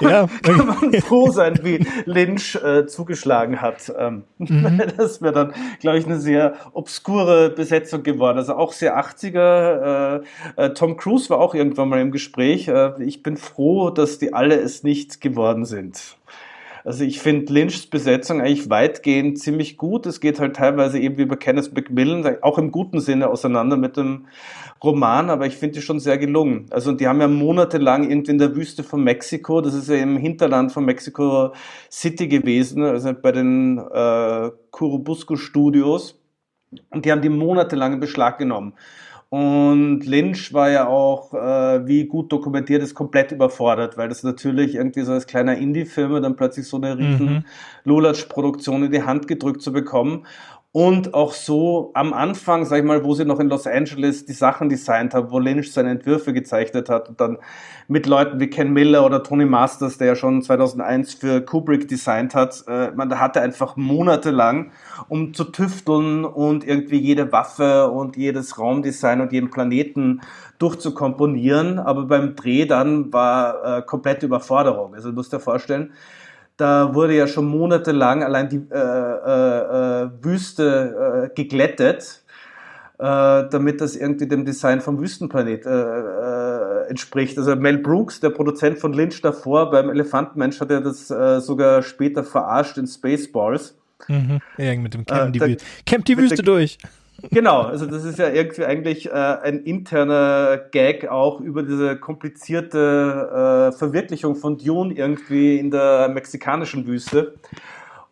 ja, 0.00 0.26
kann 0.42 0.66
man 0.66 0.92
froh 1.00 1.30
sein, 1.30 1.60
wie 1.62 1.86
Lynch 2.06 2.56
äh, 2.56 2.86
zugeschlagen 2.86 3.60
hat. 3.60 3.92
Ähm, 3.96 4.24
mhm. 4.38 4.82
Das 4.96 5.22
wäre 5.22 5.32
dann, 5.32 5.52
glaube 5.80 5.98
ich, 5.98 6.06
eine 6.06 6.18
sehr 6.18 6.54
obskure 6.72 7.50
Besetzung 7.50 8.02
geworden. 8.02 8.38
Also 8.38 8.56
auch 8.56 8.72
sehr 8.72 8.98
80er. 8.98 10.22
Äh, 10.56 10.64
äh, 10.64 10.74
Tom 10.74 10.96
Cruise 10.96 11.30
war 11.30 11.38
auch 11.38 11.54
irgendwann 11.54 11.88
mal 11.88 12.00
im 12.00 12.10
Gespräch. 12.10 12.66
Äh, 12.66 13.02
ich 13.02 13.22
bin 13.22 13.36
froh, 13.36 13.90
dass 13.90 14.18
die 14.18 14.32
alle 14.32 14.56
es 14.56 14.82
nicht 14.82 15.20
geworden 15.20 15.64
sind. 15.64 16.18
Also 16.88 17.04
ich 17.04 17.20
finde 17.20 17.52
Lynchs 17.52 17.86
Besetzung 17.86 18.40
eigentlich 18.40 18.70
weitgehend 18.70 19.38
ziemlich 19.38 19.76
gut. 19.76 20.06
Es 20.06 20.20
geht 20.20 20.40
halt 20.40 20.56
teilweise 20.56 20.98
eben 20.98 21.18
wie 21.18 21.26
bei 21.26 21.36
Kenneth 21.36 21.74
McMillan, 21.74 22.38
auch 22.40 22.56
im 22.56 22.70
guten 22.72 23.00
Sinne 23.00 23.28
auseinander 23.28 23.76
mit 23.76 23.98
dem 23.98 24.26
Roman, 24.82 25.28
aber 25.28 25.44
ich 25.44 25.58
finde 25.58 25.74
die 25.74 25.82
schon 25.82 26.00
sehr 26.00 26.16
gelungen. 26.16 26.64
Also 26.70 26.92
die 26.92 27.06
haben 27.06 27.20
ja 27.20 27.28
monatelang 27.28 28.08
irgendwie 28.08 28.30
in 28.30 28.38
der 28.38 28.56
Wüste 28.56 28.84
von 28.84 29.04
Mexiko, 29.04 29.60
das 29.60 29.74
ist 29.74 29.90
ja 29.90 29.96
im 29.96 30.16
Hinterland 30.16 30.72
von 30.72 30.86
Mexico 30.86 31.52
City 31.90 32.26
gewesen, 32.26 32.82
also 32.82 33.12
bei 33.12 33.32
den 33.32 33.76
äh, 33.76 34.50
Curubusco 34.70 35.36
Studios. 35.36 36.18
Und 36.88 37.04
die 37.04 37.12
haben 37.12 37.20
die 37.20 37.28
monatelang 37.28 37.92
in 37.92 38.00
Beschlag 38.00 38.38
genommen. 38.38 38.72
Und 39.30 40.06
Lynch 40.06 40.54
war 40.54 40.70
ja 40.70 40.88
auch, 40.88 41.34
äh, 41.34 41.86
wie 41.86 42.06
gut 42.06 42.32
dokumentiert 42.32 42.82
ist, 42.82 42.94
komplett 42.94 43.30
überfordert, 43.30 43.98
weil 43.98 44.08
das 44.08 44.22
natürlich 44.22 44.74
irgendwie 44.74 45.02
so 45.02 45.12
als 45.12 45.26
kleiner 45.26 45.58
Indie-Film 45.58 46.22
dann 46.22 46.34
plötzlich 46.34 46.66
so 46.66 46.78
eine 46.78 46.96
riesen 46.96 47.26
mhm. 47.26 47.44
Lulatsch-Produktion 47.84 48.84
in 48.84 48.90
die 48.90 49.02
Hand 49.02 49.28
gedrückt 49.28 49.60
zu 49.60 49.70
bekommen 49.70 50.24
und 50.72 51.14
auch 51.14 51.32
so 51.32 51.90
am 51.94 52.12
Anfang, 52.12 52.66
sag 52.66 52.80
ich 52.80 52.84
mal, 52.84 53.02
wo 53.02 53.14
sie 53.14 53.24
noch 53.24 53.40
in 53.40 53.48
Los 53.48 53.66
Angeles 53.66 54.26
die 54.26 54.34
Sachen 54.34 54.68
designt 54.68 55.14
haben, 55.14 55.30
wo 55.30 55.38
Lynch 55.38 55.72
seine 55.72 55.90
Entwürfe 55.90 56.34
gezeichnet 56.34 56.90
hat 56.90 57.08
und 57.08 57.20
dann 57.20 57.38
mit 57.88 58.06
Leuten 58.06 58.38
wie 58.38 58.48
Ken 58.48 58.74
Miller 58.74 59.06
oder 59.06 59.22
Tony 59.22 59.46
Masters, 59.46 59.96
der 59.96 60.08
ja 60.08 60.14
schon 60.14 60.42
2001 60.42 61.14
für 61.14 61.40
Kubrick 61.40 61.88
designt 61.88 62.34
hat, 62.34 62.64
äh, 62.68 62.90
man 62.90 63.18
hatte 63.18 63.40
einfach 63.40 63.76
monatelang, 63.76 64.72
um 65.08 65.32
zu 65.32 65.44
tüfteln 65.44 66.26
und 66.26 66.66
irgendwie 66.66 66.98
jede 66.98 67.32
Waffe 67.32 67.90
und 67.90 68.18
jedes 68.18 68.58
Raumdesign 68.58 69.22
und 69.22 69.32
jeden 69.32 69.50
Planeten 69.50 70.20
durchzukomponieren, 70.58 71.78
aber 71.78 72.04
beim 72.04 72.36
Dreh 72.36 72.66
dann 72.66 73.10
war 73.10 73.78
äh, 73.78 73.82
komplette 73.82 74.26
Überforderung. 74.26 74.94
Also 74.94 75.08
du 75.08 75.14
musst 75.14 75.32
dir 75.32 75.40
vorstellen, 75.40 75.92
da 76.58 76.92
wurde 76.92 77.16
ja 77.16 77.26
schon 77.26 77.46
monatelang 77.46 78.22
allein 78.22 78.48
die 78.48 78.56
äh, 78.70 78.76
äh, 78.76 80.04
äh 80.04 80.10
Wüste 80.20 81.30
äh, 81.30 81.34
geglättet, 81.34 82.22
äh, 82.98 83.44
damit 83.48 83.80
das 83.80 83.96
irgendwie 83.96 84.26
dem 84.26 84.44
Design 84.44 84.80
vom 84.80 84.98
Wüstenplanet 85.00 85.64
äh, 85.64 86.88
entspricht. 86.88 87.38
Also 87.38 87.54
Mel 87.56 87.78
Brooks, 87.78 88.20
der 88.20 88.30
Produzent 88.30 88.78
von 88.78 88.92
Lynch 88.92 89.22
davor, 89.22 89.70
beim 89.70 89.88
Elefantenmensch 89.88 90.60
hat 90.60 90.70
er 90.70 90.80
das 90.80 91.08
sogar 91.08 91.82
später 91.82 92.24
verarscht 92.24 92.76
in 92.78 92.86
Spaceballs. 92.86 93.76
Mhm. 94.08 94.40
Ja, 94.56 94.74
mit 94.76 94.94
dem 94.94 95.04
Camp 95.04 95.32
die, 95.32 95.40
Wüste. 95.40 95.64
Camp 95.84 96.04
die 96.06 96.16
Wüste 96.16 96.42
durch. 96.42 96.78
Genau, 97.30 97.62
also 97.62 97.86
das 97.86 98.04
ist 98.04 98.18
ja 98.20 98.28
irgendwie 98.28 98.64
eigentlich 98.64 99.06
äh, 99.06 99.10
ein 99.10 99.64
interner 99.64 100.56
Gag 100.70 101.08
auch 101.08 101.40
über 101.40 101.64
diese 101.64 101.96
komplizierte 101.96 103.72
äh, 103.72 103.76
Verwirklichung 103.76 104.36
von 104.36 104.56
Dune 104.56 104.94
irgendwie 104.94 105.58
in 105.58 105.72
der 105.72 106.08
mexikanischen 106.10 106.86
Wüste. 106.86 107.34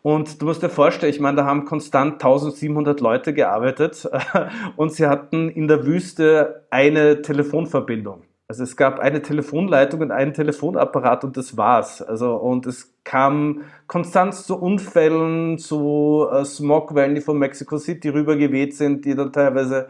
Und 0.02 0.42
du 0.42 0.46
musst 0.46 0.62
dir 0.62 0.70
vorstellen, 0.70 1.12
ich 1.12 1.20
meine, 1.20 1.36
da 1.36 1.44
haben 1.44 1.66
konstant 1.66 2.14
1700 2.14 3.00
Leute 3.00 3.32
gearbeitet 3.32 4.08
und 4.76 4.92
sie 4.92 5.06
hatten 5.06 5.50
in 5.50 5.68
der 5.68 5.86
Wüste 5.86 6.64
eine 6.70 7.22
Telefonverbindung. 7.22 8.25
Also 8.48 8.62
es 8.62 8.76
gab 8.76 9.00
eine 9.00 9.22
Telefonleitung 9.22 10.02
und 10.02 10.12
einen 10.12 10.32
Telefonapparat 10.32 11.24
und 11.24 11.36
das 11.36 11.56
war's. 11.56 12.00
Also 12.00 12.36
und 12.36 12.66
es 12.66 12.94
kam 13.02 13.62
konstant 13.88 14.34
zu 14.34 14.56
Unfällen, 14.56 15.58
zu 15.58 16.28
äh, 16.30 16.44
Smogwellen, 16.44 17.16
die 17.16 17.20
von 17.20 17.38
Mexico 17.38 17.78
City 17.78 18.08
rüber 18.10 18.36
geweht 18.36 18.76
sind, 18.76 19.04
die 19.04 19.16
dann 19.16 19.32
teilweise 19.32 19.88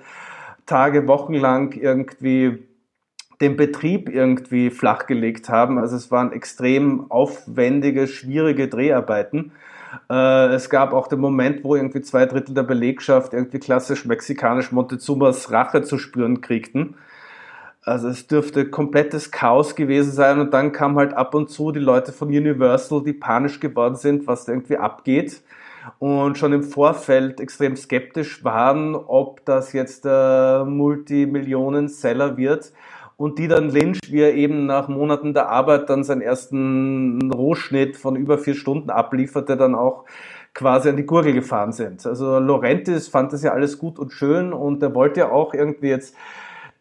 Tage, 0.64 1.06
Wochen 1.06 1.34
lang 1.34 1.74
irgendwie 1.74 2.66
den 3.42 3.56
Betrieb 3.58 4.08
irgendwie 4.08 4.70
flachgelegt 4.70 5.50
haben. 5.50 5.78
Also 5.78 5.96
es 5.96 6.10
waren 6.10 6.32
extrem 6.32 7.10
aufwendige, 7.10 8.06
schwierige 8.06 8.68
Dreharbeiten. 8.68 9.52
Äh, 10.10 10.54
es 10.54 10.70
gab 10.70 10.94
auch 10.94 11.08
den 11.08 11.20
Moment, 11.20 11.62
wo 11.62 11.76
irgendwie 11.76 12.00
zwei 12.00 12.24
Drittel 12.24 12.54
der 12.54 12.62
Belegschaft 12.62 13.34
irgendwie 13.34 13.58
klassisch 13.58 14.06
mexikanisch 14.06 14.72
Montezumas 14.72 15.50
Rache 15.50 15.82
zu 15.82 15.98
spüren 15.98 16.40
kriegten 16.40 16.96
also 17.86 18.08
es 18.08 18.26
dürfte 18.26 18.68
komplettes 18.68 19.30
Chaos 19.30 19.76
gewesen 19.76 20.10
sein 20.10 20.40
und 20.40 20.52
dann 20.52 20.72
kam 20.72 20.96
halt 20.96 21.14
ab 21.14 21.34
und 21.34 21.48
zu 21.48 21.70
die 21.70 21.80
Leute 21.80 22.12
von 22.12 22.28
Universal, 22.28 23.02
die 23.04 23.12
panisch 23.12 23.60
geworden 23.60 23.94
sind, 23.94 24.26
was 24.26 24.44
da 24.44 24.52
irgendwie 24.52 24.76
abgeht 24.76 25.40
und 26.00 26.36
schon 26.36 26.52
im 26.52 26.64
Vorfeld 26.64 27.40
extrem 27.40 27.76
skeptisch 27.76 28.42
waren, 28.42 28.96
ob 28.96 29.44
das 29.44 29.72
jetzt 29.72 30.04
der 30.04 30.66
Multimillionen-Seller 30.68 32.36
wird 32.36 32.72
und 33.16 33.38
die 33.38 33.46
dann 33.46 33.70
Lynch, 33.70 34.00
wie 34.10 34.20
er 34.20 34.34
eben 34.34 34.66
nach 34.66 34.88
Monaten 34.88 35.32
der 35.32 35.48
Arbeit 35.48 35.88
dann 35.88 36.02
seinen 36.02 36.22
ersten 36.22 37.30
Rohschnitt 37.32 37.96
von 37.96 38.16
über 38.16 38.36
vier 38.36 38.56
Stunden 38.56 38.90
ablieferte, 38.90 39.56
dann 39.56 39.76
auch 39.76 40.06
quasi 40.54 40.88
an 40.88 40.96
die 40.96 41.06
Gurgel 41.06 41.34
gefahren 41.34 41.70
sind. 41.70 42.04
Also 42.04 42.40
Laurentis 42.40 43.06
fand 43.06 43.32
das 43.32 43.44
ja 43.44 43.52
alles 43.52 43.78
gut 43.78 44.00
und 44.00 44.12
schön 44.12 44.52
und 44.52 44.82
er 44.82 44.92
wollte 44.92 45.20
ja 45.20 45.30
auch 45.30 45.54
irgendwie 45.54 45.88
jetzt 45.88 46.16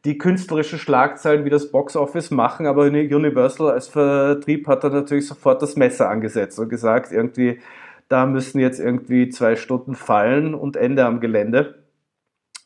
die 0.05 0.19
künstlerischen 0.19 0.77
Schlagzeilen 0.77 1.45
wie 1.45 1.49
das 1.49 1.71
Boxoffice 1.71 2.29
machen, 2.29 2.67
aber 2.67 2.83
Universal 2.83 3.71
als 3.71 3.87
Vertrieb 3.87 4.67
hat 4.67 4.83
da 4.83 4.89
natürlich 4.89 5.27
sofort 5.27 5.61
das 5.61 5.75
Messer 5.75 6.09
angesetzt 6.09 6.59
und 6.59 6.69
gesagt, 6.69 7.11
irgendwie, 7.11 7.59
da 8.07 8.27
müssen 8.27 8.59
jetzt 8.59 8.79
irgendwie 8.79 9.29
zwei 9.29 9.55
Stunden 9.55 9.95
fallen 9.95 10.53
und 10.53 10.75
Ende 10.75 11.05
am 11.05 11.19
Gelände. 11.19 11.83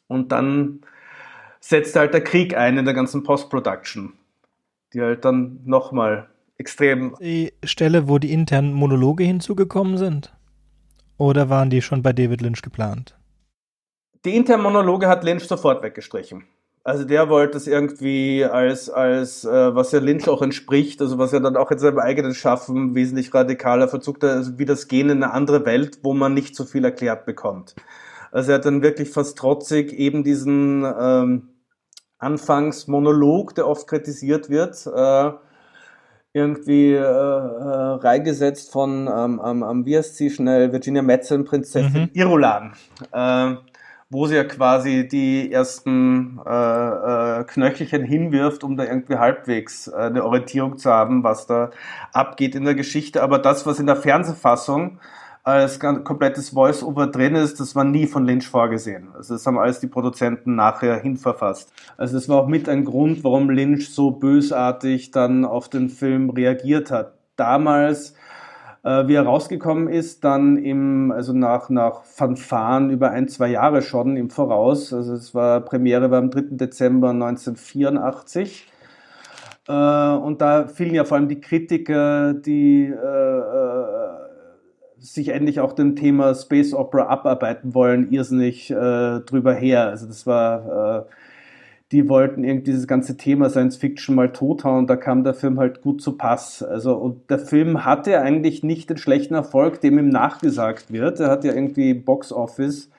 Und 0.07 0.33
dann 0.33 0.81
setzt 1.61 1.95
halt 1.95 2.13
der 2.13 2.23
Krieg 2.23 2.57
ein 2.57 2.77
in 2.77 2.85
der 2.85 2.93
ganzen 2.93 3.23
Post-Production, 3.23 4.13
die 4.93 5.01
halt 5.01 5.23
dann 5.23 5.61
nochmal 5.63 6.27
extrem. 6.57 7.15
Die 7.21 7.53
Stelle, 7.63 8.09
wo 8.09 8.17
die 8.17 8.33
internen 8.33 8.73
Monologe 8.73 9.23
hinzugekommen 9.23 9.97
sind? 9.97 10.35
Oder 11.17 11.49
waren 11.49 11.69
die 11.69 11.81
schon 11.81 12.01
bei 12.01 12.11
David 12.11 12.41
Lynch 12.41 12.61
geplant? 12.61 13.17
Die 14.25 14.35
internen 14.35 14.63
Monologe 14.63 15.07
hat 15.07 15.23
Lynch 15.23 15.47
sofort 15.47 15.81
weggestrichen. 15.83 16.43
Also 16.83 17.03
der 17.03 17.29
wollte 17.29 17.57
es 17.57 17.67
irgendwie 17.67 18.45
als, 18.45 18.89
als 18.89 19.43
äh, 19.43 19.75
was 19.75 19.91
ja 19.91 19.99
Lynch 19.99 20.27
auch 20.29 20.41
entspricht, 20.41 21.01
also 21.01 21.17
was 21.17 21.33
er 21.33 21.41
dann 21.41 21.57
auch 21.57 21.71
in 21.71 21.77
seinem 21.77 21.99
eigenen 21.99 22.33
Schaffen 22.33 22.95
wesentlich 22.95 23.33
radikaler 23.33 23.87
verzugt, 23.87 24.23
also 24.23 24.57
wie 24.57 24.65
das 24.65 24.87
Gehen 24.87 25.09
in 25.09 25.23
eine 25.23 25.33
andere 25.33 25.65
Welt, 25.65 25.99
wo 26.03 26.13
man 26.13 26.33
nicht 26.33 26.55
so 26.55 26.63
viel 26.63 26.85
erklärt 26.85 27.25
bekommt. 27.25 27.75
Also 28.31 28.51
er 28.51 28.55
hat 28.55 28.65
dann 28.65 28.81
wirklich 28.81 29.09
fast 29.09 29.37
trotzig 29.37 29.91
eben 29.91 30.23
diesen 30.23 30.85
ähm, 30.99 31.49
Anfangsmonolog, 32.17 33.55
der 33.55 33.67
oft 33.67 33.87
kritisiert 33.87 34.49
wird, 34.49 34.85
äh, 34.87 35.31
irgendwie 36.31 36.93
äh, 36.93 36.99
äh, 36.99 37.01
reingesetzt 37.01 38.71
von, 38.71 39.07
ähm, 39.07 39.41
ähm, 39.43 39.85
wie 39.85 39.97
heißt 39.97 40.15
sie 40.15 40.29
schnell, 40.29 40.71
Virginia 40.71 41.01
Madsen, 41.01 41.43
Prinzessin 41.43 42.03
mhm. 42.03 42.09
Irulan. 42.13 42.73
Äh, 43.11 43.55
wo 44.09 44.25
sie 44.25 44.35
ja 44.35 44.43
quasi 44.43 45.07
die 45.07 45.51
ersten 45.51 46.39
äh, 46.45 46.49
äh, 46.49 47.43
Knöchelchen 47.43 48.03
hinwirft, 48.03 48.63
um 48.63 48.75
da 48.75 48.85
irgendwie 48.85 49.17
halbwegs 49.17 49.87
äh, 49.87 49.95
eine 49.95 50.25
Orientierung 50.25 50.77
zu 50.77 50.89
haben, 50.89 51.23
was 51.23 51.45
da 51.45 51.69
abgeht 52.11 52.55
in 52.55 52.65
der 52.65 52.73
Geschichte. 52.73 53.21
Aber 53.21 53.37
das, 53.37 53.67
was 53.67 53.79
in 53.79 53.85
der 53.85 53.95
Fernsehfassung 53.95 54.99
als 55.43 55.79
komplettes 55.79 56.49
Voice-Over 56.49 57.07
drin 57.07 57.35
ist, 57.35 57.59
das 57.59 57.75
war 57.75 57.83
nie 57.83 58.07
von 58.07 58.25
Lynch 58.25 58.47
vorgesehen. 58.47 59.09
Also 59.15 59.35
das 59.35 59.45
haben 59.45 59.57
alles 59.57 59.79
die 59.79 59.87
Produzenten 59.87 60.55
nachher 60.55 60.99
hinverfasst. 60.99 61.71
Also 61.97 62.15
das 62.15 62.27
war 62.27 62.37
auch 62.43 62.47
mit 62.47 62.67
ein 62.67 62.85
Grund, 62.85 63.23
warum 63.23 63.49
Lynch 63.49 63.89
so 63.89 64.11
bösartig 64.11 65.11
dann 65.11 65.45
auf 65.45 65.69
den 65.69 65.89
Film 65.89 66.29
reagiert 66.29 66.91
hat. 66.91 67.13
Damals 67.35 68.15
äh, 68.83 69.07
wie 69.07 69.15
er 69.15 69.23
rausgekommen 69.23 69.87
ist, 69.87 70.23
dann 70.23 70.57
im, 70.57 71.11
also 71.11 71.33
nach, 71.33 71.69
nach 71.69 72.03
Fanfaren 72.03 72.89
über 72.89 73.11
ein, 73.11 73.27
zwei 73.27 73.49
Jahre 73.49 73.81
schon 73.81 74.17
im 74.17 74.29
Voraus. 74.29 74.93
Also 74.93 75.13
es 75.13 75.35
war 75.35 75.61
Premiere 75.61 76.11
war 76.11 76.19
am 76.19 76.31
3. 76.31 76.43
Dezember 76.51 77.09
1984. 77.09 78.67
Äh, 79.67 79.71
und 79.71 80.41
da 80.41 80.67
fielen 80.67 80.95
ja 80.95 81.03
vor 81.03 81.17
allem 81.17 81.27
die 81.27 81.41
Kritiker, 81.41 82.33
die 82.33 82.85
äh, 82.85 83.37
äh, 83.37 84.19
sich 84.97 85.29
endlich 85.29 85.59
auch 85.59 85.73
dem 85.73 85.95
Thema 85.95 86.33
Space 86.35 86.73
Opera 86.73 87.07
abarbeiten 87.07 87.73
wollen, 87.73 88.11
irrsinnig 88.11 88.69
äh, 88.71 89.19
drüber 89.19 89.53
her. 89.53 89.87
Also 89.87 90.07
das 90.07 90.27
war 90.27 91.05
äh, 91.07 91.11
die 91.91 92.07
wollten 92.07 92.43
irgendwie 92.43 92.71
dieses 92.71 92.87
ganze 92.87 93.17
Thema 93.17 93.49
Science 93.49 93.77
Fiction 93.77 94.15
mal 94.15 94.31
tothauen. 94.31 94.85
Da 94.85 94.95
kam 94.95 95.23
der 95.23 95.33
Film 95.33 95.59
halt 95.59 95.81
gut 95.81 96.01
zu 96.01 96.17
Pass. 96.17 96.61
Also, 96.61 96.95
und 96.95 97.29
der 97.29 97.39
Film 97.39 97.83
hatte 97.83 98.21
eigentlich 98.21 98.63
nicht 98.63 98.89
den 98.89 98.97
schlechten 98.97 99.33
Erfolg, 99.33 99.81
dem 99.81 99.97
ihm 99.97 100.09
nachgesagt 100.09 100.91
wird. 100.91 101.19
Er 101.19 101.29
hat 101.29 101.43
ja 101.43 101.53
irgendwie 101.53 101.95
Box 101.95 102.31
Office 102.31 102.91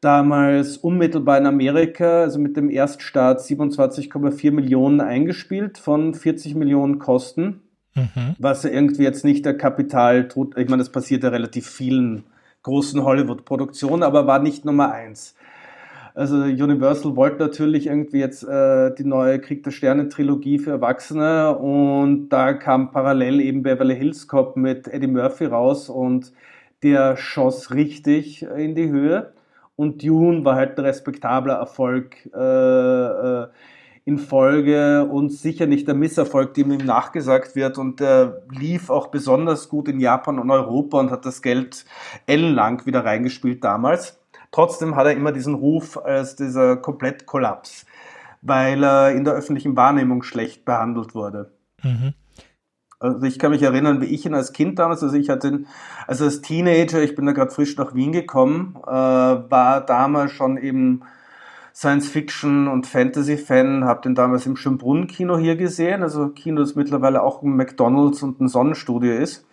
damals 0.00 0.76
unmittelbar 0.76 1.38
in 1.38 1.46
Amerika, 1.46 2.22
also 2.22 2.38
mit 2.38 2.56
dem 2.56 2.70
Erststart 2.70 3.40
27,4 3.40 4.52
Millionen 4.52 5.00
eingespielt 5.00 5.78
von 5.78 6.14
40 6.14 6.54
Millionen 6.54 6.98
Kosten. 6.98 7.62
Mhm. 7.94 8.36
Was 8.38 8.62
ja 8.64 8.70
irgendwie 8.70 9.04
jetzt 9.04 9.24
nicht 9.24 9.44
der 9.46 9.56
Kapital 9.56 10.28
tut. 10.28 10.56
Ich 10.58 10.68
meine, 10.68 10.82
das 10.82 10.92
passiert 10.92 11.22
ja 11.22 11.30
relativ 11.30 11.66
vielen 11.66 12.24
großen 12.62 13.02
Hollywood-Produktionen, 13.02 14.02
aber 14.02 14.26
war 14.26 14.40
nicht 14.40 14.64
Nummer 14.64 14.92
eins. 14.92 15.34
Also 16.16 16.36
Universal 16.36 17.14
wollte 17.14 17.42
natürlich 17.42 17.88
irgendwie 17.88 18.20
jetzt 18.20 18.42
äh, 18.42 18.94
die 18.94 19.04
neue 19.04 19.38
Krieg 19.38 19.62
der 19.64 19.70
Sterne 19.70 20.08
Trilogie 20.08 20.58
für 20.58 20.70
Erwachsene 20.70 21.54
und 21.58 22.30
da 22.30 22.54
kam 22.54 22.90
parallel 22.90 23.38
eben 23.42 23.62
Beverly 23.62 23.94
Hills 23.94 24.26
Cop 24.26 24.56
mit 24.56 24.88
Eddie 24.88 25.08
Murphy 25.08 25.44
raus 25.44 25.90
und 25.90 26.32
der 26.82 27.18
schoss 27.18 27.70
richtig 27.70 28.42
in 28.44 28.74
die 28.74 28.88
Höhe 28.88 29.34
und 29.76 30.02
Dune 30.02 30.42
war 30.42 30.54
halt 30.56 30.78
ein 30.78 30.86
respektabler 30.86 31.56
Erfolg 31.56 32.16
äh, 32.34 32.38
äh, 32.38 33.48
in 34.06 34.16
Folge 34.18 35.04
und 35.04 35.32
sicher 35.32 35.66
nicht 35.66 35.86
der 35.86 35.96
Misserfolg, 35.96 36.54
dem 36.54 36.72
ihm 36.72 36.86
nachgesagt 36.86 37.54
wird 37.56 37.76
und 37.76 38.00
der 38.00 38.40
lief 38.58 38.88
auch 38.88 39.08
besonders 39.08 39.68
gut 39.68 39.86
in 39.88 40.00
Japan 40.00 40.38
und 40.38 40.50
Europa 40.50 40.98
und 40.98 41.10
hat 41.10 41.26
das 41.26 41.42
Geld 41.42 41.84
ellenlang 42.26 42.86
wieder 42.86 43.04
reingespielt 43.04 43.62
damals. 43.62 44.18
Trotzdem 44.56 44.96
hat 44.96 45.04
er 45.04 45.12
immer 45.12 45.32
diesen 45.32 45.52
Ruf 45.52 45.98
als 46.02 46.34
dieser 46.34 46.78
Komplettkollaps, 46.78 47.84
weil 48.40 48.82
er 48.82 49.12
in 49.12 49.22
der 49.22 49.34
öffentlichen 49.34 49.76
Wahrnehmung 49.76 50.22
schlecht 50.22 50.64
behandelt 50.64 51.14
wurde. 51.14 51.52
Mhm. 51.82 52.14
Also 52.98 53.26
ich 53.26 53.38
kann 53.38 53.50
mich 53.50 53.60
erinnern, 53.60 54.00
wie 54.00 54.06
ich 54.06 54.24
ihn 54.24 54.32
als 54.32 54.54
Kind 54.54 54.78
damals, 54.78 55.02
also 55.02 55.14
ich 55.14 55.28
hatte 55.28 55.48
ihn, 55.48 55.66
also 56.06 56.24
als 56.24 56.40
Teenager, 56.40 57.02
ich 57.02 57.14
bin 57.14 57.26
da 57.26 57.32
gerade 57.32 57.50
frisch 57.50 57.76
nach 57.76 57.94
Wien 57.94 58.12
gekommen, 58.12 58.78
äh, 58.86 58.90
war 58.90 59.84
damals 59.84 60.32
schon 60.32 60.56
eben 60.56 61.02
Science-Fiction 61.74 62.66
und 62.66 62.86
Fantasy-Fan, 62.86 63.84
habe 63.84 64.00
den 64.00 64.14
damals 64.14 64.46
im 64.46 64.56
Schönbrunn-Kino 64.56 65.36
hier 65.36 65.56
gesehen, 65.56 66.02
also 66.02 66.30
Kino, 66.30 66.62
das 66.62 66.76
mittlerweile 66.76 67.22
auch 67.22 67.42
ein 67.42 67.56
McDonalds 67.56 68.22
und 68.22 68.40
ein 68.40 68.48
Sonnenstudio 68.48 69.16
ist 69.16 69.45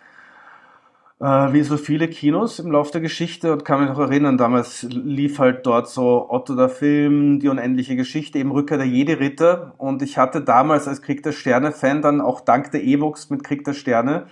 wie 1.24 1.62
so 1.62 1.78
viele 1.78 2.08
Kinos 2.08 2.58
im 2.58 2.70
Laufe 2.70 2.92
der 2.92 3.00
Geschichte 3.00 3.50
und 3.50 3.64
kann 3.64 3.80
mich 3.80 3.88
noch 3.88 3.98
erinnern, 3.98 4.36
damals 4.36 4.82
lief 4.82 5.38
halt 5.38 5.64
dort 5.64 5.88
so 5.88 6.28
Otto 6.28 6.54
der 6.54 6.68
Film, 6.68 7.40
die 7.40 7.48
unendliche 7.48 7.96
Geschichte, 7.96 8.38
eben 8.38 8.50
Rückkehr 8.50 8.76
der 8.76 8.86
Jede-Ritter 8.86 9.72
und 9.78 10.02
ich 10.02 10.18
hatte 10.18 10.42
damals 10.42 10.86
als 10.86 11.00
Krieg 11.00 11.22
der 11.22 11.32
Sterne-Fan 11.32 12.02
dann 12.02 12.20
auch 12.20 12.42
dank 12.42 12.72
der 12.72 12.84
Evox 12.84 13.30
mit 13.30 13.42
Krieg 13.42 13.64
der 13.64 13.72
Sterne 13.72 14.26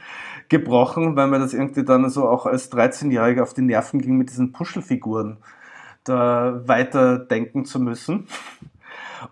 gebrochen, 0.50 1.16
weil 1.16 1.28
mir 1.28 1.38
das 1.38 1.54
irgendwie 1.54 1.82
dann 1.82 2.10
so 2.10 2.28
auch 2.28 2.44
als 2.44 2.70
13-Jähriger 2.70 3.40
auf 3.40 3.54
die 3.54 3.62
Nerven 3.62 4.02
ging, 4.02 4.18
mit 4.18 4.28
diesen 4.28 4.52
Puschelfiguren 4.52 5.38
da 6.04 6.60
weiterdenken 6.66 7.64
zu 7.64 7.80
müssen. 7.80 8.26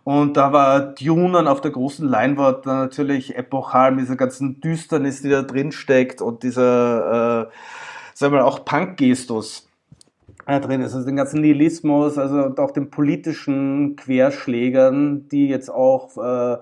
Und 0.04 0.36
da 0.36 0.52
war 0.52 0.80
Dune 0.80 1.50
auf 1.50 1.60
der 1.60 1.70
großen 1.70 2.08
Leinwand 2.08 2.66
natürlich 2.66 3.36
epochal 3.36 3.92
mit 3.92 4.04
dieser 4.04 4.16
ganzen 4.16 4.60
Düsternis, 4.60 5.22
die 5.22 5.30
da 5.30 5.42
drin 5.42 5.72
steckt 5.72 6.20
und 6.22 6.42
dieser, 6.42 7.48
äh, 7.48 7.50
sagen 8.14 8.32
wir 8.32 8.40
mal, 8.40 8.46
auch 8.46 8.64
Punk-Gestus 8.64 9.68
äh, 10.46 10.60
drin 10.60 10.80
ist. 10.80 10.94
Also 10.94 11.06
den 11.06 11.16
ganzen 11.16 11.40
Nihilismus, 11.40 12.18
also 12.18 12.54
auch 12.56 12.70
den 12.70 12.90
politischen 12.90 13.96
Querschlägern, 13.96 15.28
die 15.28 15.48
jetzt 15.48 15.70
auch 15.70 16.16
äh, 16.16 16.58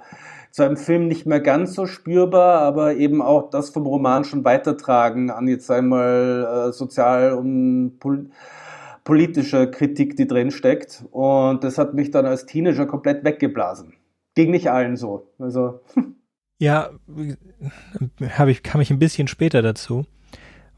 zu 0.51 0.62
einem 0.62 0.76
Film 0.76 1.09
nicht 1.09 1.26
mehr 1.26 1.41
ganz 1.41 1.74
so 1.74 1.87
spürbar, 1.87 2.61
aber 2.61 2.97
eben 2.97 3.22
auch 3.22 3.51
das 3.51 3.70
vom 3.70 3.87
Roman 3.87 4.24
schon 4.24 4.45
weitertragen 4.45 5.31
an 5.31 5.47
jetzt 5.47 5.70
einmal 5.70 6.68
äh, 6.68 6.72
sozial 6.72 7.33
und 7.33 7.99
pol 8.01 8.26
politische 9.09 9.70
Kritik, 9.70 10.16
die 10.16 10.26
drin 10.26 10.50
steckt. 10.50 11.02
Und 11.12 11.64
das 11.64 11.78
hat 11.78 11.94
mich 11.94 12.11
dann 12.11 12.26
als 12.26 12.44
Teenager 12.44 12.84
komplett 12.84 13.24
weggeblasen. 13.24 13.94
Ging 14.34 14.50
nicht 14.50 14.70
allen 14.70 14.98
so. 14.98 15.32
Also. 15.38 15.80
Ja, 16.59 16.90
habe 18.36 18.50
ich, 18.50 18.62
kam 18.62 18.82
ich 18.82 18.90
ein 18.90 18.98
bisschen 18.98 19.26
später 19.26 19.62
dazu. 19.62 20.04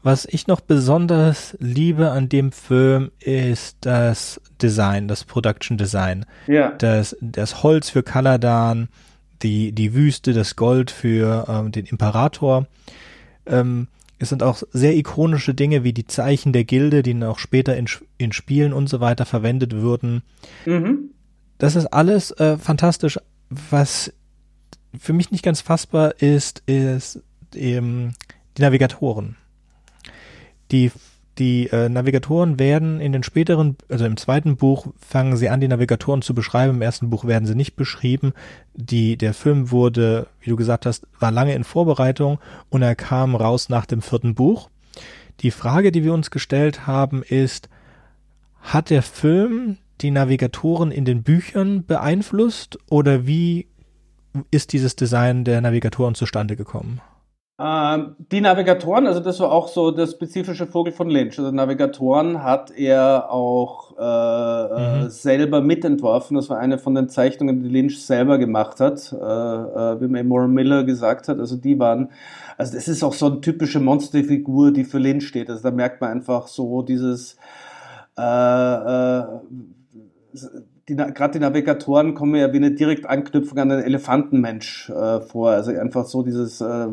Was 0.01 0.25
ich 0.25 0.47
noch 0.47 0.61
besonders 0.61 1.57
liebe 1.59 2.11
an 2.11 2.29
dem 2.29 2.53
Film 2.53 3.11
ist 3.19 3.77
das 3.81 4.39
Design, 4.61 5.09
das 5.09 5.25
Production 5.25 5.77
Design. 5.77 6.25
Ja. 6.47 6.71
Das, 6.71 7.17
das 7.19 7.63
Holz 7.63 7.89
für 7.89 8.01
Kaladan, 8.01 8.87
die, 9.41 9.73
die 9.73 9.93
Wüste, 9.93 10.31
das 10.31 10.55
Gold 10.55 10.89
für 10.89 11.47
ähm, 11.49 11.73
den 11.73 11.85
Imperator. 11.85 12.65
Ähm, 13.45 13.87
es 14.21 14.29
sind 14.29 14.43
auch 14.43 14.61
sehr 14.71 14.95
ikonische 14.95 15.55
Dinge 15.55 15.83
wie 15.83 15.93
die 15.93 16.05
Zeichen 16.05 16.53
der 16.53 16.63
Gilde, 16.63 17.01
die 17.01 17.13
dann 17.13 17.23
auch 17.23 17.39
später 17.39 17.75
in, 17.75 17.87
in 18.19 18.31
Spielen 18.31 18.71
und 18.71 18.87
so 18.87 18.99
weiter 18.99 19.25
verwendet 19.25 19.73
würden. 19.73 20.21
Mhm. 20.67 21.09
Das 21.57 21.75
ist 21.75 21.87
alles 21.87 22.29
äh, 22.31 22.59
fantastisch. 22.59 23.19
Was 23.49 24.13
für 24.97 25.13
mich 25.13 25.31
nicht 25.31 25.43
ganz 25.43 25.61
fassbar 25.61 26.21
ist, 26.21 26.61
ist 26.67 27.23
eben 27.55 28.13
die 28.57 28.61
Navigatoren. 28.61 29.37
Die 30.69 30.91
die 31.41 31.71
äh, 31.71 31.89
Navigatoren 31.89 32.59
werden 32.59 33.01
in 33.01 33.13
den 33.13 33.23
späteren, 33.23 33.75
also 33.89 34.05
im 34.05 34.15
zweiten 34.15 34.57
Buch 34.57 34.85
fangen 34.99 35.35
sie 35.37 35.49
an, 35.49 35.59
die 35.59 35.67
Navigatoren 35.67 36.21
zu 36.21 36.35
beschreiben. 36.35 36.75
Im 36.75 36.83
ersten 36.83 37.09
Buch 37.09 37.25
werden 37.25 37.47
sie 37.47 37.55
nicht 37.55 37.75
beschrieben. 37.75 38.33
Die, 38.75 39.17
der 39.17 39.33
Film 39.33 39.71
wurde, 39.71 40.27
wie 40.39 40.51
du 40.51 40.55
gesagt 40.55 40.85
hast, 40.85 41.07
war 41.19 41.31
lange 41.31 41.55
in 41.55 41.63
Vorbereitung 41.63 42.37
und 42.69 42.83
er 42.83 42.93
kam 42.93 43.33
raus 43.33 43.69
nach 43.69 43.87
dem 43.87 44.03
vierten 44.03 44.35
Buch. 44.35 44.69
Die 45.39 45.49
Frage, 45.49 45.91
die 45.91 46.03
wir 46.03 46.13
uns 46.13 46.29
gestellt 46.29 46.85
haben, 46.85 47.23
ist, 47.23 47.69
hat 48.61 48.91
der 48.91 49.01
Film 49.01 49.77
die 50.01 50.11
Navigatoren 50.11 50.91
in 50.91 51.05
den 51.05 51.23
Büchern 51.23 51.87
beeinflusst 51.87 52.77
oder 52.87 53.25
wie 53.25 53.65
ist 54.51 54.73
dieses 54.73 54.95
Design 54.95 55.43
der 55.43 55.59
Navigatoren 55.59 56.13
zustande 56.13 56.55
gekommen? 56.55 57.01
Ähm, 57.63 58.15
die 58.31 58.41
Navigatoren, 58.41 59.05
also 59.05 59.19
das 59.19 59.39
war 59.39 59.51
auch 59.51 59.67
so 59.67 59.91
der 59.91 60.07
spezifische 60.07 60.65
Vogel 60.65 60.91
von 60.91 61.11
Lynch. 61.11 61.37
Also 61.37 61.51
Navigatoren 61.51 62.43
hat 62.43 62.71
er 62.71 63.31
auch 63.31 63.95
äh, 63.99 64.01
äh, 64.01 65.03
mhm. 65.03 65.09
selber 65.09 65.61
mitentworfen. 65.61 66.37
Das 66.37 66.49
war 66.49 66.57
eine 66.57 66.79
von 66.79 66.95
den 66.95 67.07
Zeichnungen, 67.07 67.61
die 67.61 67.69
Lynch 67.69 68.03
selber 68.03 68.39
gemacht 68.39 68.79
hat, 68.79 69.13
äh, 69.13 69.15
äh, 69.15 70.01
wie 70.01 70.07
mir 70.07 70.23
Moore 70.23 70.47
Miller 70.47 70.83
gesagt 70.83 71.27
hat. 71.27 71.37
Also 71.37 71.55
die 71.55 71.77
waren, 71.77 72.09
also 72.57 72.73
das 72.73 72.87
ist 72.87 73.03
auch 73.03 73.13
so 73.13 73.27
eine 73.27 73.41
typische 73.41 73.79
Monsterfigur, 73.79 74.71
die 74.71 74.83
für 74.83 74.97
Lynch 74.97 75.27
steht. 75.27 75.51
Also 75.51 75.61
da 75.61 75.69
merkt 75.69 76.01
man 76.01 76.09
einfach 76.09 76.47
so 76.47 76.81
dieses 76.81 77.37
äh, 78.17 78.21
äh, 78.23 79.23
gerade 80.95 81.33
die 81.33 81.39
Navigatoren 81.39 82.13
kommen 82.13 82.35
ja 82.35 82.51
wie 82.53 82.57
eine 82.57 82.71
direkte 82.71 83.09
Anknüpfung 83.09 83.57
an 83.57 83.69
den 83.69 83.81
Elefantenmensch 83.81 84.89
äh, 84.89 85.21
vor. 85.21 85.51
Also 85.51 85.71
einfach 85.71 86.05
so 86.05 86.23
dieses 86.23 86.61
äh, 86.61 86.87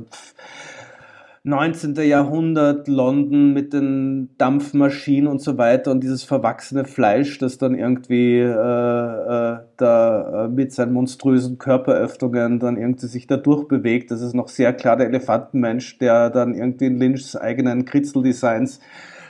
19. 1.45 1.95
Jahrhundert 1.95 2.89
London 2.89 3.55
mit 3.55 3.73
den 3.73 4.37
Dampfmaschinen 4.37 5.29
und 5.29 5.41
so 5.41 5.57
weiter 5.57 5.91
und 5.93 6.03
dieses 6.03 6.23
verwachsene 6.23 6.85
Fleisch, 6.85 7.39
das 7.39 7.57
dann 7.57 7.75
irgendwie 7.75 8.41
äh, 8.41 8.45
äh, 8.45 9.59
da 9.77 10.45
äh, 10.45 10.49
mit 10.49 10.73
seinen 10.73 10.93
monströsen 10.93 11.57
Körperöffnungen 11.59 12.59
dann 12.59 12.77
irgendwie 12.77 13.07
sich 13.07 13.27
da 13.27 13.39
durchbewegt. 13.39 14.11
Das 14.11 14.21
ist 14.21 14.35
noch 14.35 14.49
sehr 14.49 14.75
klar 14.75 14.97
der 14.97 15.07
Elefantenmensch, 15.07 15.99
der 15.99 16.29
dann 16.29 16.55
irgendwie 16.55 16.87
in 16.87 16.99
Lynchs 16.99 17.35
eigenen 17.35 17.87
Kritzeldesigns 17.87 18.81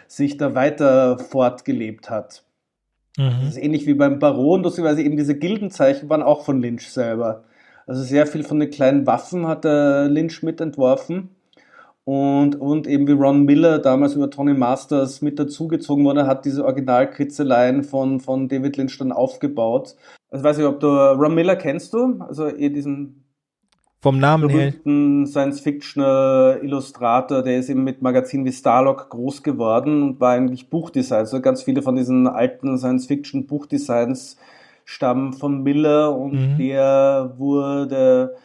sich 0.08 0.38
da 0.38 0.54
weiter 0.54 1.18
fortgelebt 1.18 2.10
hat. 2.10 2.42
Mhm. 3.18 3.40
Das 3.40 3.50
ist 3.50 3.62
ähnlich 3.62 3.86
wie 3.86 3.94
beim 3.94 4.18
Baron, 4.18 4.62
lustigerweise 4.62 5.02
eben 5.02 5.16
diese 5.16 5.36
Gildenzeichen 5.36 6.08
waren 6.08 6.22
auch 6.22 6.44
von 6.44 6.62
Lynch 6.62 6.90
selber. 6.90 7.44
Also 7.86 8.02
sehr 8.02 8.26
viel 8.26 8.44
von 8.44 8.60
den 8.60 8.70
kleinen 8.70 9.06
Waffen 9.06 9.46
hat 9.46 9.64
der 9.64 10.08
Lynch 10.08 10.42
mitentworfen. 10.42 11.30
Und, 12.04 12.58
und 12.58 12.86
eben 12.86 13.06
wie 13.06 13.12
Ron 13.12 13.44
Miller 13.44 13.80
damals 13.80 14.14
über 14.14 14.30
Tony 14.30 14.54
Masters 14.54 15.20
mit 15.20 15.38
dazugezogen 15.38 16.06
wurde, 16.06 16.26
hat 16.26 16.46
diese 16.46 16.64
Originalkritzeleien 16.64 17.82
von, 17.84 18.20
von 18.20 18.48
David 18.48 18.78
Lynch 18.78 18.96
dann 18.96 19.12
aufgebaut. 19.12 19.94
Also 20.30 20.44
weiß 20.44 20.58
ich, 20.58 20.64
ob 20.64 20.80
du 20.80 20.86
Ron 20.86 21.34
Miller 21.34 21.56
kennst 21.56 21.92
du? 21.92 22.20
Also 22.20 22.46
eher 22.46 22.70
diesen 22.70 23.24
vom 24.00 24.18
Namen 24.18 24.48
her. 24.48 24.72
Science-Fiction-Illustrator, 25.26 27.42
der 27.42 27.58
ist 27.58 27.68
eben 27.68 27.84
mit 27.84 28.00
Magazinen 28.00 28.44
wie 28.44 28.52
Starlock 28.52 29.10
groß 29.10 29.42
geworden 29.42 30.02
und 30.02 30.20
war 30.20 30.30
eigentlich 30.32 30.70
Buchdesign. 30.70 31.18
Also 31.20 31.40
ganz 31.40 31.64
viele 31.64 31.82
von 31.82 31.96
diesen 31.96 32.28
alten 32.28 32.78
Science-Fiction-Buchdesigns 32.78 34.36
stammen 34.84 35.32
von 35.32 35.62
Miller 35.62 36.16
und 36.16 36.32
mhm. 36.32 36.58
der 36.58 37.34
wurde 37.38 38.36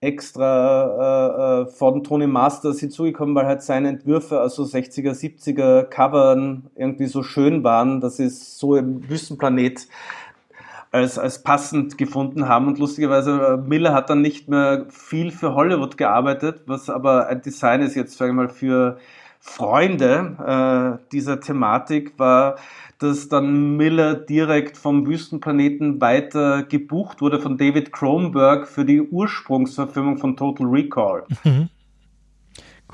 extra 0.00 1.62
äh, 1.62 1.62
äh 1.62 1.66
von 1.66 2.04
Tony 2.04 2.26
Masters 2.26 2.80
hinzugekommen, 2.80 3.34
weil 3.34 3.46
halt 3.46 3.62
seine 3.62 3.88
Entwürfe, 3.88 4.40
also 4.40 4.64
60er, 4.64 5.12
70er 5.12 5.84
Covern 5.84 6.64
irgendwie 6.74 7.06
so 7.06 7.22
schön 7.22 7.64
waren, 7.64 8.00
dass 8.00 8.18
es 8.18 8.58
so 8.58 8.76
im 8.76 9.08
Wüstenplanet 9.08 9.86
als, 10.92 11.18
als 11.18 11.42
passend 11.42 11.98
gefunden 11.98 12.46
haben. 12.48 12.68
Und 12.68 12.78
lustigerweise, 12.78 13.40
äh, 13.40 13.56
Miller 13.56 13.94
hat 13.94 14.10
dann 14.10 14.20
nicht 14.20 14.48
mehr 14.48 14.86
viel 14.90 15.30
für 15.32 15.54
Hollywood 15.54 15.96
gearbeitet, 15.96 16.62
was 16.66 16.88
aber 16.88 17.26
ein 17.26 17.40
Design 17.40 17.80
ist 17.80 17.96
jetzt, 17.96 18.16
sage 18.16 18.30
ich 18.30 18.36
mal, 18.36 18.50
für 18.50 18.98
Freunde 19.40 21.00
äh, 21.00 21.08
dieser 21.10 21.40
Thematik 21.40 22.16
war, 22.18 22.56
dass 22.98 23.28
dann 23.28 23.76
Miller 23.76 24.14
direkt 24.14 24.76
vom 24.76 25.04
Wüstenplaneten 25.06 26.00
weiter 26.00 26.62
gebucht 26.62 27.20
wurde 27.20 27.40
von 27.40 27.58
David 27.58 27.92
Cronenberg 27.92 28.68
für 28.68 28.84
die 28.84 29.02
Ursprungsverfilmung 29.02 30.18
von 30.18 30.36
Total 30.36 30.66
Recall. 30.68 31.24
Mhm. 31.42 31.70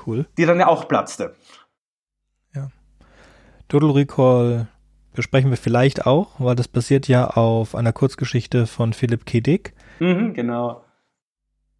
Cool. 0.03 0.25
Die 0.37 0.45
dann 0.45 0.59
ja 0.59 0.67
auch 0.67 0.87
platzte. 0.87 1.35
Ja. 2.55 2.69
Total 3.67 3.91
Recall 3.91 4.67
besprechen 5.19 5.49
wir 5.49 5.57
vielleicht 5.57 6.05
auch, 6.05 6.29
weil 6.37 6.55
das 6.55 6.69
basiert 6.69 7.09
ja 7.09 7.27
auf 7.27 7.75
einer 7.75 7.91
Kurzgeschichte 7.91 8.67
von 8.67 8.93
Philip 8.93 9.25
K. 9.25 9.41
Dick. 9.41 9.73
Mhm, 9.99 10.33
genau. 10.33 10.81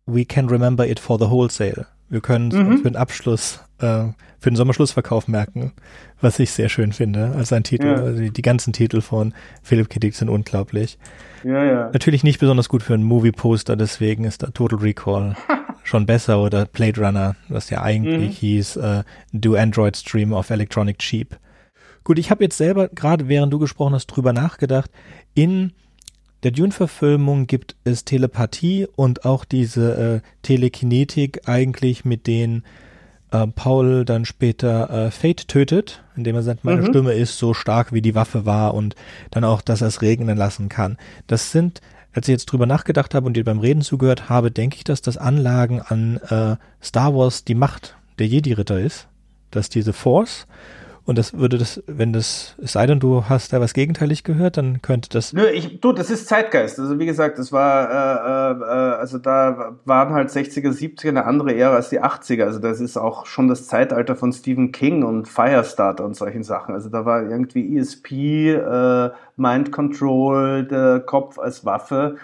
We 0.06 0.26
can 0.26 0.50
remember 0.50 0.86
it 0.86 1.00
for 1.00 1.18
the 1.18 1.30
wholesale. 1.30 1.88
Wir 2.10 2.20
können 2.20 2.50
mhm. 2.50 2.80
für 2.80 2.92
den 2.92 2.98
Abschluss, 2.98 3.64
äh, 3.78 4.08
für 4.40 4.52
den 4.52 4.58
Sommerschlussverkauf 4.58 5.30
merken, 5.30 5.72
was 6.20 6.38
ich 6.40 6.52
sehr 6.52 6.68
schön 6.68 6.92
finde 6.92 7.32
als 7.34 7.54
ein 7.54 7.64
Titel. 7.64 7.88
Ja. 7.88 7.94
Also 7.94 8.20
die, 8.20 8.32
die, 8.32 8.42
ganzen 8.42 8.74
Titel 8.74 9.00
von 9.00 9.34
Philip 9.64 9.90
K. 9.90 10.02
Dick 10.02 10.16
sind 10.16 10.28
unglaublich. 10.28 10.98
Ja, 11.46 11.64
ja. 11.64 11.90
Natürlich 11.94 12.26
nicht 12.26 12.42
besonders 12.42 12.68
gut 12.68 12.84
für 12.84 12.94
einen 12.94 13.04
Movie-Poster, 13.04 13.78
deswegen 13.78 14.26
ist 14.26 14.44
da 14.44 14.48
Total 14.48 14.80
Recall 14.80 15.38
schon 15.86 16.06
besser 16.06 16.42
oder 16.42 16.66
Blade 16.66 17.00
Runner, 17.00 17.38
was 17.48 17.70
ja 17.70 17.84
eigentlich 17.84 18.32
mhm. 18.32 18.34
hieß, 18.34 18.76
äh, 18.76 19.04
Do 19.32 19.56
Android 19.56 19.96
Stream 19.96 20.34
of 20.34 20.50
Electronic 20.50 21.00
Cheap. 21.00 21.40
Gut, 22.10 22.18
ich 22.18 22.32
habe 22.32 22.43
jetzt 22.43 22.57
selber 22.57 22.88
gerade, 22.88 23.28
während 23.28 23.53
du 23.53 23.60
gesprochen 23.60 23.93
hast, 23.93 24.07
drüber 24.07 24.34
nachgedacht. 24.34 24.89
In 25.36 25.74
der 26.41 26.49
Dune-Verfilmung 26.49 27.45
gibt 27.45 27.76
es 27.84 28.03
Telepathie 28.03 28.88
und 28.95 29.26
auch 29.26 29.45
diese 29.45 30.22
äh, 30.24 30.28
Telekinetik 30.41 31.47
eigentlich, 31.47 32.05
mit 32.05 32.26
denen 32.26 32.64
äh, 33.30 33.45
Paul 33.45 34.05
dann 34.05 34.26
später 34.26 34.89
äh, 34.89 35.12
Fate 35.12 35.47
tötet, 35.47 36.03
indem 36.16 36.36
er 36.36 36.41
sagt, 36.41 36.66
meine 36.66 36.82
mhm. 36.82 36.88
Stimme 36.88 37.14
ist 37.14 37.38
so 37.38 37.53
stark, 37.53 37.93
wie 37.93 38.01
die 38.01 38.16
Waffe 38.16 38.43
war 38.43 38.74
und 38.74 38.95
dann 39.30 39.43
auch, 39.43 39.62
dass 39.62 39.82
er 39.82 39.89
es 39.89 40.01
regnen 40.01 40.36
lassen 40.36 40.68
kann. 40.68 40.97
Das 41.28 41.51
sind, 41.51 41.80
als 42.12 42.28
ich 42.28 42.32
jetzt 42.32 42.47
drüber 42.47 42.66
nachgedacht 42.66 43.14
habe 43.14 43.28
und 43.28 43.38
dir 43.38 43.43
beim 43.43 43.60
Reden 43.60 43.84
zugehört 43.84 44.30
habe, 44.30 44.49
denke 44.49 44.78
ich, 44.78 44.84
dass 44.84 45.03
das 45.03 45.18
Anlagen 45.18 45.80
an 45.80 46.18
äh, 46.28 46.55
Star 46.84 47.14
Wars 47.14 47.45
die 47.45 47.53
Macht 47.53 47.97
der 48.18 48.26
Jedi-Ritter 48.26 48.80
ist, 48.80 49.07
dass 49.51 49.70
diese 49.70 49.93
Force 49.93 50.47
Und 51.10 51.18
das 51.18 51.34
würde 51.34 51.57
das, 51.57 51.82
wenn 51.88 52.14
das, 52.14 52.53
es 52.62 52.74
sei 52.74 52.86
denn, 52.86 52.99
du 52.99 53.24
hast 53.28 53.51
da 53.51 53.60
was 53.60 53.74
gegenteilig 53.74 54.24
gehört, 54.24 54.57
dann 54.57 54.84
könnte 54.84 55.10
das. 55.10 55.34
Nö, 55.34 55.47
ich, 55.47 55.82
du, 55.82 55.91
das 55.91 56.12
ist 56.12 56.28
Zeitgeist. 56.28 56.78
Also 56.78 56.99
wie 56.99 57.07
gesagt, 57.07 57.39
das 57.39 57.51
war, 57.51 57.89
äh, 57.89 58.51
äh, 58.62 58.99
also 58.99 59.18
da 59.18 59.76
waren 59.86 60.14
halt 60.14 60.30
60er, 60.30 60.70
70er 60.70 61.10
eine 61.10 61.26
andere 61.26 61.55
Ära 61.55 61.78
als 61.78 61.89
die 61.89 61.99
80er. 61.99 62.43
Also 62.43 62.60
das 62.60 62.80
ist 62.80 62.95
auch 62.95 63.26
schon 63.26 63.47
das 63.47 63.66
Zeitalter 63.66 64.16
von 64.16 64.32
Stephen 64.32 64.72
King 64.72 65.01
und 65.01 65.28
Firestarter 65.28 66.05
und 66.05 66.16
solchen 66.16 66.43
Sachen. 66.43 66.76
Also 66.76 66.89
da 66.89 67.05
war 67.05 67.24
irgendwie 67.24 67.80
ESP, 67.80 68.12
äh, 68.51 69.10
Mind 69.36 69.72
Control, 69.72 70.66
der 70.66 70.99
Kopf 70.99 71.39
als 71.39 71.66
Waffe 71.66 72.18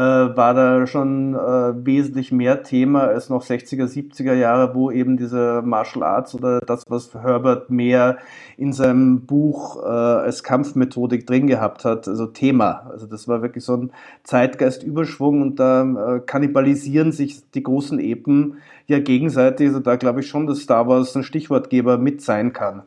war 0.00 0.54
da 0.54 0.86
schon 0.86 1.34
äh, 1.34 1.86
wesentlich 1.86 2.30
mehr 2.30 2.62
Thema 2.62 3.04
als 3.04 3.28
noch 3.30 3.44
60er, 3.44 3.86
70er 3.86 4.34
Jahre, 4.34 4.74
wo 4.74 4.90
eben 4.90 5.16
diese 5.16 5.62
Martial 5.64 6.04
Arts 6.04 6.34
oder 6.34 6.60
das, 6.60 6.84
was 6.88 7.14
Herbert 7.14 7.70
mehr 7.70 8.18
in 8.56 8.72
seinem 8.72 9.26
Buch 9.26 9.82
äh, 9.82 9.86
als 9.88 10.42
Kampfmethodik 10.44 11.26
drin 11.26 11.46
gehabt 11.46 11.84
hat, 11.84 12.06
also 12.06 12.26
Thema. 12.26 12.88
Also 12.90 13.06
das 13.06 13.26
war 13.26 13.42
wirklich 13.42 13.64
so 13.64 13.76
ein 13.76 13.92
Zeitgeistüberschwung 14.22 15.42
und 15.42 15.58
da 15.58 15.82
äh, 16.16 16.20
kannibalisieren 16.20 17.12
sich 17.12 17.50
die 17.50 17.62
großen 17.62 17.98
Epen 17.98 18.58
ja 18.86 19.00
gegenseitig. 19.00 19.68
Also 19.68 19.80
da 19.80 19.96
glaube 19.96 20.20
ich 20.20 20.28
schon, 20.28 20.46
dass 20.46 20.60
Star 20.60 20.86
Wars 20.86 21.16
ein 21.16 21.24
Stichwortgeber 21.24 21.98
mit 21.98 22.22
sein 22.22 22.52
kann 22.52 22.82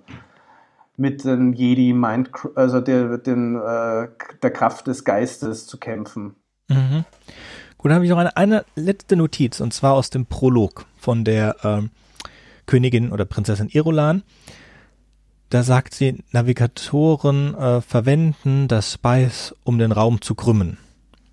mit 0.97 1.25
den 1.25 1.53
Jedi 1.53 1.93
Mind, 1.93 2.29
also 2.53 2.79
der, 2.79 3.17
den, 3.17 3.55
äh, 3.55 4.07
der 4.43 4.51
Kraft 4.51 4.85
des 4.85 5.03
Geistes 5.03 5.65
zu 5.65 5.79
kämpfen. 5.79 6.35
Mhm. 6.73 7.05
Gut, 7.77 7.89
dann 7.89 7.95
habe 7.95 8.05
ich 8.05 8.11
noch 8.11 8.17
eine, 8.17 8.37
eine 8.37 8.65
letzte 8.75 9.15
Notiz 9.15 9.59
und 9.59 9.73
zwar 9.73 9.93
aus 9.93 10.09
dem 10.09 10.25
Prolog 10.25 10.85
von 10.97 11.23
der 11.23 11.55
ähm, 11.63 11.89
Königin 12.65 13.11
oder 13.11 13.25
Prinzessin 13.25 13.69
Irulan. 13.69 14.23
Da 15.49 15.63
sagt 15.63 15.93
sie, 15.93 16.23
Navigatoren 16.31 17.55
äh, 17.55 17.81
verwenden 17.81 18.67
das 18.67 18.93
Spice, 18.93 19.53
um 19.63 19.79
den 19.79 19.91
Raum 19.91 20.21
zu 20.21 20.35
krümmen. 20.35 20.77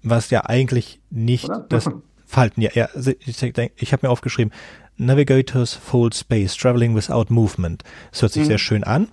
Was 0.03 0.31
ja 0.31 0.47
eigentlich 0.47 1.01
nicht 1.11 1.45
oder? 1.45 1.67
das 1.69 1.89
Falten, 2.27 2.61
ja, 2.61 2.71
ja 2.75 2.89
ich, 2.95 3.43
ich 3.77 3.93
habe 3.93 4.07
mir 4.07 4.11
aufgeschrieben, 4.11 4.53
Navigators 4.99 5.75
fold 5.75 6.15
space, 6.15 6.57
traveling 6.57 6.95
without 6.95 7.27
movement. 7.29 7.85
Das 8.11 8.23
hört 8.23 8.33
sich 8.33 8.43
mhm. 8.43 8.49
sehr 8.49 8.59
schön 8.59 8.85
an. 8.85 9.09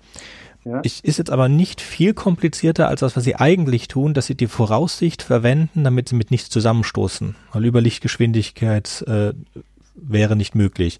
Ja. 0.66 0.80
Ich, 0.84 1.04
ist 1.04 1.20
jetzt 1.20 1.30
aber 1.30 1.48
nicht 1.48 1.80
viel 1.80 2.16
komplizierter 2.16 2.88
als 2.88 3.02
das, 3.02 3.16
was 3.16 3.24
sie 3.24 3.36
eigentlich 3.36 3.88
tun, 3.88 4.16
dass 4.16 4.26
sie 4.26 4.36
die 4.36 4.48
Voraussicht 4.48 5.22
verwenden, 5.22 5.84
damit 5.84 6.10
sie 6.10 6.16
mit 6.16 6.32
nichts 6.32 6.50
zusammenstoßen. 6.50 7.36
Weil 7.54 7.66
Überlichtgeschwindigkeit 7.66 9.04
äh, 9.08 9.34
wäre 9.94 10.36
nicht 10.36 10.56
möglich. 10.56 11.00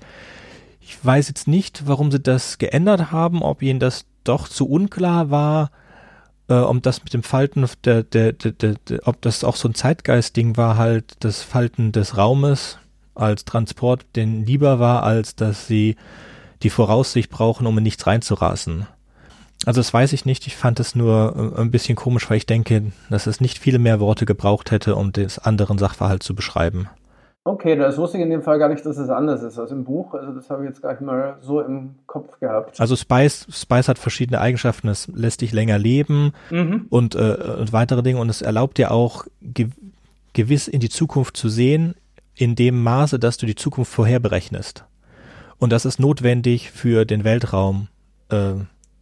Ich 0.82 1.04
weiß 1.04 1.28
jetzt 1.30 1.48
nicht, 1.48 1.88
warum 1.88 2.12
sie 2.12 2.20
das 2.20 2.60
geändert 2.60 3.12
haben, 3.12 3.42
ob 3.42 3.64
ihnen 3.64 3.80
das 3.80 4.06
doch 4.24 4.48
zu 4.48 4.70
unklar 4.70 5.32
war, 5.32 5.72
äh, 6.48 6.54
ob 6.54 6.84
das 6.84 7.04
mit 7.04 7.14
dem 7.16 7.24
Falten 7.24 7.68
der, 7.84 8.04
der, 8.04 8.34
der, 8.34 8.52
der 8.52 9.08
ob 9.08 9.20
das 9.24 9.44
auch 9.44 9.56
so 9.56 9.68
ein 9.68 9.74
Zeitgeist-Ding 9.74 10.58
war, 10.58 10.78
halt 10.78 11.16
das 11.22 11.42
Falten 11.42 11.92
des 11.92 12.18
Raumes 12.18 12.78
als 13.16 13.46
Transport 13.46 14.06
den 14.16 14.46
lieber 14.46 14.78
war, 14.78 15.02
als 15.02 15.36
dass 15.36 15.66
sie 15.66 15.96
die 16.62 16.70
Voraussicht 16.70 17.32
brauchen, 17.32 17.66
um 17.66 17.78
in 17.80 17.84
nichts 17.84 18.06
reinzurasen. 18.06 18.86
Also 19.66 19.80
das 19.80 19.94
weiß 19.94 20.14
ich 20.14 20.26
nicht. 20.26 20.48
Ich 20.48 20.56
fand 20.56 20.80
es 20.80 20.96
nur 20.96 21.54
äh, 21.58 21.62
ein 21.62 21.72
bisschen 21.72 21.96
komisch, 21.96 22.30
weil 22.30 22.38
ich 22.38 22.46
denke, 22.46 22.92
dass 23.10 23.28
es 23.28 23.42
nicht 23.42 23.58
viele 23.58 23.80
mehr 23.80 24.00
Worte 24.00 24.26
gebraucht 24.26 24.72
hätte, 24.72 24.96
um 24.96 25.12
das 25.12 25.40
anderen 25.40 25.78
Sachverhalt 25.78 26.24
zu 26.24 26.36
beschreiben. 26.36 26.88
Okay, 27.48 27.76
das 27.76 27.98
wusste 28.00 28.18
ich 28.18 28.24
in 28.24 28.32
dem 28.32 28.42
Fall 28.42 28.58
gar 28.58 28.70
nicht, 28.70 28.84
dass 28.84 28.98
es 28.98 29.10
anders 29.10 29.44
ist 29.44 29.60
als 29.60 29.70
im 29.70 29.84
Buch. 29.84 30.16
Also 30.16 30.32
das 30.32 30.50
habe 30.50 30.64
ich 30.64 30.70
jetzt 30.70 30.82
gar 30.82 30.94
nicht 30.94 31.02
mal 31.02 31.38
so 31.42 31.62
im 31.62 31.94
Kopf 32.08 32.40
gehabt. 32.40 32.82
Also 32.82 32.96
Spice, 32.96 33.46
Spice 33.52 33.88
hat 33.88 34.00
verschiedene 34.00 34.42
Eigenschaften. 34.42 34.88
Es 34.88 35.08
lässt 35.14 35.42
dich 35.42 35.52
länger 35.52 35.78
leben 35.78 36.34
mhm. 36.50 36.88
und, 36.90 37.14
äh, 37.14 37.38
und 37.60 37.72
weitere 37.72 38.02
Dinge. 38.02 38.20
Und 38.20 38.30
es 38.30 38.42
erlaubt 38.42 38.80
dir 38.80 38.92
auch 38.92 39.26
ge 39.42 39.70
gewiss 40.34 40.68
in 40.68 40.82
die 40.82 40.90
Zukunft 40.90 41.38
zu 41.38 41.48
sehen, 41.48 41.96
in 42.34 42.56
dem 42.56 42.84
Maße, 42.84 43.20
dass 43.20 43.38
du 43.38 43.46
die 43.46 43.56
Zukunft 43.56 43.94
vorherberechnest. 43.94 44.84
Und 45.58 45.72
das 45.72 45.86
ist 45.86 46.00
notwendig 46.00 46.72
für 46.72 47.06
den 47.06 47.24
Weltraum. 47.24 47.88
Äh, 48.30 48.56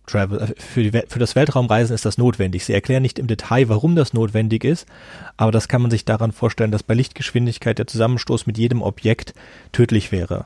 Travel, 0.07 0.41
äh, 0.41 0.61
für, 0.61 0.83
die, 0.83 1.01
für 1.07 1.19
das 1.19 1.35
Weltraumreisen 1.35 1.93
ist 1.93 2.05
das 2.05 2.17
notwendig. 2.17 2.65
Sie 2.65 2.73
erklären 2.73 3.03
nicht 3.03 3.19
im 3.19 3.27
Detail, 3.27 3.69
warum 3.69 3.95
das 3.95 4.13
notwendig 4.13 4.63
ist, 4.63 4.87
aber 5.37 5.51
das 5.51 5.67
kann 5.67 5.81
man 5.81 5.91
sich 5.91 6.05
daran 6.05 6.31
vorstellen, 6.31 6.71
dass 6.71 6.83
bei 6.83 6.93
Lichtgeschwindigkeit 6.93 7.77
der 7.77 7.87
Zusammenstoß 7.87 8.45
mit 8.47 8.57
jedem 8.57 8.81
Objekt 8.81 9.33
tödlich 9.71 10.11
wäre. 10.11 10.45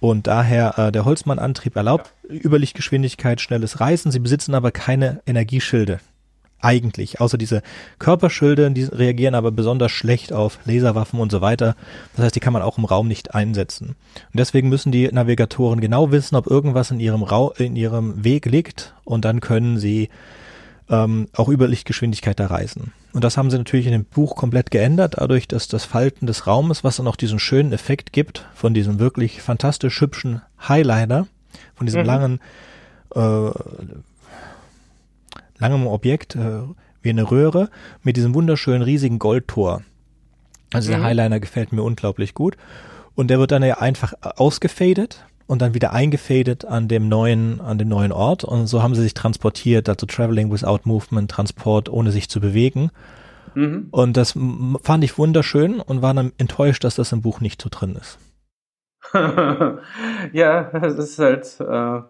Und 0.00 0.26
daher 0.26 0.78
äh, 0.78 0.92
der 0.92 1.04
Holzmann-Antrieb 1.04 1.74
erlaubt 1.74 2.12
Überlichtgeschwindigkeit, 2.30 3.40
schnelles 3.40 3.80
Reisen. 3.80 4.12
Sie 4.12 4.20
besitzen 4.20 4.54
aber 4.54 4.70
keine 4.70 5.20
Energieschilde 5.26 5.98
eigentlich, 6.60 7.20
außer 7.20 7.38
diese 7.38 7.62
Körperschilde, 7.98 8.70
die 8.70 8.84
reagieren 8.84 9.34
aber 9.34 9.50
besonders 9.50 9.92
schlecht 9.92 10.32
auf 10.32 10.58
Laserwaffen 10.64 11.20
und 11.20 11.30
so 11.30 11.40
weiter. 11.40 11.76
Das 12.16 12.26
heißt, 12.26 12.36
die 12.36 12.40
kann 12.40 12.52
man 12.52 12.62
auch 12.62 12.78
im 12.78 12.84
Raum 12.84 13.08
nicht 13.08 13.34
einsetzen. 13.34 13.88
Und 13.88 14.34
deswegen 14.34 14.68
müssen 14.68 14.92
die 14.92 15.08
Navigatoren 15.08 15.80
genau 15.80 16.10
wissen, 16.10 16.36
ob 16.36 16.46
irgendwas 16.46 16.90
in 16.90 17.00
ihrem, 17.00 17.22
Ra 17.22 17.50
in 17.58 17.76
ihrem 17.76 18.24
Weg 18.24 18.46
liegt 18.46 18.94
und 19.04 19.24
dann 19.24 19.40
können 19.40 19.78
sie 19.78 20.08
ähm, 20.90 21.28
auch 21.34 21.48
über 21.48 21.68
Lichtgeschwindigkeit 21.68 22.40
da 22.40 22.46
reisen. 22.46 22.92
Und 23.12 23.24
das 23.24 23.36
haben 23.36 23.50
sie 23.50 23.58
natürlich 23.58 23.86
in 23.86 23.92
dem 23.92 24.04
Buch 24.04 24.36
komplett 24.36 24.70
geändert, 24.70 25.14
dadurch, 25.18 25.48
dass 25.48 25.68
das 25.68 25.84
Falten 25.84 26.26
des 26.26 26.46
Raumes, 26.46 26.84
was 26.84 26.96
dann 26.96 27.06
auch 27.08 27.16
diesen 27.16 27.38
schönen 27.38 27.72
Effekt 27.72 28.12
gibt, 28.12 28.46
von 28.54 28.74
diesem 28.74 28.98
wirklich 28.98 29.42
fantastisch 29.42 30.00
hübschen 30.00 30.42
Highlighter, 30.68 31.26
von 31.74 31.86
diesem 31.86 32.02
mhm. 32.02 32.06
langen 32.06 32.40
äh, 33.14 33.50
langem 35.58 35.86
Objekt, 35.86 36.36
äh, 36.36 36.62
wie 37.02 37.10
eine 37.10 37.30
Röhre, 37.30 37.70
mit 38.02 38.16
diesem 38.16 38.34
wunderschönen 38.34 38.82
riesigen 38.82 39.18
Goldtor. 39.18 39.82
Also 40.72 40.90
mhm. 40.90 40.96
der 40.96 41.04
Highliner 41.04 41.40
gefällt 41.40 41.72
mir 41.72 41.82
unglaublich 41.82 42.34
gut. 42.34 42.56
Und 43.14 43.28
der 43.28 43.38
wird 43.38 43.50
dann 43.50 43.62
ja 43.62 43.78
einfach 43.78 44.14
ausgefadet 44.20 45.24
und 45.46 45.62
dann 45.62 45.74
wieder 45.74 45.92
eingefadet 45.92 46.64
an 46.64 46.88
dem 46.88 47.08
neuen, 47.08 47.60
an 47.60 47.78
dem 47.78 47.88
neuen 47.88 48.12
Ort. 48.12 48.44
Und 48.44 48.66
so 48.66 48.82
haben 48.82 48.94
sie 48.94 49.02
sich 49.02 49.14
transportiert, 49.14 49.88
also 49.88 50.06
Traveling 50.06 50.52
without 50.52 50.80
Movement, 50.84 51.30
Transport 51.30 51.88
ohne 51.88 52.12
sich 52.12 52.28
zu 52.28 52.40
bewegen. 52.40 52.90
Mhm. 53.54 53.88
Und 53.90 54.16
das 54.16 54.38
fand 54.82 55.04
ich 55.04 55.18
wunderschön 55.18 55.80
und 55.80 56.02
war 56.02 56.14
dann 56.14 56.32
enttäuscht, 56.38 56.84
dass 56.84 56.94
das 56.94 57.12
im 57.12 57.22
Buch 57.22 57.40
nicht 57.40 57.60
so 57.60 57.68
drin 57.70 57.96
ist. 58.00 58.18
ja, 60.32 60.62
das 60.64 60.98
ist 60.98 61.18
halt, 61.18 61.56
äh, 61.60 61.96
äh, 61.96 62.02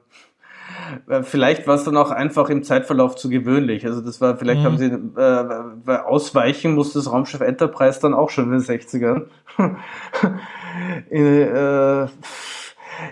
vielleicht 1.22 1.66
war 1.66 1.74
es 1.74 1.84
dann 1.84 1.96
auch 1.96 2.10
einfach 2.10 2.50
im 2.50 2.62
Zeitverlauf 2.62 3.16
zu 3.16 3.28
gewöhnlich. 3.28 3.84
Also 3.86 4.00
das 4.00 4.20
war, 4.20 4.36
vielleicht 4.36 4.60
mhm. 4.60 4.64
haben 4.64 4.78
sie, 4.78 5.90
äh, 5.90 5.96
ausweichen 5.98 6.74
musste 6.74 6.98
das 6.98 7.10
Raumschiff 7.10 7.40
Enterprise 7.40 8.00
dann 8.00 8.14
auch 8.14 8.30
schon 8.30 8.44
in 8.46 8.50
den 8.52 8.60
60ern. 8.60 9.26
äh, 11.10 12.08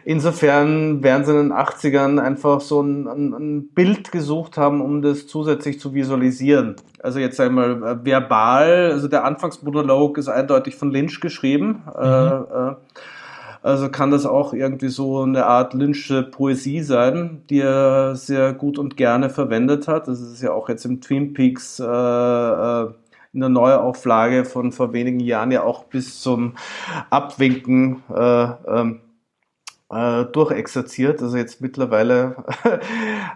insofern 0.05 1.03
werden 1.03 1.25
sie 1.25 1.33
in 1.33 1.49
den 1.49 1.53
80ern 1.53 2.19
einfach 2.21 2.61
so 2.61 2.81
ein, 2.83 3.07
ein, 3.07 3.33
ein, 3.35 3.69
Bild 3.69 4.13
gesucht 4.13 4.57
haben, 4.57 4.81
um 4.81 5.03
das 5.03 5.27
zusätzlich 5.27 5.81
zu 5.81 5.95
visualisieren. 5.95 6.77
Also 7.03 7.19
jetzt 7.19 7.41
einmal 7.41 7.83
äh, 7.83 8.05
verbal, 8.05 8.91
also 8.93 9.09
der 9.09 9.25
Anfangsmonolog 9.25 10.19
ist 10.19 10.29
eindeutig 10.29 10.77
von 10.77 10.91
Lynch 10.91 11.21
geschrieben. 11.21 11.83
Mhm. 11.87 12.03
Äh, 12.03 12.09
äh, 12.09 12.75
also 13.67 13.89
kann 13.89 14.13
das 14.13 14.27
auch 14.27 14.53
irgendwie 14.53 14.89
so 14.89 15.23
eine 15.23 15.47
Art 15.47 15.75
Lynch'sche 15.75 16.23
Poesie 16.23 16.83
sein, 16.83 17.43
die 17.51 17.61
er 17.61 18.15
sehr 18.15 18.53
gut 18.53 18.79
und 18.79 18.97
gerne 18.97 19.29
verwendet 19.29 19.89
hat. 19.89 20.07
Das 20.07 20.21
ist 20.21 20.41
ja 20.41 20.53
auch 20.53 20.69
jetzt 20.69 20.85
im 20.85 21.01
Twin 21.01 21.35
Peaks 21.35 21.81
äh, 21.81 21.85
äh 21.85 22.91
in 23.33 23.41
der 23.41 23.51
Neuauflage 23.51 24.47
von 24.47 24.73
vor 24.73 24.95
wenigen 24.95 25.21
Jahren 25.21 25.51
ja 25.51 25.63
auch 25.63 25.85
bis 25.85 26.21
zum 26.23 26.55
Abwinken 27.11 28.03
äh, 28.09 28.49
ähm, 28.67 29.01
äh, 29.91 30.25
durchexerziert. 30.25 31.23
Also 31.23 31.37
jetzt 31.37 31.61
mittlerweile 31.61 32.45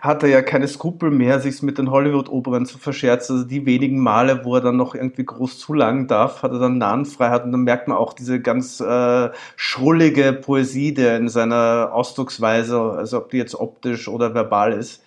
hat 0.01 0.23
er 0.23 0.29
ja 0.29 0.43
keine 0.43 0.67
Skrupel 0.69 1.11
mehr, 1.11 1.41
sich 1.41 1.63
mit 1.63 1.79
den 1.79 1.91
Hollywood-Opern 1.91 2.67
zu 2.67 2.79
verscherzen. 2.79 3.37
Also 3.37 3.49
die 3.49 3.67
wenigen 3.67 4.01
Male, 4.01 4.45
wo 4.45 4.57
er 4.57 4.61
dann 4.61 4.77
noch 4.77 4.95
irgendwie 4.95 5.25
groß 5.25 5.59
zulangen 5.59 6.09
darf, 6.09 6.43
hat 6.43 6.53
er 6.53 6.59
dann 6.59 6.79
Nahenfreiheit 6.79 7.45
und 7.45 7.53
dann 7.53 7.63
merkt 7.63 7.89
man 7.89 7.97
auch 7.97 8.13
diese 8.13 8.41
ganz 8.41 8.81
äh, 8.81 9.31
schrullige 9.57 10.33
Poesie, 10.33 10.93
der 10.93 11.17
in 11.19 11.29
seiner 11.29 11.91
Ausdrucksweise, 11.93 12.81
also 12.81 13.19
ob 13.19 13.31
die 13.31 13.39
jetzt 13.39 13.55
optisch 13.55 14.09
oder 14.09 14.35
verbal 14.35 14.73
ist, 14.73 15.03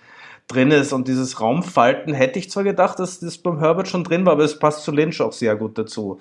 drin 0.47 0.71
ist. 0.71 0.93
Und 0.93 1.07
dieses 1.07 1.41
Raumfalten 1.41 2.13
hätte 2.13 2.39
ich 2.39 2.49
zwar 2.51 2.63
gedacht, 2.63 2.99
dass 2.99 3.19
das 3.19 3.37
beim 3.37 3.59
Herbert 3.59 3.87
schon 3.87 4.03
drin 4.03 4.25
war, 4.25 4.33
aber 4.33 4.43
es 4.43 4.59
passt 4.59 4.83
zu 4.83 4.91
Lynch 4.91 5.21
auch 5.21 5.33
sehr 5.33 5.55
gut 5.55 5.77
dazu. 5.77 6.19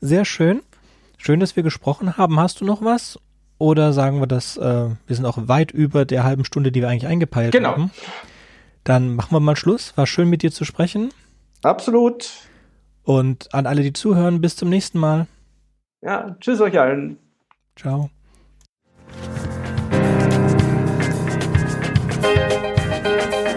Sehr 0.00 0.24
schön. 0.24 0.62
Schön, 1.16 1.40
dass 1.40 1.56
wir 1.56 1.64
gesprochen 1.64 2.16
haben. 2.16 2.38
Hast 2.38 2.60
du 2.60 2.64
noch 2.64 2.82
was? 2.82 3.18
Oder 3.58 3.92
sagen 3.92 4.20
wir 4.20 4.28
das, 4.28 4.56
äh, 4.56 4.62
wir 5.06 5.16
sind 5.16 5.26
auch 5.26 5.36
weit 5.48 5.72
über 5.72 6.04
der 6.04 6.22
halben 6.22 6.44
Stunde, 6.44 6.70
die 6.70 6.80
wir 6.80 6.88
eigentlich 6.88 7.08
eingepeilt 7.08 7.52
genau. 7.52 7.70
haben. 7.70 7.90
Dann 8.84 9.14
machen 9.14 9.32
wir 9.32 9.40
mal 9.40 9.56
Schluss. 9.56 9.96
War 9.96 10.06
schön 10.06 10.30
mit 10.30 10.42
dir 10.42 10.52
zu 10.52 10.64
sprechen. 10.64 11.10
Absolut. 11.62 12.30
Und 13.02 13.52
an 13.52 13.66
alle, 13.66 13.82
die 13.82 13.92
zuhören, 13.92 14.40
bis 14.40 14.54
zum 14.56 14.68
nächsten 14.68 14.98
Mal. 14.98 15.26
Ja, 16.02 16.36
tschüss 16.40 16.60
euch 16.60 16.78
allen. 16.78 17.18
Ciao. 17.74 18.10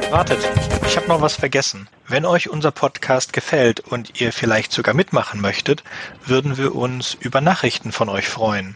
Wartet, 0.10 0.40
ich 0.86 0.98
habe 0.98 1.08
noch 1.08 1.22
was 1.22 1.36
vergessen. 1.36 1.88
Wenn 2.08 2.26
euch 2.26 2.50
unser 2.50 2.72
Podcast 2.72 3.32
gefällt 3.32 3.80
und 3.80 4.20
ihr 4.20 4.34
vielleicht 4.34 4.74
sogar 4.74 4.94
mitmachen 4.94 5.40
möchtet, 5.40 5.84
würden 6.26 6.58
wir 6.58 6.76
uns 6.76 7.14
über 7.14 7.40
Nachrichten 7.40 7.92
von 7.92 8.10
euch 8.10 8.28
freuen. 8.28 8.76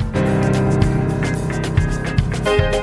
Thank 2.51 2.75
you. 2.75 2.80